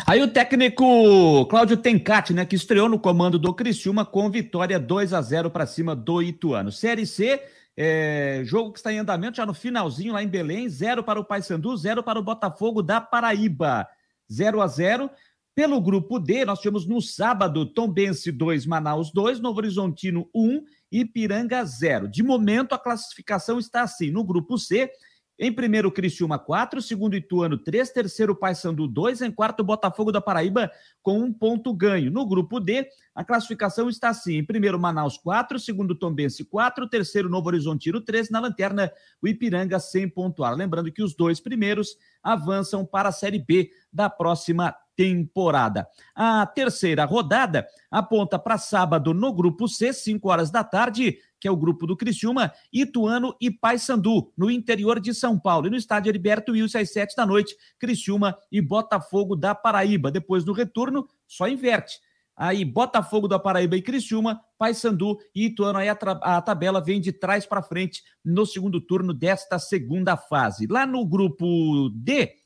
Aí 0.05 0.21
o 0.21 0.27
técnico 0.27 1.45
Cláudio 1.47 1.77
Tencati, 1.77 2.33
né, 2.33 2.45
que 2.45 2.55
estreou 2.55 2.87
no 2.87 2.99
comando 2.99 3.39
do 3.39 3.53
Criciúma 3.53 4.05
com 4.05 4.29
vitória 4.29 4.79
2 4.79 5.13
a 5.13 5.21
0 5.21 5.49
para 5.49 5.65
cima 5.65 5.95
do 5.95 6.21
Ituano. 6.21 6.71
Série 6.71 7.07
C, 7.07 7.41
é, 7.75 8.41
jogo 8.43 8.73
que 8.73 8.79
está 8.79 8.93
em 8.93 8.99
andamento 8.99 9.37
já 9.37 9.45
no 9.45 9.55
finalzinho 9.55 10.13
lá 10.13 10.21
em 10.21 10.27
Belém, 10.27 10.69
0 10.69 11.03
para 11.03 11.19
o 11.19 11.25
Paysandu, 11.25 11.75
0 11.75 12.03
para 12.03 12.19
o 12.19 12.23
Botafogo 12.23 12.83
da 12.83 13.01
Paraíba. 13.01 13.87
0 14.31 14.61
a 14.61 14.67
0. 14.67 15.09
Pelo 15.55 15.79
grupo 15.79 16.17
D, 16.17 16.43
nós 16.45 16.59
tivemos 16.59 16.87
no 16.87 16.99
sábado 16.99 17.65
Tombense 17.65 18.31
2, 18.31 18.65
Manaus 18.65 19.11
2, 19.11 19.39
Novo 19.39 19.59
Horizontino 19.59 20.27
1 20.33 20.63
e 20.91 20.99
Ipiranga 21.01 21.63
0. 21.63 22.07
De 22.07 22.23
momento, 22.23 22.73
a 22.73 22.79
classificação 22.79 23.59
está 23.59 23.83
assim: 23.83 24.09
no 24.09 24.23
grupo 24.23 24.57
C, 24.57 24.91
Em 25.37 25.51
primeiro, 25.51 25.91
Criciúma 25.91 26.37
4, 26.37 26.81
segundo, 26.81 27.15
Ituano 27.15 27.57
3, 27.57 27.89
terceiro, 27.91 28.35
Paysandu 28.35 28.87
2, 28.87 29.23
em 29.23 29.31
quarto, 29.31 29.63
Botafogo 29.63 30.11
da 30.11 30.21
Paraíba 30.21 30.71
com 31.01 31.19
um 31.19 31.33
ponto 31.33 31.73
ganho. 31.73 32.11
No 32.11 32.25
grupo 32.25 32.59
D, 32.59 32.87
a 33.15 33.23
classificação 33.23 33.89
está 33.89 34.09
assim: 34.09 34.35
em 34.35 34.45
primeiro, 34.45 34.79
Manaus 34.79 35.17
4, 35.17 35.59
segundo, 35.59 35.95
Tombense 35.95 36.45
4, 36.45 36.87
terceiro, 36.87 37.29
Novo 37.29 37.47
Horizontino 37.47 37.99
3, 37.99 38.29
na 38.29 38.39
lanterna, 38.39 38.91
o 39.21 39.27
Ipiranga 39.27 39.79
sem 39.79 40.07
pontuar. 40.07 40.53
Lembrando 40.55 40.91
que 40.91 41.01
os 41.01 41.15
dois 41.15 41.39
primeiros 41.39 41.97
avançam 42.21 42.85
para 42.85 43.09
a 43.09 43.11
Série 43.11 43.39
B 43.39 43.71
da 43.91 44.09
próxima 44.09 44.75
temporada. 44.95 45.87
A 46.15 46.45
terceira 46.45 47.05
rodada 47.05 47.67
aponta 47.89 48.37
para 48.37 48.57
sábado 48.57 49.13
no 49.13 49.33
grupo 49.33 49.67
C, 49.67 49.91
5 49.91 50.29
horas 50.29 50.51
da 50.51 50.63
tarde, 50.63 51.17
que 51.43 51.47
é 51.49 51.51
o 51.51 51.57
grupo 51.57 51.85
do 51.85 51.97
Criciúma, 51.97 52.53
Ituano 52.71 53.35
e 53.37 53.51
Paysandu, 53.51 54.31
no 54.37 54.49
interior 54.49 54.97
de 54.97 55.13
São 55.13 55.37
Paulo. 55.37 55.67
E 55.67 55.69
no 55.69 55.75
estádio 55.75 56.09
Heriberto 56.09 56.53
Wilson, 56.53 56.77
às 56.77 56.93
7 56.93 57.17
da 57.17 57.25
noite, 57.25 57.53
Criciúma 57.77 58.37
e 58.49 58.61
Botafogo 58.61 59.35
da 59.35 59.53
Paraíba. 59.53 60.09
Depois 60.09 60.45
do 60.45 60.53
retorno, 60.53 61.05
só 61.27 61.45
inverte. 61.49 61.99
Aí, 62.33 62.63
Botafogo 62.63 63.27
da 63.27 63.37
Paraíba 63.37 63.75
e 63.75 63.81
Criciúma, 63.81 64.39
Paysandu 64.57 65.17
e 65.35 65.47
Ituano. 65.47 65.79
Aí 65.79 65.89
a, 65.89 65.97
a 66.21 66.41
tabela 66.41 66.79
vem 66.79 67.01
de 67.01 67.11
trás 67.11 67.45
para 67.45 67.61
frente 67.61 68.01
no 68.23 68.45
segundo 68.45 68.79
turno 68.79 69.13
desta 69.13 69.59
segunda 69.59 70.15
fase. 70.15 70.65
Lá 70.65 70.85
no 70.85 71.05
grupo 71.05 71.89
D, 71.89 72.37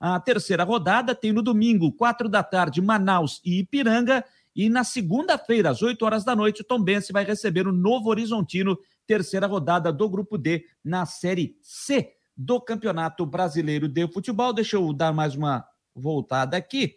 a 0.00 0.18
terceira 0.18 0.64
rodada 0.64 1.14
tem 1.14 1.30
no 1.30 1.42
domingo, 1.42 1.92
quatro 1.92 2.26
da 2.26 2.42
tarde, 2.42 2.80
Manaus 2.80 3.38
e 3.44 3.58
Ipiranga. 3.58 4.24
E 4.56 4.70
na 4.70 4.82
segunda-feira, 4.84 5.68
às 5.68 5.82
8 5.82 6.02
horas 6.02 6.24
da 6.24 6.34
noite, 6.34 6.62
o 6.62 6.64
Tombense 6.64 7.12
vai 7.12 7.24
receber 7.24 7.68
o 7.68 7.72
Novo 7.72 8.08
Horizontino, 8.08 8.78
terceira 9.06 9.46
rodada 9.46 9.92
do 9.92 10.08
Grupo 10.08 10.38
D, 10.38 10.64
na 10.82 11.04
Série 11.04 11.58
C 11.60 12.14
do 12.34 12.58
Campeonato 12.58 13.26
Brasileiro 13.26 13.86
de 13.86 14.08
Futebol. 14.08 14.54
Deixa 14.54 14.76
eu 14.76 14.92
dar 14.94 15.12
mais 15.12 15.34
uma 15.34 15.62
voltada 15.94 16.56
aqui 16.56 16.94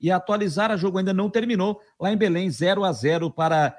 e 0.00 0.10
atualizar. 0.10 0.70
A 0.70 0.76
jogo 0.78 0.96
ainda 0.96 1.12
não 1.12 1.28
terminou. 1.28 1.82
Lá 2.00 2.10
em 2.10 2.16
Belém, 2.16 2.50
0 2.50 2.82
a 2.82 2.92
0 2.92 3.30
para 3.30 3.76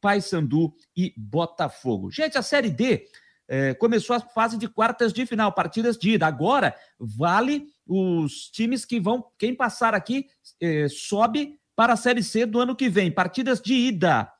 Paysandu 0.00 0.74
e 0.96 1.14
Botafogo. 1.16 2.10
Gente, 2.10 2.36
a 2.36 2.42
Série 2.42 2.68
D 2.68 3.06
é, 3.48 3.74
começou 3.74 4.16
a 4.16 4.20
fase 4.20 4.58
de 4.58 4.66
quartas 4.66 5.12
de 5.12 5.24
final, 5.24 5.52
partidas 5.52 5.96
de 5.96 6.10
ida. 6.10 6.26
Agora 6.26 6.74
vale 6.98 7.68
os 7.86 8.50
times 8.50 8.84
que 8.84 8.98
vão, 8.98 9.24
quem 9.38 9.54
passar 9.54 9.94
aqui 9.94 10.26
é, 10.60 10.88
sobe 10.88 11.60
para 11.82 11.94
a 11.94 11.96
Série 11.96 12.22
C 12.22 12.46
do 12.46 12.60
ano 12.60 12.76
que 12.76 12.88
vem. 12.88 13.10
Partidas 13.10 13.60
de 13.60 13.74
ida. 13.74 14.32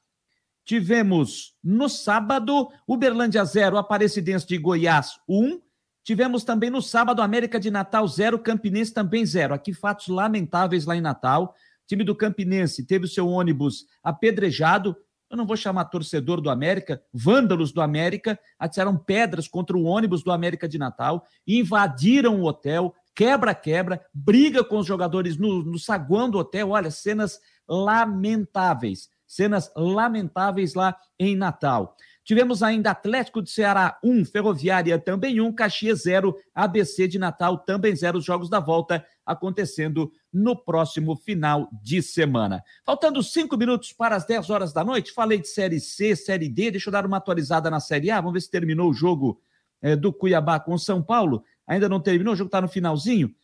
Tivemos 0.65 1.57
no 1.61 1.89
sábado 1.89 2.69
Uberlândia 2.87 3.45
0, 3.45 3.77
Aparecidense 3.77 4.47
de 4.47 4.57
Goiás 4.57 5.19
1. 5.29 5.45
Um. 5.45 5.61
Tivemos 6.05 6.45
também 6.45 6.71
no 6.71 6.81
sábado 6.81 7.21
América 7.21 7.59
de 7.59 7.69
Natal 7.69 8.07
0, 8.07 8.39
Campinense 8.39 8.95
também 8.95 9.27
0. 9.27 9.55
Aqui 9.55 9.75
fatos 9.75 10.07
lamentáveis 10.07 10.87
lá 10.87 10.95
em 10.95 11.01
Natal. 11.01 11.47
O 11.83 11.87
time 11.89 12.05
do 12.05 12.15
Campinense 12.15 12.87
teve 12.87 13.07
o 13.07 13.09
seu 13.09 13.27
ônibus 13.27 13.87
apedrejado. 14.05 14.97
Eu 15.29 15.37
não 15.37 15.45
vou 15.45 15.57
chamar 15.57 15.87
torcedor 15.87 16.41
do 16.41 16.49
América, 16.49 17.03
vândalos 17.13 17.73
do 17.73 17.81
América, 17.81 18.39
atiraram 18.57 18.97
pedras 18.97 19.49
contra 19.49 19.77
o 19.77 19.83
ônibus 19.83 20.23
do 20.23 20.31
América 20.31 20.69
de 20.69 20.79
Natal, 20.79 21.27
invadiram 21.45 22.41
o 22.41 22.45
hotel, 22.45 22.95
quebra-quebra, 23.15 24.05
briga 24.13 24.65
com 24.65 24.79
os 24.79 24.87
jogadores 24.87 25.37
no, 25.37 25.63
no 25.63 25.79
saguão 25.79 26.31
do 26.31 26.39
hotel. 26.39 26.71
Olha, 26.71 26.91
cenas 26.91 27.41
lamentáveis. 27.69 29.09
Cenas 29.27 29.73
lamentáveis 29.75 30.75
lá 30.75 30.97
em 31.19 31.35
Natal. 31.35 31.97
Tivemos 32.25 32.63
ainda 32.63 32.93
Atlético 32.93 33.43
de 33.43 33.51
Ceará 33.51 33.99
1, 34.03 34.27
Ferroviária 34.27 34.97
também 34.97 35.41
1, 35.41 35.53
Caxias 35.55 36.03
0, 36.03 36.37
ABC 36.55 37.09
de 37.09 37.19
Natal 37.19 37.59
também 37.59 37.97
0. 37.97 38.19
Os 38.19 38.25
jogos 38.25 38.49
da 38.49 38.61
volta 38.61 39.05
acontecendo 39.27 40.13
no 40.33 40.57
próximo 40.57 41.17
final 41.17 41.69
de 41.83 42.01
semana. 42.01 42.63
Faltando 42.85 43.23
cinco 43.23 43.57
minutos 43.57 43.93
para 43.93 44.15
as 44.15 44.25
10 44.25 44.51
horas 44.51 44.73
da 44.73 44.85
noite, 44.85 45.13
falei 45.13 45.39
de 45.39 45.49
Série 45.49 45.81
C, 45.81 46.15
Série 46.15 46.49
D, 46.49 46.71
deixa 46.71 46.91
eu 46.91 46.93
dar 46.93 47.05
uma 47.05 47.17
atualizada 47.17 47.69
na 47.71 47.81
Série 47.81 48.11
A, 48.11 48.21
vamos 48.21 48.35
ver 48.35 48.41
se 48.41 48.51
terminou 48.51 48.91
o 48.91 48.95
jogo 48.95 49.41
é, 49.81 49.97
do 49.97 50.13
Cuiabá 50.13 50.61
com 50.61 50.79
São 50.79 51.03
Paulo 51.03 51.45
ainda 51.73 51.89
não 51.89 52.01
terminou, 52.01 52.35
o 52.35 52.37
jogo 52.37 52.49
está 52.49 52.61
no 52.61 52.69
finalzinho. 52.69 53.35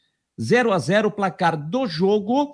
0 0.41 0.73
a 0.73 0.79
0 0.79 1.09
o 1.09 1.11
placar 1.11 1.57
do 1.57 1.87
jogo. 1.87 2.53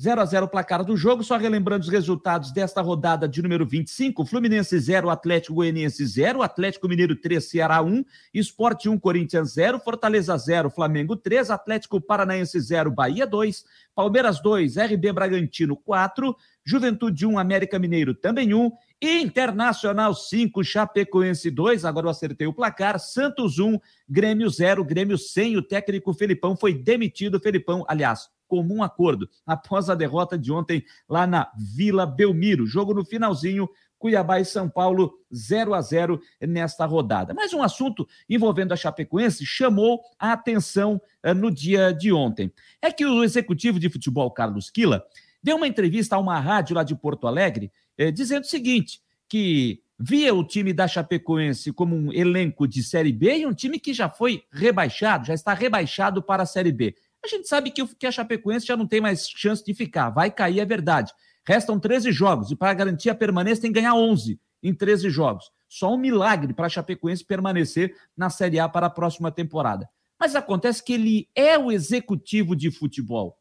0 0.00 0.20
a 0.20 0.24
0 0.24 0.46
o 0.46 0.48
placar 0.48 0.84
do 0.84 0.96
jogo, 0.96 1.24
só 1.24 1.36
relembrando 1.36 1.82
os 1.82 1.90
resultados 1.90 2.52
desta 2.52 2.80
rodada 2.80 3.28
de 3.28 3.42
número 3.42 3.66
25, 3.66 4.24
Fluminense 4.24 4.78
0, 4.78 5.10
Atlético 5.10 5.54
Goianiense 5.56 6.06
0, 6.06 6.40
Atlético 6.40 6.88
Mineiro 6.88 7.16
3, 7.16 7.44
Ceará 7.44 7.82
1, 7.82 8.04
Esporte 8.32 8.88
1, 8.88 8.96
Corinthians 9.00 9.54
0, 9.54 9.80
Fortaleza 9.80 10.38
0, 10.38 10.70
Flamengo 10.70 11.16
3, 11.16 11.50
Atlético 11.50 12.00
Paranaense 12.00 12.60
0, 12.60 12.92
Bahia 12.92 13.26
2, 13.26 13.64
Palmeiras 13.92 14.40
2, 14.40 14.76
RB 14.76 15.12
Bragantino 15.12 15.76
4, 15.76 16.36
Juventude 16.64 17.26
1, 17.26 17.36
América 17.36 17.76
Mineiro 17.76 18.14
também 18.14 18.54
1, 18.54 18.70
Internacional 19.02 20.14
5, 20.14 20.62
Chapecoense 20.62 21.50
2, 21.50 21.84
agora 21.84 22.06
eu 22.06 22.10
acertei 22.10 22.46
o 22.46 22.52
placar, 22.52 23.00
Santos 23.00 23.58
1, 23.58 23.76
Grêmio 24.08 24.48
0, 24.48 24.84
Grêmio 24.84 25.18
sem, 25.18 25.56
o 25.56 25.62
técnico 25.62 26.14
Felipão 26.14 26.56
foi 26.56 26.72
demitido, 26.72 27.40
Felipão, 27.40 27.84
aliás, 27.88 28.28
comum 28.48 28.82
acordo, 28.82 29.28
após 29.46 29.88
a 29.88 29.94
derrota 29.94 30.36
de 30.36 30.50
ontem 30.50 30.82
lá 31.08 31.26
na 31.26 31.52
Vila 31.56 32.06
Belmiro. 32.06 32.66
Jogo 32.66 32.94
no 32.94 33.04
finalzinho, 33.04 33.68
Cuiabá 33.98 34.40
e 34.40 34.44
São 34.44 34.68
Paulo 34.68 35.12
0 35.34 35.74
a 35.74 35.80
0 35.80 36.20
nesta 36.40 36.86
rodada. 36.86 37.34
Mas 37.34 37.52
um 37.52 37.62
assunto 37.62 38.08
envolvendo 38.28 38.72
a 38.72 38.76
Chapecoense 38.76 39.44
chamou 39.44 40.00
a 40.18 40.32
atenção 40.32 41.00
uh, 41.24 41.34
no 41.34 41.50
dia 41.50 41.92
de 41.92 42.12
ontem. 42.12 42.52
É 42.80 42.90
que 42.90 43.04
o 43.04 43.22
executivo 43.22 43.78
de 43.78 43.90
futebol 43.90 44.30
Carlos 44.30 44.70
Quila 44.70 45.04
deu 45.42 45.56
uma 45.56 45.68
entrevista 45.68 46.16
a 46.16 46.18
uma 46.18 46.38
rádio 46.40 46.74
lá 46.74 46.82
de 46.82 46.94
Porto 46.94 47.26
Alegre, 47.26 47.70
eh, 47.96 48.10
dizendo 48.10 48.42
o 48.42 48.48
seguinte, 48.48 49.00
que 49.28 49.80
via 49.98 50.32
o 50.32 50.44
time 50.44 50.72
da 50.72 50.86
Chapecoense 50.86 51.72
como 51.72 51.96
um 51.96 52.12
elenco 52.12 52.66
de 52.66 52.82
Série 52.82 53.12
B 53.12 53.38
e 53.38 53.46
um 53.46 53.52
time 53.52 53.80
que 53.80 53.92
já 53.92 54.08
foi 54.08 54.44
rebaixado, 54.52 55.26
já 55.26 55.34
está 55.34 55.52
rebaixado 55.54 56.22
para 56.22 56.44
a 56.44 56.46
Série 56.46 56.72
B. 56.72 56.94
A 57.24 57.28
gente 57.28 57.48
sabe 57.48 57.70
que, 57.70 57.86
que 57.96 58.06
a 58.06 58.12
Chapecoense 58.12 58.66
já 58.66 58.76
não 58.76 58.86
tem 58.86 59.00
mais 59.00 59.28
chance 59.28 59.64
de 59.64 59.74
ficar, 59.74 60.10
vai 60.10 60.30
cair, 60.30 60.60
é 60.60 60.64
verdade. 60.64 61.12
Restam 61.46 61.78
13 61.78 62.12
jogos 62.12 62.50
e 62.50 62.56
para 62.56 62.74
garantir 62.74 63.10
a 63.10 63.14
permanência 63.14 63.62
tem 63.62 63.72
que 63.72 63.80
ganhar 63.80 63.94
11 63.94 64.38
em 64.62 64.74
13 64.74 65.10
jogos. 65.10 65.50
Só 65.68 65.92
um 65.92 65.98
milagre 65.98 66.54
para 66.54 66.66
a 66.66 66.70
Chapecoense 66.70 67.24
permanecer 67.24 67.94
na 68.16 68.30
Série 68.30 68.58
A 68.58 68.68
para 68.68 68.86
a 68.86 68.90
próxima 68.90 69.30
temporada. 69.30 69.88
Mas 70.18 70.34
acontece 70.34 70.82
que 70.82 70.92
ele 70.92 71.28
é 71.34 71.58
o 71.58 71.70
executivo 71.70 72.56
de 72.56 72.70
futebol. 72.70 73.36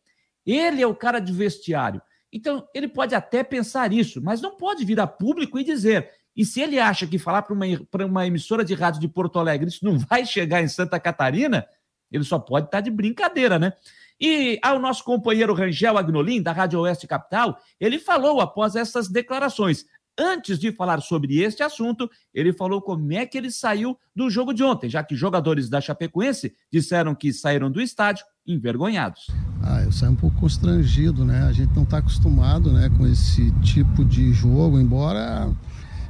Ele 0.45 0.81
é 0.81 0.87
o 0.87 0.95
cara 0.95 1.19
de 1.19 1.33
vestiário. 1.33 2.01
Então, 2.31 2.67
ele 2.73 2.87
pode 2.87 3.15
até 3.15 3.43
pensar 3.43 3.91
isso, 3.91 4.21
mas 4.21 4.41
não 4.41 4.55
pode 4.55 4.85
vir 4.85 4.99
a 4.99 5.07
público 5.07 5.57
e 5.57 5.63
dizer. 5.63 6.09
E 6.35 6.45
se 6.45 6.61
ele 6.61 6.77
acha 6.77 7.07
que 7.07 7.17
falar 7.17 7.41
para 7.41 7.53
uma, 7.53 7.65
uma 8.05 8.27
emissora 8.27 8.63
de 8.63 8.73
rádio 8.73 9.01
de 9.01 9.07
Porto 9.07 9.39
Alegre 9.39 9.67
isso 9.67 9.83
não 9.83 9.97
vai 9.97 10.25
chegar 10.25 10.61
em 10.61 10.67
Santa 10.67 10.99
Catarina, 10.99 11.65
ele 12.11 12.23
só 12.23 12.39
pode 12.39 12.67
estar 12.67 12.77
tá 12.77 12.81
de 12.81 12.91
brincadeira, 12.91 13.57
né? 13.57 13.73
E 14.19 14.59
ao 14.63 14.79
nosso 14.79 15.03
companheiro 15.03 15.53
Rangel 15.53 15.97
Agnolin, 15.97 16.41
da 16.41 16.51
Rádio 16.51 16.79
Oeste 16.79 17.05
Capital, 17.05 17.59
ele 17.79 17.99
falou 17.99 18.41
após 18.41 18.75
essas 18.75 19.07
declarações. 19.07 19.85
Antes 20.19 20.57
de 20.57 20.71
falar 20.71 20.99
sobre 21.01 21.41
este 21.41 21.61
assunto, 21.61 22.09
ele 22.33 22.51
falou 22.51 22.81
como 22.81 23.13
é 23.13 23.23
que 23.23 23.37
ele 23.37 23.51
saiu 23.51 23.95
do 24.15 24.31
jogo 24.31 24.51
de 24.51 24.63
ontem, 24.63 24.89
já 24.89 25.03
que 25.03 25.15
jogadores 25.15 25.69
da 25.69 25.79
Chapecoense 25.79 26.55
disseram 26.73 27.13
que 27.13 27.31
saíram 27.31 27.69
do 27.69 27.79
estádio 27.79 28.25
envergonhados. 28.47 29.27
Ah, 29.61 29.83
eu 29.83 29.91
saí 29.91 30.09
um 30.09 30.15
pouco 30.15 30.39
constrangido, 30.39 31.23
né? 31.23 31.43
A 31.43 31.51
gente 31.51 31.75
não 31.75 31.83
está 31.83 31.99
acostumado 31.99 32.73
né, 32.73 32.89
com 32.97 33.05
esse 33.05 33.51
tipo 33.61 34.03
de 34.03 34.33
jogo, 34.33 34.79
embora 34.79 35.53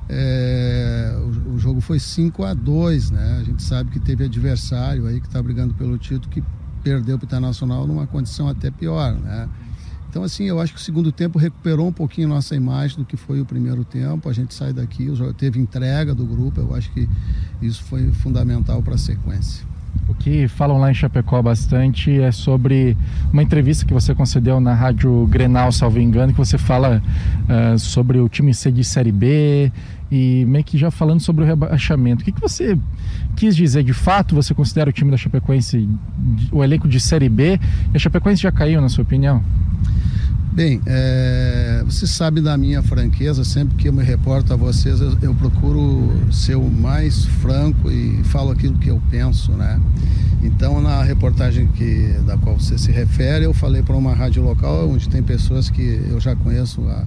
é, 0.09 1.17
o, 1.19 1.55
o, 1.55 1.59
jogo 1.59 1.81
foi 1.81 1.99
5 1.99 2.43
a 2.43 2.53
2 2.53 3.11
né? 3.11 3.39
A 3.41 3.43
gente 3.43 3.61
sabe 3.61 3.91
que 3.91 3.99
teve 3.99 4.23
adversário 4.23 5.05
aí 5.05 5.19
que 5.19 5.27
está 5.27 5.41
brigando 5.41 5.73
pelo 5.73 5.97
título 5.97 6.29
que 6.29 6.43
perdeu 6.81 7.17
para 7.17 7.25
o 7.25 7.27
Internacional 7.27 7.85
numa 7.85 8.07
condição 8.07 8.47
até 8.47 8.71
pior, 8.71 9.13
né? 9.13 9.49
Então, 10.09 10.23
assim, 10.23 10.45
eu 10.45 10.59
acho 10.59 10.73
que 10.73 10.79
o 10.79 10.81
segundo 10.81 11.11
tempo 11.11 11.37
recuperou 11.37 11.85
um 11.85 11.91
pouquinho 11.91 12.29
nossa 12.29 12.55
imagem 12.55 12.97
do 12.97 13.05
que 13.05 13.17
foi 13.17 13.41
o 13.41 13.45
primeiro 13.45 13.83
tempo. 13.83 14.29
A 14.29 14.33
gente 14.33 14.53
sai 14.53 14.71
daqui, 14.71 15.07
teve 15.37 15.59
entrega 15.59 16.15
do 16.15 16.25
grupo, 16.25 16.61
eu 16.61 16.73
acho 16.73 16.89
que 16.91 17.07
isso 17.61 17.83
foi 17.83 18.09
fundamental 18.13 18.81
para 18.81 18.95
a 18.95 18.97
sequência. 18.97 19.65
O 20.07 20.13
que 20.13 20.47
falam 20.47 20.77
lá 20.77 20.89
em 20.89 20.93
Chapecó 20.93 21.41
bastante 21.41 22.19
é 22.21 22.31
sobre 22.31 22.95
uma 23.31 23.43
entrevista 23.43 23.85
que 23.85 23.93
você 23.93 24.15
concedeu 24.15 24.59
na 24.59 24.73
Rádio 24.73 25.27
Grenal, 25.27 25.71
salvo 25.71 25.99
engano, 25.99 26.31
que 26.31 26.37
você 26.37 26.57
fala 26.57 27.01
uh, 27.43 27.77
sobre 27.77 28.17
o 28.19 28.29
time 28.29 28.53
ser 28.53 28.71
de 28.71 28.83
Série 28.83 29.11
B 29.11 29.71
e 30.11 30.45
meio 30.45 30.63
que 30.63 30.77
já 30.77 30.89
falando 30.89 31.19
sobre 31.19 31.43
o 31.43 31.47
rebaixamento. 31.47 32.21
O 32.21 32.25
que, 32.25 32.31
que 32.31 32.41
você 32.41 32.77
quis 33.35 33.55
dizer? 33.55 33.83
De 33.83 33.93
fato, 33.93 34.35
você 34.35 34.53
considera 34.53 34.89
o 34.89 34.93
time 34.93 35.11
da 35.11 35.17
Chapecoense 35.17 35.87
o 36.51 36.63
elenco 36.63 36.87
de 36.87 36.99
Série 36.99 37.29
B? 37.29 37.59
E 37.93 37.95
a 37.95 37.99
Chapecoense 37.99 38.41
já 38.41 38.51
caiu, 38.51 38.81
na 38.81 38.89
sua 38.89 39.03
opinião? 39.03 39.43
Bem, 40.57 40.81
é, 40.87 41.83
você 41.85 42.07
sabe 42.07 42.41
da 42.41 42.57
minha 42.57 42.81
franqueza, 42.81 43.43
sempre 43.43 43.75
que 43.75 43.87
eu 43.87 43.93
me 43.93 44.03
reporto 44.03 44.51
a 44.51 44.55
vocês, 44.55 44.99
eu, 44.99 45.15
eu, 45.21 45.35
procuro 45.35 46.11
ser 46.31 46.55
o 46.55 46.67
mais 46.67 47.25
franco 47.25 47.91
e 47.91 48.23
falo 48.23 48.49
aquilo 48.49 48.75
que 48.79 48.89
eu 48.89 48.99
penso, 49.11 49.51
né? 49.51 49.79
Então, 50.41 50.81
na 50.81 51.03
reportagem 51.03 51.67
que, 51.67 52.07
da 52.25 52.37
qual 52.37 52.59
você 52.59 52.75
se 52.75 52.91
refere, 52.91 53.45
eu 53.45 53.53
falei 53.53 53.83
para 53.83 53.95
uma 53.95 54.15
rádio 54.15 54.41
local 54.41 54.89
onde 54.89 55.07
tem 55.07 55.21
pessoas 55.21 55.69
que 55.69 56.01
eu 56.09 56.19
já 56.19 56.35
conheço 56.35 56.81
há, 56.89 57.03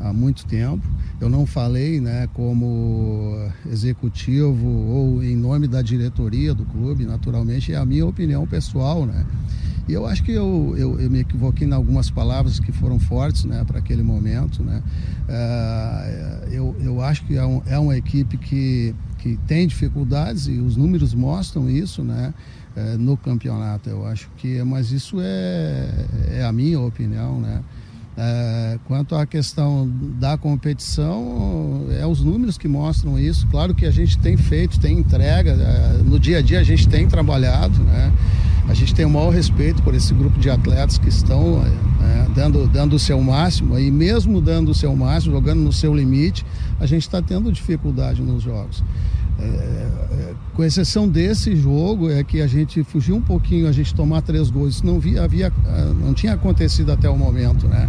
há 0.00 0.12
muito 0.12 0.46
tempo. 0.46 0.86
Eu 1.20 1.28
não 1.28 1.44
falei 1.44 2.00
né, 2.00 2.28
como 2.32 3.36
executivo 3.70 4.66
ou 4.66 5.22
em 5.22 5.36
nome 5.36 5.68
da 5.68 5.82
diretoria 5.82 6.54
do 6.54 6.64
clube, 6.64 7.04
naturalmente, 7.04 7.72
é 7.72 7.76
a 7.76 7.84
minha 7.84 8.06
opinião 8.06 8.46
pessoal, 8.46 9.04
né? 9.06 9.24
E 9.90 9.92
eu 9.92 10.06
acho 10.06 10.22
que 10.22 10.30
eu, 10.30 10.74
eu, 10.78 11.00
eu, 11.00 11.10
me 11.10 11.18
equivoquei 11.18 11.66
em 11.66 11.72
algumas 11.72 12.08
palavras 12.08 12.60
que 12.60 12.70
foram 12.70 13.00
fortes 13.00 13.44
né, 13.44 13.64
para 13.64 13.80
aquele 13.80 14.04
momento. 14.04 14.62
Né? 14.62 14.80
Uh, 15.28 16.48
eu, 16.52 16.76
eu 16.80 17.00
acho 17.02 17.24
que 17.24 17.36
é, 17.36 17.44
um, 17.44 17.60
é 17.66 17.76
uma 17.76 17.96
equipe 17.96 18.36
que, 18.36 18.94
que 19.18 19.36
tem 19.48 19.66
dificuldades 19.66 20.46
e 20.46 20.60
os 20.60 20.76
números 20.76 21.12
mostram 21.12 21.68
isso 21.68 22.04
né, 22.04 22.32
uh, 22.76 22.98
no 22.98 23.16
campeonato. 23.16 23.90
Eu 23.90 24.06
acho 24.06 24.30
que, 24.36 24.62
mas 24.62 24.92
isso 24.92 25.16
é, 25.20 26.06
é 26.34 26.44
a 26.44 26.52
minha 26.52 26.78
opinião. 26.78 27.40
Né? 27.40 27.60
É, 28.16 28.78
quanto 28.86 29.14
à 29.14 29.24
questão 29.24 29.88
da 30.18 30.36
competição, 30.36 31.86
é 31.98 32.06
os 32.06 32.20
números 32.20 32.58
que 32.58 32.68
mostram 32.68 33.18
isso. 33.18 33.46
Claro 33.46 33.74
que 33.74 33.86
a 33.86 33.90
gente 33.90 34.18
tem 34.18 34.36
feito, 34.36 34.78
tem 34.80 34.98
entrega, 34.98 35.52
é, 35.52 36.02
no 36.02 36.18
dia 36.18 36.38
a 36.38 36.42
dia 36.42 36.60
a 36.60 36.64
gente 36.64 36.88
tem 36.88 37.06
trabalhado, 37.06 37.82
né? 37.82 38.12
A 38.68 38.74
gente 38.74 38.94
tem 38.94 39.04
o 39.04 39.10
maior 39.10 39.30
respeito 39.30 39.82
por 39.82 39.94
esse 39.94 40.14
grupo 40.14 40.38
de 40.38 40.48
atletas 40.48 40.98
que 40.98 41.08
estão 41.08 41.62
é, 41.64 42.28
dando, 42.34 42.68
dando 42.68 42.94
o 42.94 42.98
seu 42.98 43.20
máximo, 43.20 43.78
e 43.78 43.90
mesmo 43.90 44.40
dando 44.40 44.70
o 44.70 44.74
seu 44.74 44.94
máximo, 44.94 45.34
jogando 45.34 45.60
no 45.60 45.72
seu 45.72 45.94
limite, 45.94 46.44
a 46.78 46.86
gente 46.86 47.02
está 47.02 47.20
tendo 47.20 47.50
dificuldade 47.50 48.22
nos 48.22 48.42
jogos. 48.42 48.84
É, 49.40 49.44
é, 49.44 50.34
com 50.54 50.64
exceção 50.64 51.08
desse 51.08 51.56
jogo, 51.56 52.10
é 52.10 52.22
que 52.22 52.40
a 52.40 52.46
gente 52.46 52.82
fugiu 52.84 53.16
um 53.16 53.20
pouquinho, 53.20 53.66
a 53.68 53.72
gente 53.72 53.94
tomar 53.94 54.22
três 54.22 54.50
gols. 54.50 54.76
Isso 54.76 54.86
não, 54.86 55.00
via, 55.00 55.22
havia, 55.22 55.52
não 56.00 56.12
tinha 56.12 56.34
acontecido 56.34 56.92
até 56.92 57.08
o 57.08 57.16
momento, 57.16 57.66
né? 57.66 57.88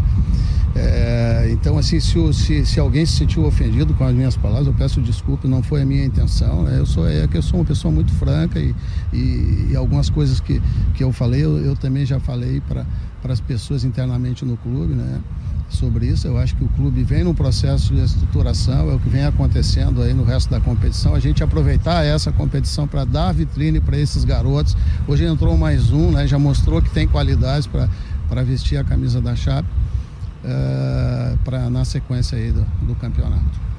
É, 0.73 1.49
então, 1.51 1.77
assim, 1.77 1.99
se, 1.99 2.33
se, 2.33 2.65
se, 2.65 2.79
alguém 2.79 3.05
se 3.05 3.17
sentiu 3.17 3.45
ofendido 3.45 3.93
com 3.93 4.05
as 4.05 4.13
minhas 4.13 4.37
palavras, 4.37 4.67
eu 4.67 4.73
peço 4.73 5.01
desculpa, 5.01 5.47
não 5.47 5.61
foi 5.61 5.81
a 5.81 5.85
minha 5.85 6.05
intenção. 6.05 6.63
Né? 6.63 6.79
Eu, 6.79 6.85
sou, 6.85 7.07
é 7.07 7.27
que 7.27 7.37
eu 7.37 7.41
sou 7.41 7.59
uma 7.59 7.65
pessoa 7.65 7.93
muito 7.93 8.11
franca 8.13 8.59
e, 8.59 8.73
e, 9.11 9.67
e 9.71 9.75
algumas 9.75 10.09
coisas 10.09 10.39
que, 10.39 10.61
que 10.93 11.03
eu 11.03 11.11
falei, 11.11 11.43
eu, 11.43 11.57
eu 11.57 11.75
também 11.75 12.05
já 12.05 12.19
falei 12.19 12.61
para 12.61 12.85
as 13.23 13.41
pessoas 13.41 13.83
internamente 13.83 14.45
no 14.45 14.55
clube, 14.55 14.93
né? 14.93 15.19
Sobre 15.75 16.07
isso. 16.07 16.27
Eu 16.27 16.37
acho 16.37 16.55
que 16.55 16.63
o 16.63 16.67
clube 16.69 17.03
vem 17.03 17.23
num 17.23 17.33
processo 17.33 17.93
de 17.93 18.01
estruturação, 18.01 18.89
é 18.91 18.93
o 18.93 18.99
que 18.99 19.09
vem 19.09 19.25
acontecendo 19.25 20.01
aí 20.01 20.13
no 20.13 20.23
resto 20.23 20.49
da 20.49 20.59
competição. 20.59 21.15
A 21.15 21.19
gente 21.19 21.43
aproveitar 21.43 22.03
essa 22.05 22.31
competição 22.31 22.87
para 22.87 23.05
dar 23.05 23.31
vitrine 23.31 23.79
para 23.79 23.97
esses 23.97 24.23
garotos. 24.23 24.75
Hoje 25.07 25.25
entrou 25.25 25.57
mais 25.57 25.91
um, 25.91 26.11
né? 26.11 26.27
já 26.27 26.37
mostrou 26.37 26.81
que 26.81 26.89
tem 26.89 27.07
qualidades 27.07 27.67
para 27.67 28.43
vestir 28.43 28.77
a 28.77 28.83
camisa 28.83 29.21
da 29.21 29.35
Chape 29.35 29.67
uh, 30.43 31.37
para 31.43 31.69
na 31.69 31.85
sequência 31.85 32.37
aí 32.37 32.51
do, 32.51 32.65
do 32.85 32.95
campeonato. 32.95 33.70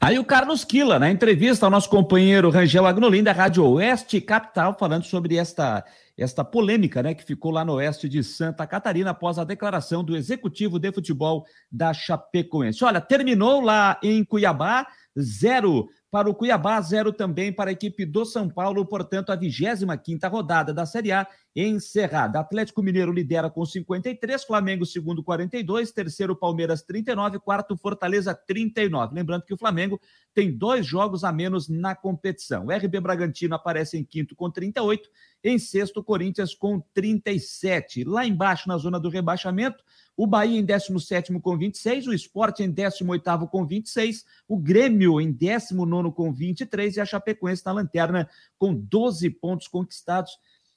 Aí 0.00 0.18
o 0.18 0.24
Carlos 0.24 0.64
Quila, 0.64 0.98
na 0.98 1.10
entrevista 1.10 1.66
ao 1.66 1.70
nosso 1.70 1.88
companheiro 1.88 2.50
Rangel 2.50 2.86
Agnolin, 2.86 3.22
da 3.22 3.32
Rádio 3.32 3.64
Oeste 3.66 4.20
Capital, 4.20 4.76
falando 4.78 5.04
sobre 5.04 5.36
esta 5.36 5.84
esta 6.22 6.44
polêmica 6.44 7.02
né, 7.02 7.14
que 7.14 7.24
ficou 7.24 7.50
lá 7.50 7.64
no 7.64 7.74
oeste 7.74 8.06
de 8.06 8.22
Santa 8.22 8.66
Catarina 8.66 9.10
após 9.10 9.38
a 9.38 9.44
declaração 9.44 10.04
do 10.04 10.14
executivo 10.14 10.78
de 10.78 10.92
futebol 10.92 11.46
da 11.72 11.94
Chapecoense. 11.94 12.84
Olha, 12.84 13.00
terminou 13.00 13.62
lá 13.62 13.98
em 14.02 14.22
Cuiabá, 14.22 14.86
zero 15.18 15.88
para 16.10 16.28
o 16.28 16.34
Cuiabá, 16.34 16.80
zero 16.80 17.12
também 17.12 17.52
para 17.52 17.70
a 17.70 17.72
equipe 17.72 18.04
do 18.04 18.24
São 18.24 18.48
Paulo, 18.48 18.84
portanto, 18.84 19.30
a 19.30 19.36
25 19.36 20.28
rodada 20.28 20.74
da 20.74 20.84
Série 20.84 21.12
A 21.12 21.26
encerrada. 21.54 22.40
Atlético 22.40 22.82
Mineiro 22.82 23.12
lidera 23.12 23.48
com 23.48 23.64
53, 23.64 24.44
Flamengo 24.44 24.84
segundo 24.84 25.22
42, 25.22 25.92
terceiro 25.92 26.34
Palmeiras 26.34 26.82
39, 26.82 27.38
quarto 27.38 27.76
Fortaleza 27.76 28.34
39. 28.34 29.14
Lembrando 29.14 29.44
que 29.44 29.54
o 29.54 29.58
Flamengo 29.58 30.00
tem 30.34 30.50
dois 30.50 30.84
jogos 30.84 31.22
a 31.22 31.32
menos 31.32 31.68
na 31.68 31.94
competição. 31.94 32.66
O 32.66 32.72
RB 32.72 33.00
Bragantino 33.00 33.54
aparece 33.54 33.96
em 33.96 34.04
quinto 34.04 34.34
com 34.34 34.50
38, 34.50 35.08
em 35.44 35.58
sexto 35.58 36.02
Corinthians 36.02 36.54
com 36.54 36.80
37. 36.92 38.04
Lá 38.04 38.26
embaixo, 38.26 38.68
na 38.68 38.78
zona 38.78 38.98
do 38.98 39.08
rebaixamento, 39.08 39.82
o 40.20 40.26
Bahia 40.26 40.60
em 40.60 40.62
17 40.62 41.32
com 41.40 41.56
26, 41.56 42.06
o 42.08 42.12
Sport 42.12 42.60
em 42.60 42.70
18 42.70 43.48
com 43.50 43.64
26, 43.64 44.26
o 44.46 44.58
Grêmio 44.58 45.18
em 45.18 45.32
19 45.32 46.12
com 46.12 46.30
23 46.30 46.98
e 46.98 47.00
a 47.00 47.06
Chapecoense 47.06 47.64
na 47.64 47.72
lanterna 47.72 48.28
com 48.58 48.74
12 48.74 49.30
pontos 49.30 49.66
conquistados. 49.66 50.32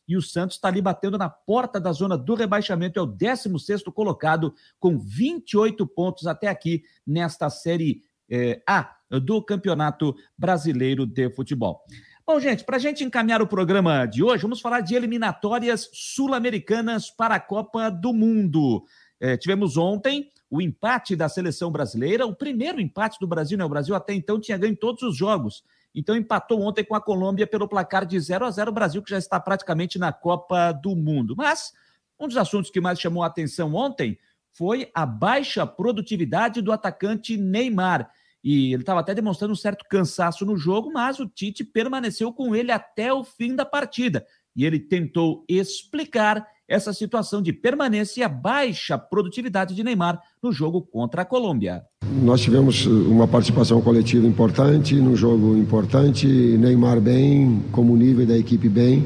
E 0.08 0.16
o 0.16 0.22
Santos 0.22 0.56
está 0.56 0.70
ali 0.70 0.82
batendo 0.82 1.18
na 1.18 1.30
porta 1.30 1.78
da 1.78 1.91
zona 1.91 2.18
do 2.18 2.36
rebaixamento, 2.36 2.98
é 2.98 3.04
o 3.04 3.06
16 3.06 3.84
colocado 3.94 4.56
com 4.80 4.98
28 4.98 5.86
pontos 5.88 6.26
até 6.26 6.48
aqui 6.48 6.82
nesta 7.06 7.50
Série 7.50 8.02
eh, 8.30 8.64
A 8.66 8.96
do 9.10 9.44
Campeonato 9.44 10.16
Brasileiro 10.38 11.06
de 11.06 11.30
Futebol. 11.30 11.84
Bom, 12.26 12.39
gente, 12.39 12.64
para 12.64 12.78
a 12.78 12.80
gente 12.80 13.04
encaminhar 13.04 13.41
o 13.41 13.48
programa 13.48 14.06
de 14.06 14.24
hoje, 14.24 14.44
vamos 14.44 14.62
falar 14.62 14.80
de 14.80 14.96
eliminatórias 14.96 15.89
sul-americanas 15.91 17.12
para 17.12 17.36
a 17.36 17.39
Copa 17.41 17.89
do 17.89 18.14
Mundo. 18.14 18.86
É, 19.20 19.38
tivemos 19.38 19.78
ontem 19.78 20.30
o 20.49 20.61
empate 20.61 21.16
da 21.16 21.28
seleção 21.28 21.72
brasileira, 21.72 22.26
o 22.26 22.36
primeiro 22.36 22.80
empate 22.80 23.18
do 23.20 23.28
Brasil, 23.28 23.57
né? 23.57 23.66
O 23.66 23.70
Brasil 23.70 23.95
até 23.95 24.14
então 24.14 24.39
tinha 24.39 24.57
ganho 24.57 24.76
todos 24.76 25.01
os 25.01 25.16
jogos. 25.18 25.64
Então 25.95 26.16
empatou 26.16 26.61
ontem 26.61 26.84
com 26.84 26.95
a 26.95 27.01
Colômbia 27.01 27.45
pelo 27.45 27.68
placar 27.68 28.05
de 28.05 28.20
0 28.20 28.45
a 28.45 28.51
0 28.51 28.72
o 28.72 28.74
Brasil 28.74 29.01
que 29.01 29.11
já 29.11 29.18
está 29.18 29.39
praticamente 29.39 29.99
na 29.99 30.11
Copa 30.11 30.72
do 30.72 30.95
Mundo. 30.95 31.36
Mas 31.38 31.72
um 32.20 32.28
dos 32.28 32.38
assuntos 32.38 32.72
que 32.72 32.82
mais 32.82 32.99
chamou 32.99 33.24
a 33.24 33.28
atenção 33.28 33.74
ontem 33.74 34.18
foi 34.51 34.89
a 34.93 35.05
baixa 35.05 35.66
produtividade 35.66 36.61
do 36.61 36.72
atacante 36.72 37.38
Neymar. 37.38 38.09
E 38.43 38.74
ele 38.74 38.84
estava 38.84 38.99
até 38.99 39.16
demonstrando 39.16 39.53
um 39.53 39.57
certo 39.57 39.86
cansaço 39.89 40.45
no 40.45 40.57
jogo, 40.57 40.91
mas 40.91 41.20
o 41.20 41.28
Tite 41.28 41.64
permaneceu 41.64 42.32
com 42.34 42.55
ele 42.55 42.72
até 42.72 43.14
o 43.14 43.24
fim 43.24 43.55
da 43.55 43.66
partida. 43.66 44.26
E 44.55 44.66
ele 44.66 44.80
tentou 44.80 45.45
explicar 45.47 46.45
essa 46.68 46.93
situação 46.93 47.41
de 47.41 47.51
permanência 47.51 48.22
e 48.22 48.24
a 48.24 48.30
baixa 48.30 48.97
produtividade 48.97 49.76
de 49.76 49.84
Neymar 49.84 50.20
no 50.41 50.51
jogo 50.51 50.82
contra 50.82 51.22
a 51.22 51.26
Colômbia. 51.26 51.84
Nós 52.22 52.41
tivemos 52.41 52.86
uma 52.86 53.28
participação 53.28 53.82
coletiva 53.82 54.26
importante, 54.26 54.95
num 54.95 55.16
jogo 55.16 55.57
importante, 55.57 56.28
Neymar 56.28 56.99
bem, 56.99 57.64
como 57.72 57.95
nível 57.95 58.26
da 58.26 58.38
equipe 58.38 58.70
bem. 58.70 59.05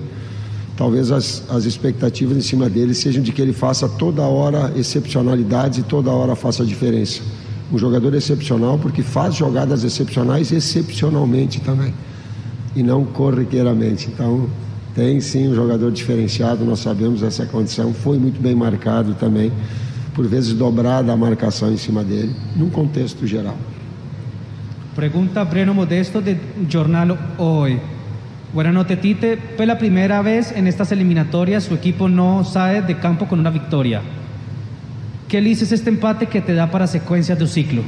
Talvez 0.75 1.11
as, 1.11 1.43
as 1.49 1.65
expectativas 1.65 2.37
em 2.37 2.41
cima 2.41 2.69
dele 2.69 2.93
sejam 2.93 3.23
de 3.23 3.31
que 3.31 3.41
ele 3.41 3.53
faça 3.53 3.89
toda 3.89 4.21
hora 4.21 4.71
excepcionalidades 4.77 5.79
e 5.79 5.83
toda 5.83 6.11
hora 6.11 6.35
faça 6.35 6.63
diferença. 6.63 7.21
Um 7.73 7.77
jogador 7.77 8.13
excepcional 8.13 8.77
porque 8.77 9.01
faz 9.01 9.35
jogadas 9.35 9.83
excepcionais 9.83 10.51
excepcionalmente 10.51 11.59
também 11.61 11.93
e 12.75 12.83
não 12.83 13.03
corriqueiramente. 13.03 14.07
Então, 14.07 14.47
tem 14.97 15.21
sim 15.21 15.47
um 15.47 15.53
jogador 15.53 15.91
diferenciado, 15.91 16.65
nós 16.65 16.79
sabemos 16.79 17.21
essa 17.21 17.45
condição, 17.45 17.93
foi 17.93 18.17
muito 18.17 18.41
bem 18.41 18.55
marcado 18.55 19.13
também, 19.13 19.51
por 20.15 20.27
vezes 20.27 20.53
dobrada 20.53 21.13
a 21.13 21.15
marcação 21.15 21.71
em 21.71 21.77
cima 21.77 22.03
dele, 22.03 22.35
num 22.55 22.71
contexto 22.71 23.27
geral. 23.27 23.55
Pergunta 24.95 25.45
Breno 25.45 25.75
Modesto 25.75 26.19
de 26.19 26.35
Jornal 26.67 27.15
Hoy. 27.37 27.79
Buenas 28.51 28.73
noches, 28.73 28.99
Tite. 28.99 29.37
Pela 29.55 29.75
primeira 29.75 30.23
vez 30.23 30.51
en 30.51 30.65
estas 30.65 30.91
eliminatorias 30.91 31.65
su 31.65 31.75
equipo 31.75 32.09
no 32.09 32.43
sale 32.43 32.81
de 32.81 32.95
campo 32.95 33.27
con 33.27 33.39
una 33.39 33.51
victoria. 33.51 34.01
¿Qué 35.27 35.39
le 35.39 35.49
dices 35.49 35.71
este 35.71 35.91
empate 35.91 36.25
que 36.25 36.41
te 36.41 36.55
da 36.55 36.71
para 36.71 36.85
a 36.85 36.87
sequência 36.87 37.35
do 37.35 37.45
ciclo? 37.45 37.83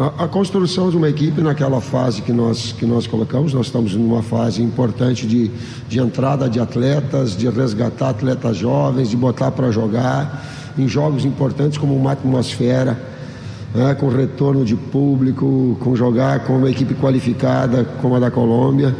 A, 0.00 0.24
a, 0.24 0.28
construção 0.28 0.90
de 0.90 0.96
uma 0.96 1.08
equipe 1.08 1.40
naquela 1.40 1.80
fase 1.80 2.20
que 2.20 2.32
nós, 2.32 2.72
que 2.72 2.84
nós 2.84 3.06
colocamos, 3.06 3.54
nós 3.54 3.66
estamos 3.66 3.94
numa 3.94 4.22
fase 4.22 4.60
importante 4.60 5.24
de, 5.24 5.50
de 5.88 6.00
entrada 6.00 6.48
de 6.48 6.58
atletas, 6.58 7.36
de 7.36 7.48
resgatar 7.48 8.08
atletas 8.08 8.56
jovens, 8.56 9.08
de 9.10 9.16
botar 9.16 9.52
para 9.52 9.70
jogar 9.70 10.74
em 10.76 10.88
jogos 10.88 11.24
importantes 11.24 11.78
como 11.78 11.94
uma 11.94 12.10
atmosfera, 12.10 13.00
né, 13.72 13.94
com 13.94 14.08
retorno 14.08 14.64
de 14.64 14.74
público, 14.74 15.76
com 15.78 15.94
jogar 15.94 16.40
com 16.40 16.56
uma 16.56 16.70
equipe 16.70 16.94
qualificada 16.94 17.84
como 18.02 18.16
a 18.16 18.18
da 18.18 18.30
Colômbia. 18.32 18.96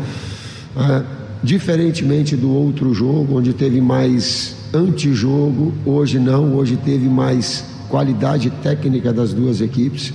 Né, 0.77 1.05
diferentemente 1.43 2.37
do 2.37 2.51
outro 2.51 2.95
jogo, 2.95 3.39
onde 3.39 3.53
teve 3.53 3.81
mais 3.81 4.55
antijogo, 4.73 5.75
hoje 5.85 6.19
não, 6.19 6.55
hoje 6.55 6.77
teve 6.77 7.09
mais 7.09 7.65
qualidade 7.89 8.49
técnica 8.63 9.13
das 9.13 9.33
duas 9.33 9.61
equipes. 9.61 10.13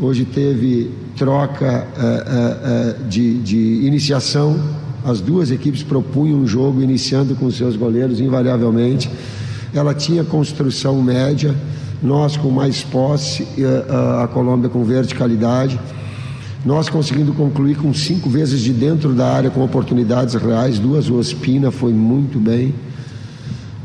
Hoje 0.00 0.24
teve 0.24 0.92
troca 1.16 1.84
uh, 1.96 3.02
uh, 3.02 3.08
de, 3.08 3.38
de 3.38 3.84
iniciação. 3.84 4.56
As 5.04 5.20
duas 5.20 5.50
equipes 5.50 5.82
propunham 5.82 6.38
um 6.38 6.46
jogo 6.46 6.80
iniciando 6.80 7.34
com 7.34 7.50
seus 7.50 7.74
goleiros, 7.74 8.20
invariavelmente. 8.20 9.10
ela 9.74 9.92
tinha 9.94 10.22
construção 10.22 11.02
média, 11.02 11.52
nós 12.00 12.36
com 12.36 12.48
mais 12.48 12.80
posse, 12.80 13.44
a 14.22 14.28
Colômbia 14.28 14.68
com 14.68 14.84
verticalidade. 14.84 15.80
Nós 16.64 16.88
conseguindo 16.88 17.32
concluir 17.32 17.76
com 17.76 17.92
cinco 17.92 18.30
vezes 18.30 18.60
de 18.60 18.72
dentro 18.72 19.12
da 19.14 19.26
área 19.28 19.50
com 19.50 19.64
oportunidades 19.64 20.34
reais, 20.34 20.78
duas 20.78 21.10
o 21.10 21.14
Ospina 21.14 21.72
foi 21.72 21.92
muito 21.92 22.38
bem. 22.38 22.72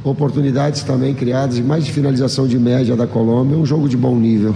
Oportunidades 0.04 0.84
também 0.84 1.16
criadas 1.16 1.60
mais 1.60 1.86
de 1.86 1.92
finalização 1.92 2.46
de 2.46 2.60
média 2.60 2.96
da 2.96 3.08
Colômbia, 3.08 3.58
um 3.58 3.66
jogo 3.66 3.90
de 3.90 3.98
bom 3.98 4.16
nível. 4.16 4.54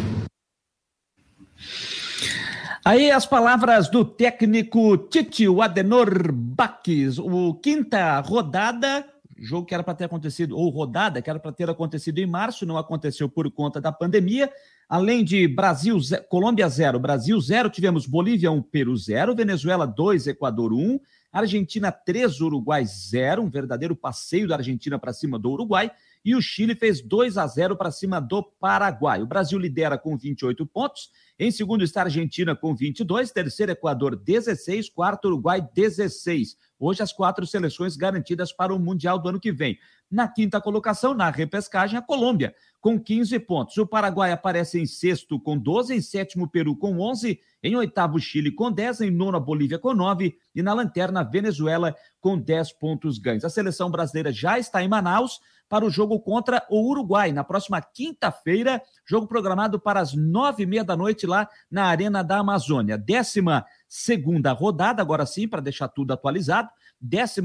Aí 2.87 3.11
as 3.11 3.25
palavras 3.25 3.89
do 3.89 4.05
técnico 4.05 4.97
Tite, 4.97 5.45
o 5.45 5.61
Adenor 5.61 6.31
Baques, 6.31 7.19
o 7.19 7.53
quinta 7.55 8.17
rodada, 8.21 9.05
jogo 9.37 9.65
que 9.65 9.73
era 9.73 9.83
para 9.83 9.93
ter 9.93 10.05
acontecido, 10.05 10.57
ou 10.57 10.69
rodada 10.69 11.21
que 11.21 11.29
era 11.29 11.37
para 11.37 11.51
ter 11.51 11.69
acontecido 11.69 12.19
em 12.19 12.25
março, 12.25 12.65
não 12.65 12.77
aconteceu 12.77 13.27
por 13.27 13.51
conta 13.51 13.81
da 13.81 13.91
pandemia. 13.91 14.49
Além 14.87 15.21
de 15.21 15.49
Brasil, 15.49 15.99
Colômbia 16.29 16.69
0, 16.69 16.97
Brasil 16.97 17.37
0, 17.37 17.69
tivemos 17.69 18.05
Bolívia 18.05 18.49
1, 18.51 18.61
Peru 18.61 18.95
0, 18.95 19.35
Venezuela 19.35 19.85
2, 19.85 20.27
Equador 20.27 20.71
1, 20.71 20.97
Argentina 21.31 21.91
3, 21.91 22.41
Uruguai 22.41 22.85
0, 22.85 23.41
um 23.41 23.49
verdadeiro 23.49 23.95
passeio 23.95 24.47
da 24.47 24.55
Argentina 24.55 24.97
para 24.97 25.13
cima 25.13 25.37
do 25.37 25.51
Uruguai, 25.51 25.91
e 26.23 26.35
o 26.35 26.41
Chile 26.41 26.75
fez 26.75 27.01
2 27.01 27.37
a 27.37 27.47
0 27.47 27.77
para 27.77 27.91
cima 27.91 28.19
do 28.19 28.43
Paraguai. 28.43 29.21
O 29.21 29.27
Brasil 29.27 29.57
lidera 29.57 29.97
com 29.97 30.17
28 30.17 30.65
pontos, 30.65 31.09
em 31.39 31.51
segundo 31.51 31.83
está 31.83 32.01
a 32.01 32.05
Argentina 32.05 32.55
com 32.55 32.75
22, 32.75 33.31
terceiro 33.31 33.71
Equador 33.71 34.15
16, 34.15 34.89
quarto 34.89 35.25
Uruguai 35.25 35.65
16. 35.73 36.57
Hoje 36.79 37.01
as 37.01 37.13
quatro 37.13 37.45
seleções 37.45 37.95
garantidas 37.95 38.51
para 38.51 38.73
o 38.73 38.79
Mundial 38.79 39.19
do 39.19 39.29
ano 39.29 39.39
que 39.39 39.51
vem. 39.51 39.77
Na 40.09 40.27
quinta 40.27 40.61
colocação, 40.61 41.13
na 41.13 41.29
repescagem, 41.29 41.99
a 41.99 42.01
Colômbia, 42.01 42.55
com 42.79 42.97
15 42.97 43.37
pontos. 43.39 43.77
O 43.77 43.85
Paraguai 43.85 44.31
aparece 44.31 44.79
em 44.79 44.85
sexto 44.85 45.37
com 45.37 45.57
12, 45.57 45.93
em 45.93 46.01
sétimo 46.01 46.49
Peru 46.49 46.77
com 46.77 46.99
11, 46.99 47.37
em 47.61 47.75
oitavo 47.75 48.17
Chile 48.17 48.51
com 48.51 48.71
10, 48.71 49.01
em 49.01 49.11
nono 49.11 49.35
a 49.35 49.39
Bolívia 49.39 49.77
com 49.77 49.93
9 49.93 50.37
e 50.55 50.61
na 50.61 50.73
lanterna 50.73 51.23
Venezuela 51.23 51.93
com 52.21 52.39
10 52.39 52.71
pontos 52.73 53.17
ganhos. 53.17 53.43
A 53.43 53.49
seleção 53.49 53.91
brasileira 53.91 54.31
já 54.31 54.57
está 54.57 54.81
em 54.81 54.87
Manaus 54.87 55.41
para 55.67 55.85
o 55.85 55.89
jogo 55.89 56.19
contra 56.21 56.65
o 56.69 56.89
Uruguai, 56.89 57.31
na 57.33 57.43
próxima 57.43 57.81
quinta-feira, 57.81 58.81
jogo 59.05 59.27
programado 59.27 59.79
para 59.79 59.99
as 59.99 60.13
nove 60.13 60.63
e 60.63 60.65
meia 60.65 60.83
da 60.83 60.95
noite 60.95 61.27
lá 61.27 61.49
na 61.69 61.85
Arena 61.85 62.23
da 62.23 62.37
Amazônia. 62.37 62.97
Décima 62.97 63.65
segunda 63.87 64.53
rodada, 64.53 65.01
agora 65.01 65.25
sim, 65.25 65.47
para 65.47 65.61
deixar 65.61 65.89
tudo 65.89 66.13
atualizado. 66.13 66.69
12 66.99 67.41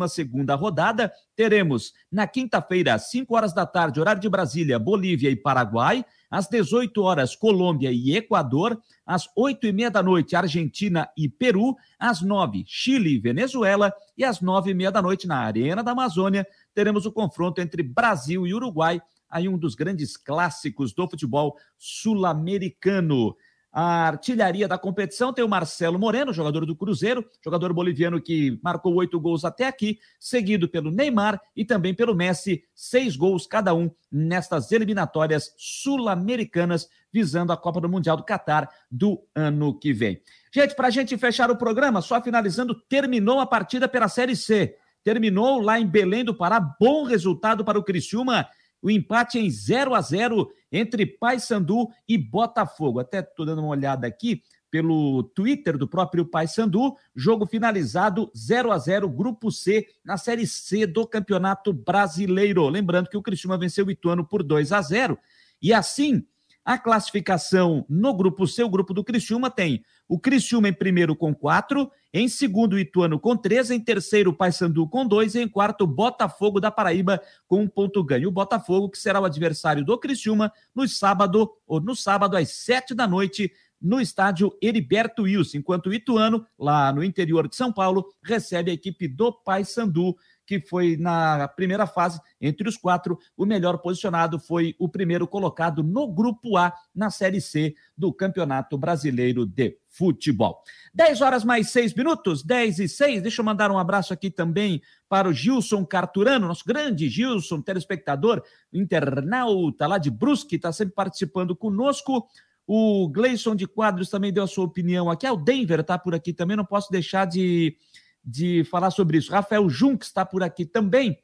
rodada. 0.58 1.12
Teremos 1.36 1.92
na 2.10 2.26
quinta-feira, 2.26 2.94
às 2.94 3.10
5 3.10 3.34
horas 3.34 3.52
da 3.52 3.66
tarde, 3.66 4.00
horário 4.00 4.20
de 4.20 4.28
Brasília, 4.28 4.78
Bolívia 4.78 5.30
e 5.30 5.36
Paraguai. 5.36 6.04
Às 6.30 6.48
18 6.48 7.02
horas, 7.02 7.36
Colômbia 7.36 7.90
e 7.92 8.16
Equador. 8.16 8.80
Às 9.04 9.28
8 9.36 9.66
e 9.66 9.72
meia 9.72 9.90
da 9.90 10.02
noite, 10.02 10.34
Argentina 10.34 11.08
e 11.16 11.28
Peru. 11.28 11.76
Às 11.98 12.22
9, 12.22 12.64
Chile 12.66 13.16
e 13.16 13.18
Venezuela. 13.18 13.92
E 14.16 14.24
às 14.24 14.40
9 14.40 14.70
e 14.70 14.74
meia 14.74 14.90
da 14.90 15.02
noite, 15.02 15.26
na 15.26 15.38
Arena 15.38 15.82
da 15.82 15.92
Amazônia, 15.92 16.46
teremos 16.74 17.04
o 17.04 17.12
confronto 17.12 17.60
entre 17.60 17.82
Brasil 17.82 18.46
e 18.46 18.54
Uruguai. 18.54 19.00
Aí 19.28 19.48
um 19.48 19.58
dos 19.58 19.74
grandes 19.74 20.16
clássicos 20.16 20.92
do 20.92 21.08
futebol 21.08 21.56
sul-americano. 21.78 23.34
A 23.72 24.06
artilharia 24.06 24.68
da 24.68 24.76
competição 24.76 25.32
tem 25.32 25.42
o 25.42 25.48
Marcelo 25.48 25.98
Moreno, 25.98 26.30
jogador 26.30 26.66
do 26.66 26.76
Cruzeiro, 26.76 27.24
jogador 27.42 27.72
boliviano 27.72 28.20
que 28.20 28.60
marcou 28.62 28.94
oito 28.96 29.18
gols 29.18 29.46
até 29.46 29.66
aqui, 29.66 29.98
seguido 30.20 30.68
pelo 30.68 30.90
Neymar 30.90 31.40
e 31.56 31.64
também 31.64 31.94
pelo 31.94 32.14
Messi, 32.14 32.64
seis 32.74 33.16
gols 33.16 33.46
cada 33.46 33.72
um 33.72 33.90
nestas 34.10 34.70
eliminatórias 34.72 35.54
sul-americanas, 35.56 36.86
visando 37.10 37.50
a 37.50 37.56
Copa 37.56 37.80
do 37.80 37.88
Mundial 37.88 38.18
do 38.18 38.24
Catar 38.24 38.68
do 38.90 39.24
ano 39.34 39.78
que 39.78 39.90
vem. 39.90 40.20
Gente, 40.54 40.76
para 40.76 40.88
a 40.88 40.90
gente 40.90 41.16
fechar 41.16 41.50
o 41.50 41.56
programa, 41.56 42.02
só 42.02 42.20
finalizando, 42.20 42.74
terminou 42.74 43.40
a 43.40 43.46
partida 43.46 43.88
pela 43.88 44.06
Série 44.06 44.36
C. 44.36 44.76
Terminou 45.02 45.60
lá 45.60 45.80
em 45.80 45.86
Belém 45.86 46.22
do 46.22 46.34
Pará, 46.34 46.60
bom 46.60 47.04
resultado 47.04 47.64
para 47.64 47.78
o 47.78 47.82
Criciúma 47.82 48.46
o 48.82 48.90
empate 48.90 49.38
em 49.38 49.48
0 49.48 49.94
a 49.94 50.00
0 50.00 50.50
entre 50.70 51.06
Paysandu 51.06 51.88
e 52.08 52.18
Botafogo. 52.18 52.98
Até 52.98 53.20
estou 53.20 53.46
dando 53.46 53.60
uma 53.60 53.68
olhada 53.68 54.06
aqui 54.06 54.42
pelo 54.70 55.22
Twitter 55.22 55.76
do 55.76 55.86
próprio 55.86 56.24
Paysandu, 56.24 56.96
jogo 57.14 57.46
finalizado 57.46 58.32
0 58.34 58.72
a 58.72 58.78
0 58.78 59.08
Grupo 59.08 59.52
C 59.52 59.86
na 60.02 60.16
Série 60.16 60.46
C 60.46 60.86
do 60.86 61.06
Campeonato 61.06 61.72
Brasileiro. 61.72 62.68
Lembrando 62.68 63.08
que 63.08 63.16
o 63.16 63.22
Criciúma 63.22 63.58
venceu 63.58 63.86
o 63.86 63.90
Ituano 63.90 64.26
por 64.26 64.42
2 64.42 64.72
a 64.72 64.80
0 64.80 65.18
e 65.60 65.72
assim 65.72 66.26
a 66.64 66.78
classificação 66.78 67.84
no 67.88 68.14
grupo 68.14 68.46
C, 68.46 68.62
o 68.62 68.68
grupo 68.68 68.94
do 68.94 69.04
Criciúma 69.04 69.50
tem 69.50 69.84
o 70.12 70.18
Criciúma 70.18 70.68
em 70.68 70.74
primeiro 70.74 71.16
com 71.16 71.34
quatro, 71.34 71.90
em 72.12 72.28
segundo 72.28 72.78
Ituano 72.78 73.18
com 73.18 73.34
três, 73.34 73.70
em 73.70 73.80
terceiro 73.80 74.28
o 74.28 74.34
Paysandu 74.34 74.86
com 74.86 75.06
dois, 75.06 75.34
e 75.34 75.40
em 75.40 75.48
quarto 75.48 75.86
Botafogo 75.86 76.60
da 76.60 76.70
Paraíba 76.70 77.18
com 77.48 77.62
um 77.62 77.66
ponto 77.66 78.04
ganho. 78.04 78.28
O 78.28 78.30
Botafogo 78.30 78.90
que 78.90 78.98
será 78.98 79.18
o 79.18 79.24
adversário 79.24 79.82
do 79.82 79.96
Criciúma 79.96 80.52
no 80.74 80.86
sábado 80.86 81.50
ou 81.66 81.80
no 81.80 81.96
sábado 81.96 82.36
às 82.36 82.50
sete 82.50 82.94
da 82.94 83.08
noite 83.08 83.50
no 83.80 84.02
estádio 84.02 84.54
Heriberto 84.60 85.22
Wilson, 85.22 85.56
enquanto 85.56 85.86
o 85.86 85.94
Ituano, 85.94 86.46
lá 86.58 86.92
no 86.92 87.02
interior 87.02 87.48
de 87.48 87.56
São 87.56 87.72
Paulo, 87.72 88.06
recebe 88.22 88.70
a 88.70 88.74
equipe 88.74 89.08
do 89.08 89.32
Paysandu 89.32 90.14
que 90.46 90.60
foi 90.60 90.96
na 90.96 91.48
primeira 91.48 91.86
fase, 91.86 92.20
entre 92.40 92.68
os 92.68 92.76
quatro, 92.76 93.18
o 93.36 93.46
melhor 93.46 93.78
posicionado 93.78 94.38
foi 94.38 94.74
o 94.78 94.88
primeiro 94.88 95.26
colocado 95.26 95.82
no 95.82 96.06
Grupo 96.12 96.56
A, 96.56 96.72
na 96.94 97.10
Série 97.10 97.40
C 97.40 97.74
do 97.96 98.12
Campeonato 98.12 98.76
Brasileiro 98.76 99.46
de 99.46 99.78
Futebol. 99.88 100.62
10 100.94 101.20
horas 101.20 101.44
mais 101.44 101.70
6 101.70 101.94
minutos, 101.94 102.42
10 102.42 102.78
e 102.78 102.88
6. 102.88 103.22
Deixa 103.22 103.40
eu 103.40 103.44
mandar 103.44 103.70
um 103.70 103.78
abraço 103.78 104.12
aqui 104.12 104.30
também 104.30 104.82
para 105.08 105.28
o 105.28 105.32
Gilson 105.32 105.84
Carturano, 105.84 106.48
nosso 106.48 106.64
grande 106.64 107.08
Gilson, 107.08 107.60
telespectador, 107.60 108.42
internauta 108.72 109.86
lá 109.86 109.98
de 109.98 110.10
Brusque, 110.10 110.56
está 110.56 110.72
sempre 110.72 110.94
participando 110.94 111.54
conosco. 111.54 112.26
O 112.66 113.08
Gleison 113.08 113.54
de 113.54 113.66
Quadros 113.66 114.08
também 114.08 114.32
deu 114.32 114.44
a 114.44 114.46
sua 114.46 114.64
opinião 114.64 115.10
aqui. 115.10 115.26
Ah, 115.26 115.32
o 115.32 115.36
Denver 115.36 115.80
está 115.80 115.98
por 115.98 116.14
aqui 116.14 116.32
também, 116.32 116.56
não 116.56 116.64
posso 116.64 116.90
deixar 116.90 117.26
de 117.26 117.76
de 118.24 118.64
falar 118.64 118.90
sobre 118.90 119.18
isso. 119.18 119.32
Rafael 119.32 119.68
Junks 119.68 120.08
está 120.08 120.24
por 120.24 120.42
aqui 120.42 120.64
também. 120.64 121.18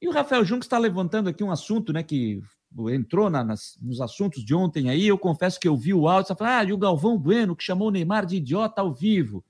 E 0.00 0.08
o 0.08 0.12
Rafael 0.12 0.44
Junks 0.44 0.66
está 0.66 0.78
levantando 0.78 1.28
aqui 1.28 1.42
um 1.42 1.50
assunto, 1.50 1.92
né, 1.92 2.02
que 2.02 2.42
entrou 2.90 3.30
na, 3.30 3.44
nas, 3.44 3.78
nos 3.80 4.00
assuntos 4.00 4.44
de 4.44 4.54
ontem 4.54 4.90
aí. 4.90 5.06
Eu 5.06 5.18
confesso 5.18 5.58
que 5.58 5.68
eu 5.68 5.76
vi 5.76 5.94
o 5.94 6.08
áudio, 6.08 6.28
você 6.28 6.34
fala, 6.34 6.58
ah, 6.58 6.64
e 6.64 6.72
o 6.72 6.78
Galvão 6.78 7.18
Bueno, 7.18 7.56
que 7.56 7.64
chamou 7.64 7.88
o 7.88 7.90
Neymar 7.90 8.26
de 8.26 8.36
idiota 8.36 8.80
ao 8.80 8.92
vivo. 8.92 9.44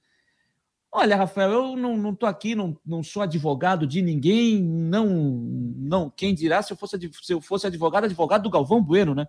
Olha, 0.96 1.16
Rafael, 1.16 1.50
eu 1.50 1.76
não 1.76 2.12
estou 2.12 2.28
aqui, 2.28 2.54
não, 2.54 2.78
não 2.86 3.02
sou 3.02 3.22
advogado 3.22 3.84
de 3.84 4.00
ninguém, 4.00 4.62
não, 4.62 5.08
não. 5.08 6.08
Quem 6.08 6.32
dirá 6.32 6.62
se 6.62 6.72
eu 6.72 6.76
fosse, 6.76 6.96
se 7.20 7.32
eu 7.32 7.40
fosse 7.40 7.66
advogado, 7.66 8.04
advogado 8.04 8.44
do 8.44 8.50
Galvão 8.50 8.80
Bueno, 8.80 9.12
né? 9.12 9.26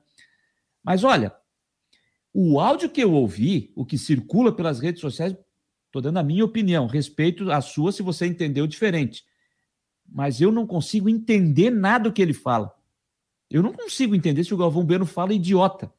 Mas 0.84 1.03
olha, 1.03 1.36
o 2.32 2.59
áudio 2.59 2.88
que 2.88 3.01
eu 3.01 3.13
ouvi, 3.13 3.71
o 3.76 3.84
que 3.84 3.97
circula 3.97 4.55
pelas 4.55 4.80
redes 4.80 5.01
sociais, 5.01 5.36
Estou 5.95 6.01
dando 6.01 6.17
a 6.17 6.23
minha 6.23 6.43
opinião, 6.43 6.87
respeito 6.87 7.49
a 7.49 7.61
sua 7.61 7.89
se 7.89 8.03
você 8.03 8.25
entendeu 8.25 8.67
diferente. 8.67 9.23
Mas 10.05 10.41
eu 10.41 10.51
não 10.51 10.67
consigo 10.67 11.07
entender 11.07 11.69
nada 11.69 12.09
do 12.09 12.11
que 12.11 12.21
ele 12.21 12.33
fala. 12.33 12.75
Eu 13.49 13.63
não 13.63 13.71
consigo 13.71 14.13
entender 14.13 14.43
se 14.43 14.53
o 14.53 14.57
Galvão 14.57 14.83
Bueno 14.83 15.05
fala 15.05 15.33
idiota 15.33 15.89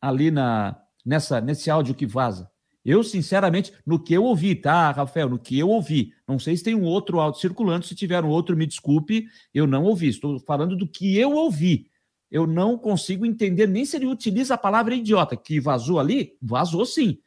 ali 0.00 0.30
na 0.30 0.80
nessa 1.04 1.40
nesse 1.40 1.68
áudio 1.68 1.92
que 1.92 2.06
vaza. 2.06 2.48
Eu, 2.84 3.02
sinceramente, 3.02 3.72
no 3.84 3.98
que 3.98 4.14
eu 4.14 4.22
ouvi, 4.22 4.54
tá, 4.54 4.92
Rafael? 4.92 5.28
No 5.28 5.40
que 5.40 5.58
eu 5.58 5.68
ouvi. 5.68 6.14
Não 6.24 6.38
sei 6.38 6.56
se 6.56 6.62
tem 6.62 6.76
um 6.76 6.84
outro 6.84 7.18
áudio 7.18 7.40
circulando. 7.40 7.86
Se 7.86 7.96
tiver 7.96 8.24
um 8.24 8.28
outro, 8.28 8.56
me 8.56 8.64
desculpe, 8.64 9.26
eu 9.52 9.66
não 9.66 9.82
ouvi. 9.82 10.06
Estou 10.06 10.38
falando 10.38 10.76
do 10.76 10.86
que 10.86 11.18
eu 11.18 11.32
ouvi. 11.32 11.90
Eu 12.30 12.46
não 12.46 12.78
consigo 12.78 13.26
entender 13.26 13.66
nem 13.66 13.84
se 13.84 13.96
ele 13.96 14.06
utiliza 14.06 14.54
a 14.54 14.58
palavra 14.58 14.94
idiota, 14.94 15.36
que 15.36 15.58
vazou 15.58 15.98
ali. 15.98 16.38
Vazou 16.40 16.86
sim. 16.86 17.18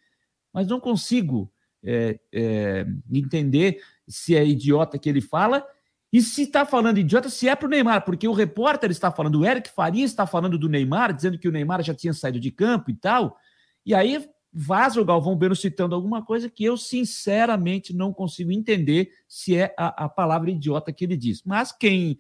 Mas 0.53 0.65
não 0.67 0.79
consigo 0.79 1.52
é, 1.83 2.19
é, 2.31 2.85
entender 3.11 3.81
se 4.07 4.35
é 4.35 4.45
idiota 4.45 4.97
que 4.97 5.09
ele 5.09 5.21
fala 5.21 5.65
e 6.11 6.21
se 6.21 6.43
está 6.43 6.63
falando 6.63 6.99
idiota, 6.99 7.27
se 7.27 7.49
é 7.49 7.55
para 7.55 7.65
o 7.65 7.69
Neymar, 7.69 8.05
porque 8.05 8.27
o 8.27 8.33
repórter 8.33 8.91
está 8.91 9.11
falando, 9.11 9.39
o 9.39 9.45
Eric 9.45 9.69
Faria 9.71 10.05
está 10.05 10.27
falando 10.27 10.59
do 10.59 10.69
Neymar, 10.69 11.11
dizendo 11.11 11.39
que 11.39 11.47
o 11.47 11.51
Neymar 11.51 11.81
já 11.81 11.93
tinha 11.93 12.13
saído 12.13 12.39
de 12.39 12.51
campo 12.51 12.91
e 12.91 12.95
tal, 12.95 13.35
e 13.83 13.95
aí 13.95 14.23
vaza 14.53 15.01
o 15.01 15.05
Galvão 15.05 15.35
Bueno 15.35 15.55
citando 15.55 15.95
alguma 15.95 16.23
coisa 16.23 16.47
que 16.47 16.63
eu 16.63 16.77
sinceramente 16.77 17.91
não 17.95 18.13
consigo 18.13 18.51
entender 18.51 19.09
se 19.27 19.57
é 19.57 19.73
a, 19.75 20.05
a 20.05 20.09
palavra 20.09 20.51
idiota 20.51 20.93
que 20.93 21.03
ele 21.03 21.17
diz. 21.17 21.41
Mas 21.43 21.71
quem 21.71 22.19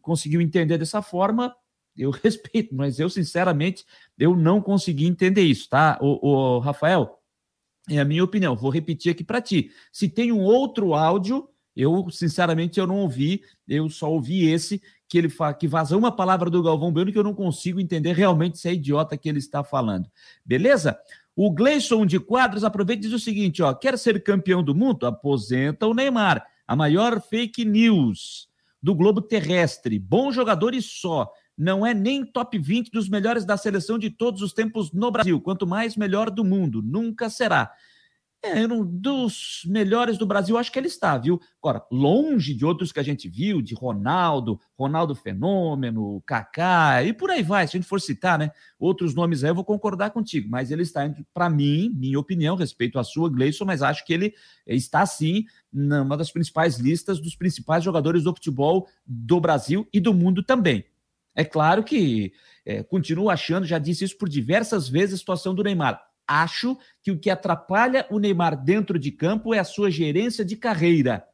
conseguiu 0.00 0.40
entender 0.40 0.78
dessa 0.78 1.02
forma, 1.02 1.54
eu 1.94 2.10
respeito, 2.24 2.74
mas 2.74 2.98
eu 2.98 3.10
sinceramente 3.10 3.84
eu 4.18 4.34
não 4.34 4.62
consegui 4.62 5.06
entender 5.06 5.42
isso, 5.42 5.68
tá? 5.68 5.98
O, 6.00 6.56
o 6.56 6.58
Rafael, 6.60 7.18
é 7.88 7.98
a 7.98 8.04
minha 8.04 8.24
opinião. 8.24 8.56
Vou 8.56 8.70
repetir 8.70 9.12
aqui 9.12 9.24
para 9.24 9.40
ti. 9.40 9.70
Se 9.92 10.08
tem 10.08 10.32
um 10.32 10.40
outro 10.40 10.94
áudio, 10.94 11.48
Eu, 11.78 12.08
sinceramente, 12.10 12.80
eu 12.80 12.86
não 12.86 13.00
ouvi, 13.00 13.42
eu 13.68 13.90
só 13.90 14.10
ouvi 14.10 14.48
esse 14.48 14.80
que 15.06 15.18
ele 15.18 15.28
fala 15.28 15.52
que 15.52 15.68
vaza 15.68 15.94
uma 15.94 16.10
palavra 16.10 16.48
do 16.48 16.62
Galvão 16.62 16.90
Bueno 16.90 17.12
que 17.12 17.18
eu 17.18 17.22
não 17.22 17.34
consigo 17.34 17.78
entender 17.78 18.14
realmente 18.14 18.58
se 18.58 18.66
é 18.66 18.72
idiota 18.72 19.14
que 19.14 19.28
ele 19.28 19.38
está 19.38 19.62
falando. 19.62 20.10
Beleza? 20.42 20.98
O 21.36 21.50
Gleison 21.52 22.06
de 22.06 22.18
Quadros 22.18 22.64
aproveita 22.64 23.02
e 23.02 23.10
diz 23.10 23.12
o 23.12 23.22
seguinte, 23.22 23.62
ó, 23.62 23.74
quer 23.74 23.98
ser 23.98 24.22
campeão 24.22 24.62
do 24.64 24.74
mundo? 24.74 25.06
Aposenta 25.06 25.86
o 25.86 25.92
Neymar. 25.92 26.42
A 26.66 26.74
maior 26.74 27.20
fake 27.20 27.62
news 27.62 28.48
do 28.82 28.94
globo 28.94 29.20
terrestre. 29.20 29.98
Bom 29.98 30.32
jogador 30.32 30.74
e 30.74 30.80
só. 30.80 31.30
Não 31.56 31.86
é 31.86 31.94
nem 31.94 32.24
top 32.24 32.58
20 32.58 32.90
dos 32.90 33.08
melhores 33.08 33.44
da 33.44 33.56
seleção 33.56 33.98
de 33.98 34.10
todos 34.10 34.42
os 34.42 34.52
tempos 34.52 34.92
no 34.92 35.10
Brasil. 35.10 35.40
Quanto 35.40 35.66
mais, 35.66 35.96
melhor 35.96 36.30
do 36.30 36.44
mundo. 36.44 36.82
Nunca 36.82 37.30
será. 37.30 37.72
É, 38.42 38.64
um 38.66 38.84
dos 38.84 39.62
melhores 39.66 40.18
do 40.18 40.26
Brasil, 40.26 40.56
acho 40.56 40.70
que 40.70 40.78
ele 40.78 40.86
está, 40.86 41.18
viu? 41.18 41.40
Agora, 41.60 41.84
longe 41.90 42.54
de 42.54 42.64
outros 42.64 42.92
que 42.92 43.00
a 43.00 43.02
gente 43.02 43.28
viu, 43.28 43.60
de 43.60 43.74
Ronaldo, 43.74 44.60
Ronaldo 44.78 45.16
Fenômeno, 45.16 46.22
Kaká, 46.24 47.02
e 47.02 47.12
por 47.12 47.28
aí 47.30 47.42
vai, 47.42 47.66
se 47.66 47.76
a 47.76 47.80
gente 47.80 47.88
for 47.88 48.00
citar, 48.00 48.38
né? 48.38 48.52
Outros 48.78 49.14
nomes 49.16 49.42
aí, 49.42 49.50
eu 49.50 49.54
vou 49.54 49.64
concordar 49.64 50.10
contigo, 50.10 50.48
mas 50.48 50.70
ele 50.70 50.82
está, 50.82 51.12
para 51.34 51.50
mim, 51.50 51.90
minha 51.96 52.20
opinião, 52.20 52.54
respeito 52.54 53.00
à 53.00 53.04
sua, 53.04 53.28
Gleison, 53.28 53.64
mas 53.64 53.82
acho 53.82 54.04
que 54.04 54.12
ele 54.12 54.32
está, 54.64 55.04
sim, 55.06 55.44
numa 55.72 56.16
das 56.16 56.30
principais 56.30 56.78
listas 56.78 57.18
dos 57.18 57.34
principais 57.34 57.82
jogadores 57.82 58.22
do 58.22 58.34
futebol 58.34 58.86
do 59.04 59.40
Brasil 59.40 59.88
e 59.92 59.98
do 59.98 60.14
mundo 60.14 60.42
também. 60.42 60.84
É 61.36 61.44
claro 61.44 61.84
que 61.84 62.32
é, 62.64 62.82
continuo 62.82 63.30
achando, 63.30 63.66
já 63.66 63.78
disse 63.78 64.04
isso 64.04 64.18
por 64.18 64.28
diversas 64.28 64.88
vezes, 64.88 65.14
a 65.14 65.18
situação 65.18 65.54
do 65.54 65.62
Neymar 65.62 66.02
Acho 66.26 66.76
que 67.02 67.12
o 67.12 67.18
que 67.18 67.30
atrapalha 67.30 68.04
o 68.10 68.18
Neymar 68.18 68.56
dentro 68.56 68.98
de 68.98 69.12
campo 69.12 69.54
é 69.54 69.60
a 69.60 69.64
sua 69.64 69.90
gerência 69.90 70.44
de 70.44 70.56
carreira. 70.56 71.24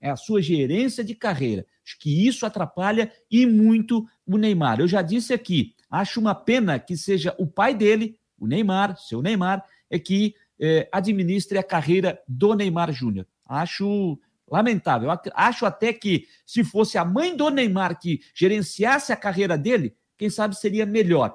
É 0.00 0.10
a 0.10 0.16
sua 0.16 0.42
gerência 0.42 1.04
de 1.04 1.14
carreira. 1.14 1.64
Acho 1.84 1.98
que 2.00 2.26
isso 2.26 2.44
atrapalha 2.44 3.12
e 3.30 3.46
muito 3.46 4.04
o 4.26 4.36
Neymar. 4.36 4.80
Eu 4.80 4.88
já 4.88 5.02
disse 5.02 5.32
aqui, 5.32 5.74
acho 5.88 6.18
uma 6.18 6.34
pena 6.34 6.78
que 6.78 6.96
seja 6.96 7.34
o 7.38 7.46
pai 7.46 7.74
dele, 7.74 8.18
o 8.38 8.46
Neymar, 8.46 8.98
seu 8.98 9.22
Neymar, 9.22 9.64
é 9.88 9.98
que 9.98 10.34
é, 10.58 10.88
administre 10.92 11.56
a 11.56 11.62
carreira 11.62 12.20
do 12.26 12.54
Neymar 12.54 12.92
Júnior. 12.92 13.26
Acho 13.46 14.18
lamentável. 14.50 15.10
Acho 15.34 15.66
até 15.66 15.92
que 15.92 16.26
se 16.46 16.62
fosse 16.64 16.98
a 16.98 17.04
mãe 17.04 17.36
do 17.36 17.50
Neymar 17.50 17.98
que 17.98 18.20
gerenciasse 18.34 19.12
a 19.12 19.16
carreira 19.16 19.56
dele, 19.56 19.96
quem 20.16 20.30
sabe 20.30 20.56
seria 20.56 20.86
melhor. 20.86 21.34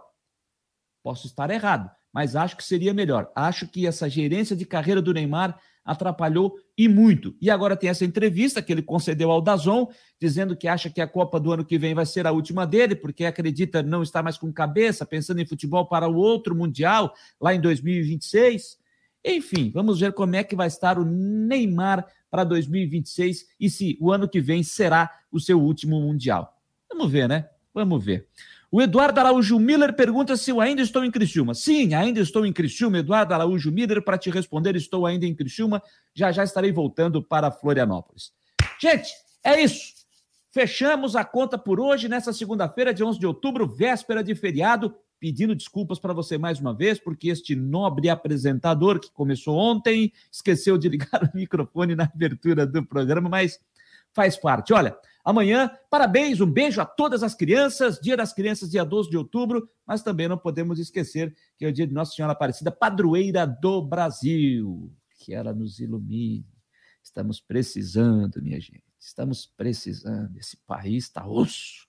Posso 1.03 1.27
estar 1.27 1.49
errado, 1.49 1.89
mas 2.13 2.35
acho 2.35 2.57
que 2.57 2.63
seria 2.63 2.93
melhor. 2.93 3.31
Acho 3.35 3.67
que 3.67 3.87
essa 3.87 4.09
gerência 4.09 4.55
de 4.55 4.65
carreira 4.65 5.01
do 5.01 5.13
Neymar 5.13 5.59
atrapalhou 5.83 6.55
e 6.77 6.87
muito. 6.87 7.35
E 7.41 7.49
agora 7.49 7.75
tem 7.75 7.89
essa 7.89 8.05
entrevista 8.05 8.61
que 8.61 8.71
ele 8.71 8.83
concedeu 8.83 9.31
ao 9.31 9.41
Dazon, 9.41 9.87
dizendo 10.21 10.55
que 10.55 10.67
acha 10.67 10.89
que 10.89 11.01
a 11.01 11.07
Copa 11.07 11.39
do 11.39 11.51
ano 11.51 11.65
que 11.65 11.79
vem 11.79 11.95
vai 11.95 12.05
ser 12.05 12.27
a 12.27 12.31
última 12.31 12.67
dele, 12.67 12.95
porque 12.95 13.25
acredita 13.25 13.81
não 13.81 14.03
estar 14.03 14.21
mais 14.21 14.37
com 14.37 14.53
cabeça, 14.53 15.05
pensando 15.05 15.41
em 15.41 15.47
futebol 15.47 15.87
para 15.87 16.07
o 16.07 16.15
outro 16.15 16.55
Mundial, 16.55 17.13
lá 17.41 17.55
em 17.55 17.59
2026. 17.59 18.77
Enfim, 19.25 19.71
vamos 19.73 19.99
ver 19.99 20.13
como 20.13 20.35
é 20.35 20.43
que 20.43 20.55
vai 20.55 20.67
estar 20.67 20.99
o 20.99 21.05
Neymar 21.05 22.05
para 22.29 22.43
2026 22.43 23.47
e 23.59 23.69
se 23.69 23.97
o 23.99 24.11
ano 24.11 24.27
que 24.27 24.39
vem 24.39 24.63
será 24.63 25.09
o 25.31 25.39
seu 25.39 25.59
último 25.61 25.99
Mundial. 25.99 26.57
Vamos 26.91 27.11
ver, 27.11 27.27
né? 27.27 27.49
Vamos 27.73 28.03
ver. 28.03 28.27
O 28.71 28.81
Eduardo 28.81 29.19
Araújo 29.19 29.57
Miller 29.57 29.95
pergunta 29.95 30.37
se 30.37 30.51
eu 30.51 30.61
ainda 30.61 30.81
estou 30.81 31.03
em 31.03 31.09
Criciúma. 31.09 31.55
Sim, 31.55 31.95
ainda 31.95 32.19
estou 32.19 32.45
em 32.45 32.53
Criciúma. 32.53 32.99
Eduardo 32.99 33.33
Araújo 33.33 33.71
Miller, 33.71 34.03
para 34.03 34.17
te 34.17 34.29
responder, 34.29 34.75
estou 34.75 35.07
ainda 35.07 35.25
em 35.25 35.33
Criciúma. 35.33 35.81
Já 36.13 36.31
já 36.31 36.43
estarei 36.43 36.71
voltando 36.71 37.23
para 37.23 37.49
Florianópolis. 37.49 38.31
Gente, 38.79 39.09
é 39.43 39.59
isso. 39.59 39.93
Fechamos 40.51 41.15
a 41.15 41.23
conta 41.23 41.57
por 41.57 41.79
hoje, 41.79 42.07
nessa 42.07 42.31
segunda-feira, 42.31 42.93
de 42.93 43.03
11 43.03 43.19
de 43.19 43.25
outubro, 43.25 43.67
véspera 43.67 44.23
de 44.23 44.35
feriado. 44.35 44.95
Pedindo 45.19 45.55
desculpas 45.55 45.99
para 45.99 46.13
você 46.13 46.37
mais 46.37 46.59
uma 46.59 46.73
vez, 46.73 46.99
porque 46.99 47.29
este 47.29 47.55
nobre 47.55 48.09
apresentador 48.09 48.99
que 48.99 49.11
começou 49.11 49.57
ontem 49.57 50.13
esqueceu 50.31 50.77
de 50.77 50.87
ligar 50.87 51.23
o 51.33 51.37
microfone 51.37 51.95
na 51.95 52.05
abertura 52.05 52.65
do 52.65 52.85
programa, 52.85 53.29
mas 53.29 53.59
faz 54.13 54.37
parte. 54.37 54.73
Olha, 54.73 54.97
Amanhã, 55.23 55.69
parabéns, 55.89 56.39
um 56.39 56.49
beijo 56.49 56.81
a 56.81 56.85
todas 56.85 57.21
as 57.21 57.35
crianças. 57.35 57.99
Dia 57.99 58.15
das 58.15 58.33
Crianças, 58.33 58.69
dia 58.69 58.83
12 58.83 59.09
de 59.09 59.17
outubro, 59.17 59.69
mas 59.85 60.01
também 60.01 60.27
não 60.27 60.37
podemos 60.37 60.79
esquecer 60.79 61.35
que 61.57 61.65
é 61.65 61.67
o 61.67 61.73
dia 61.73 61.85
de 61.85 61.93
Nossa 61.93 62.13
Senhora 62.15 62.33
Aparecida, 62.33 62.71
padroeira 62.71 63.45
do 63.45 63.81
Brasil. 63.81 64.91
Que 65.19 65.33
ela 65.33 65.53
nos 65.53 65.79
ilumine. 65.79 66.47
Estamos 67.03 67.39
precisando, 67.39 68.41
minha 68.41 68.59
gente. 68.59 68.83
Estamos 68.99 69.45
precisando. 69.45 70.35
Esse 70.37 70.57
país 70.57 71.03
está 71.05 71.27
osso. 71.27 71.87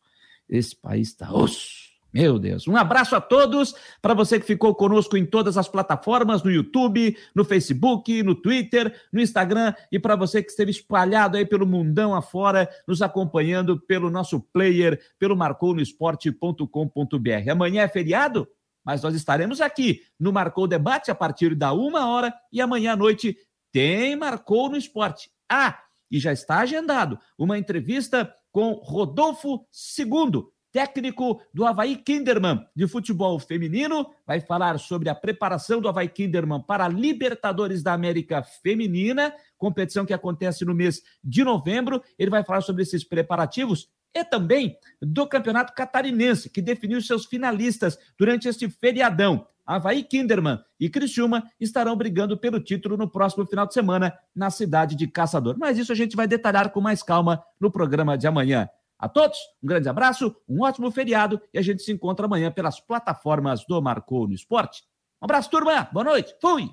Esse 0.48 0.74
país 0.74 1.08
está 1.08 1.32
osso. 1.32 1.89
Meu 2.12 2.40
Deus. 2.40 2.66
Um 2.66 2.76
abraço 2.76 3.14
a 3.14 3.20
todos. 3.20 3.72
Para 4.02 4.14
você 4.14 4.40
que 4.40 4.46
ficou 4.46 4.74
conosco 4.74 5.16
em 5.16 5.24
todas 5.24 5.56
as 5.56 5.68
plataformas, 5.68 6.42
no 6.42 6.50
YouTube, 6.50 7.16
no 7.34 7.44
Facebook, 7.44 8.22
no 8.22 8.34
Twitter, 8.34 8.94
no 9.12 9.20
Instagram 9.20 9.72
e 9.92 9.98
para 9.98 10.16
você 10.16 10.42
que 10.42 10.50
esteve 10.50 10.72
espalhado 10.72 11.36
aí 11.36 11.44
pelo 11.46 11.66
mundão 11.66 12.14
afora, 12.14 12.68
nos 12.86 13.00
acompanhando 13.00 13.80
pelo 13.80 14.10
nosso 14.10 14.40
player, 14.40 15.00
pelo 15.18 15.36
marconosport.com.br. 15.36 17.50
Amanhã 17.50 17.82
é 17.82 17.88
feriado, 17.88 18.48
mas 18.84 19.02
nós 19.02 19.14
estaremos 19.14 19.60
aqui 19.60 20.02
no 20.18 20.32
Marcou 20.32 20.66
Debate 20.66 21.12
a 21.12 21.14
partir 21.14 21.54
da 21.54 21.72
uma 21.72 22.08
hora 22.08 22.34
e 22.52 22.60
amanhã 22.60 22.94
à 22.94 22.96
noite 22.96 23.36
tem 23.70 24.16
Marcou 24.16 24.68
no 24.68 24.76
Esporte. 24.76 25.30
Ah, 25.48 25.78
e 26.10 26.18
já 26.18 26.32
está 26.32 26.58
agendado 26.58 27.20
uma 27.38 27.56
entrevista 27.56 28.34
com 28.50 28.72
Rodolfo 28.72 29.64
Segundo 29.70 30.52
técnico 30.72 31.40
do 31.52 31.66
Havaí 31.66 31.96
Kinderman 31.96 32.64
de 32.74 32.86
futebol 32.86 33.38
feminino, 33.38 34.06
vai 34.26 34.40
falar 34.40 34.78
sobre 34.78 35.08
a 35.08 35.14
preparação 35.14 35.80
do 35.80 35.88
Havaí 35.88 36.08
Kinderman 36.08 36.62
para 36.62 36.84
a 36.84 36.88
Libertadores 36.88 37.82
da 37.82 37.92
América 37.92 38.42
Feminina, 38.42 39.34
competição 39.58 40.06
que 40.06 40.12
acontece 40.12 40.64
no 40.64 40.74
mês 40.74 41.02
de 41.22 41.44
novembro. 41.44 42.02
Ele 42.18 42.30
vai 42.30 42.44
falar 42.44 42.60
sobre 42.60 42.82
esses 42.82 43.04
preparativos 43.04 43.88
e 44.14 44.24
também 44.24 44.76
do 45.00 45.26
Campeonato 45.26 45.72
Catarinense, 45.74 46.50
que 46.50 46.60
definiu 46.60 47.00
seus 47.00 47.26
finalistas 47.26 47.98
durante 48.18 48.48
este 48.48 48.68
feriadão. 48.68 49.46
Havaí 49.66 50.02
Kinderman 50.02 50.58
e 50.80 50.90
Criciúma 50.90 51.44
estarão 51.60 51.94
brigando 51.94 52.36
pelo 52.36 52.58
título 52.58 52.96
no 52.96 53.08
próximo 53.08 53.46
final 53.46 53.66
de 53.66 53.74
semana 53.74 54.12
na 54.34 54.50
cidade 54.50 54.96
de 54.96 55.06
Caçador. 55.06 55.56
Mas 55.56 55.78
isso 55.78 55.92
a 55.92 55.94
gente 55.94 56.16
vai 56.16 56.26
detalhar 56.26 56.70
com 56.70 56.80
mais 56.80 57.04
calma 57.04 57.40
no 57.60 57.70
programa 57.70 58.18
de 58.18 58.26
amanhã. 58.26 58.68
A 59.00 59.08
todos, 59.08 59.38
um 59.62 59.66
grande 59.66 59.88
abraço, 59.88 60.36
um 60.46 60.62
ótimo 60.62 60.90
feriado 60.90 61.40
e 61.54 61.58
a 61.58 61.62
gente 61.62 61.82
se 61.82 61.90
encontra 61.90 62.26
amanhã 62.26 62.52
pelas 62.52 62.78
plataformas 62.78 63.64
do 63.64 63.80
Marcou 63.80 64.28
no 64.28 64.34
Esporte. 64.34 64.82
Um 65.22 65.24
abraço, 65.24 65.50
turma. 65.50 65.88
Boa 65.90 66.04
noite. 66.04 66.36
Fui. 66.38 66.70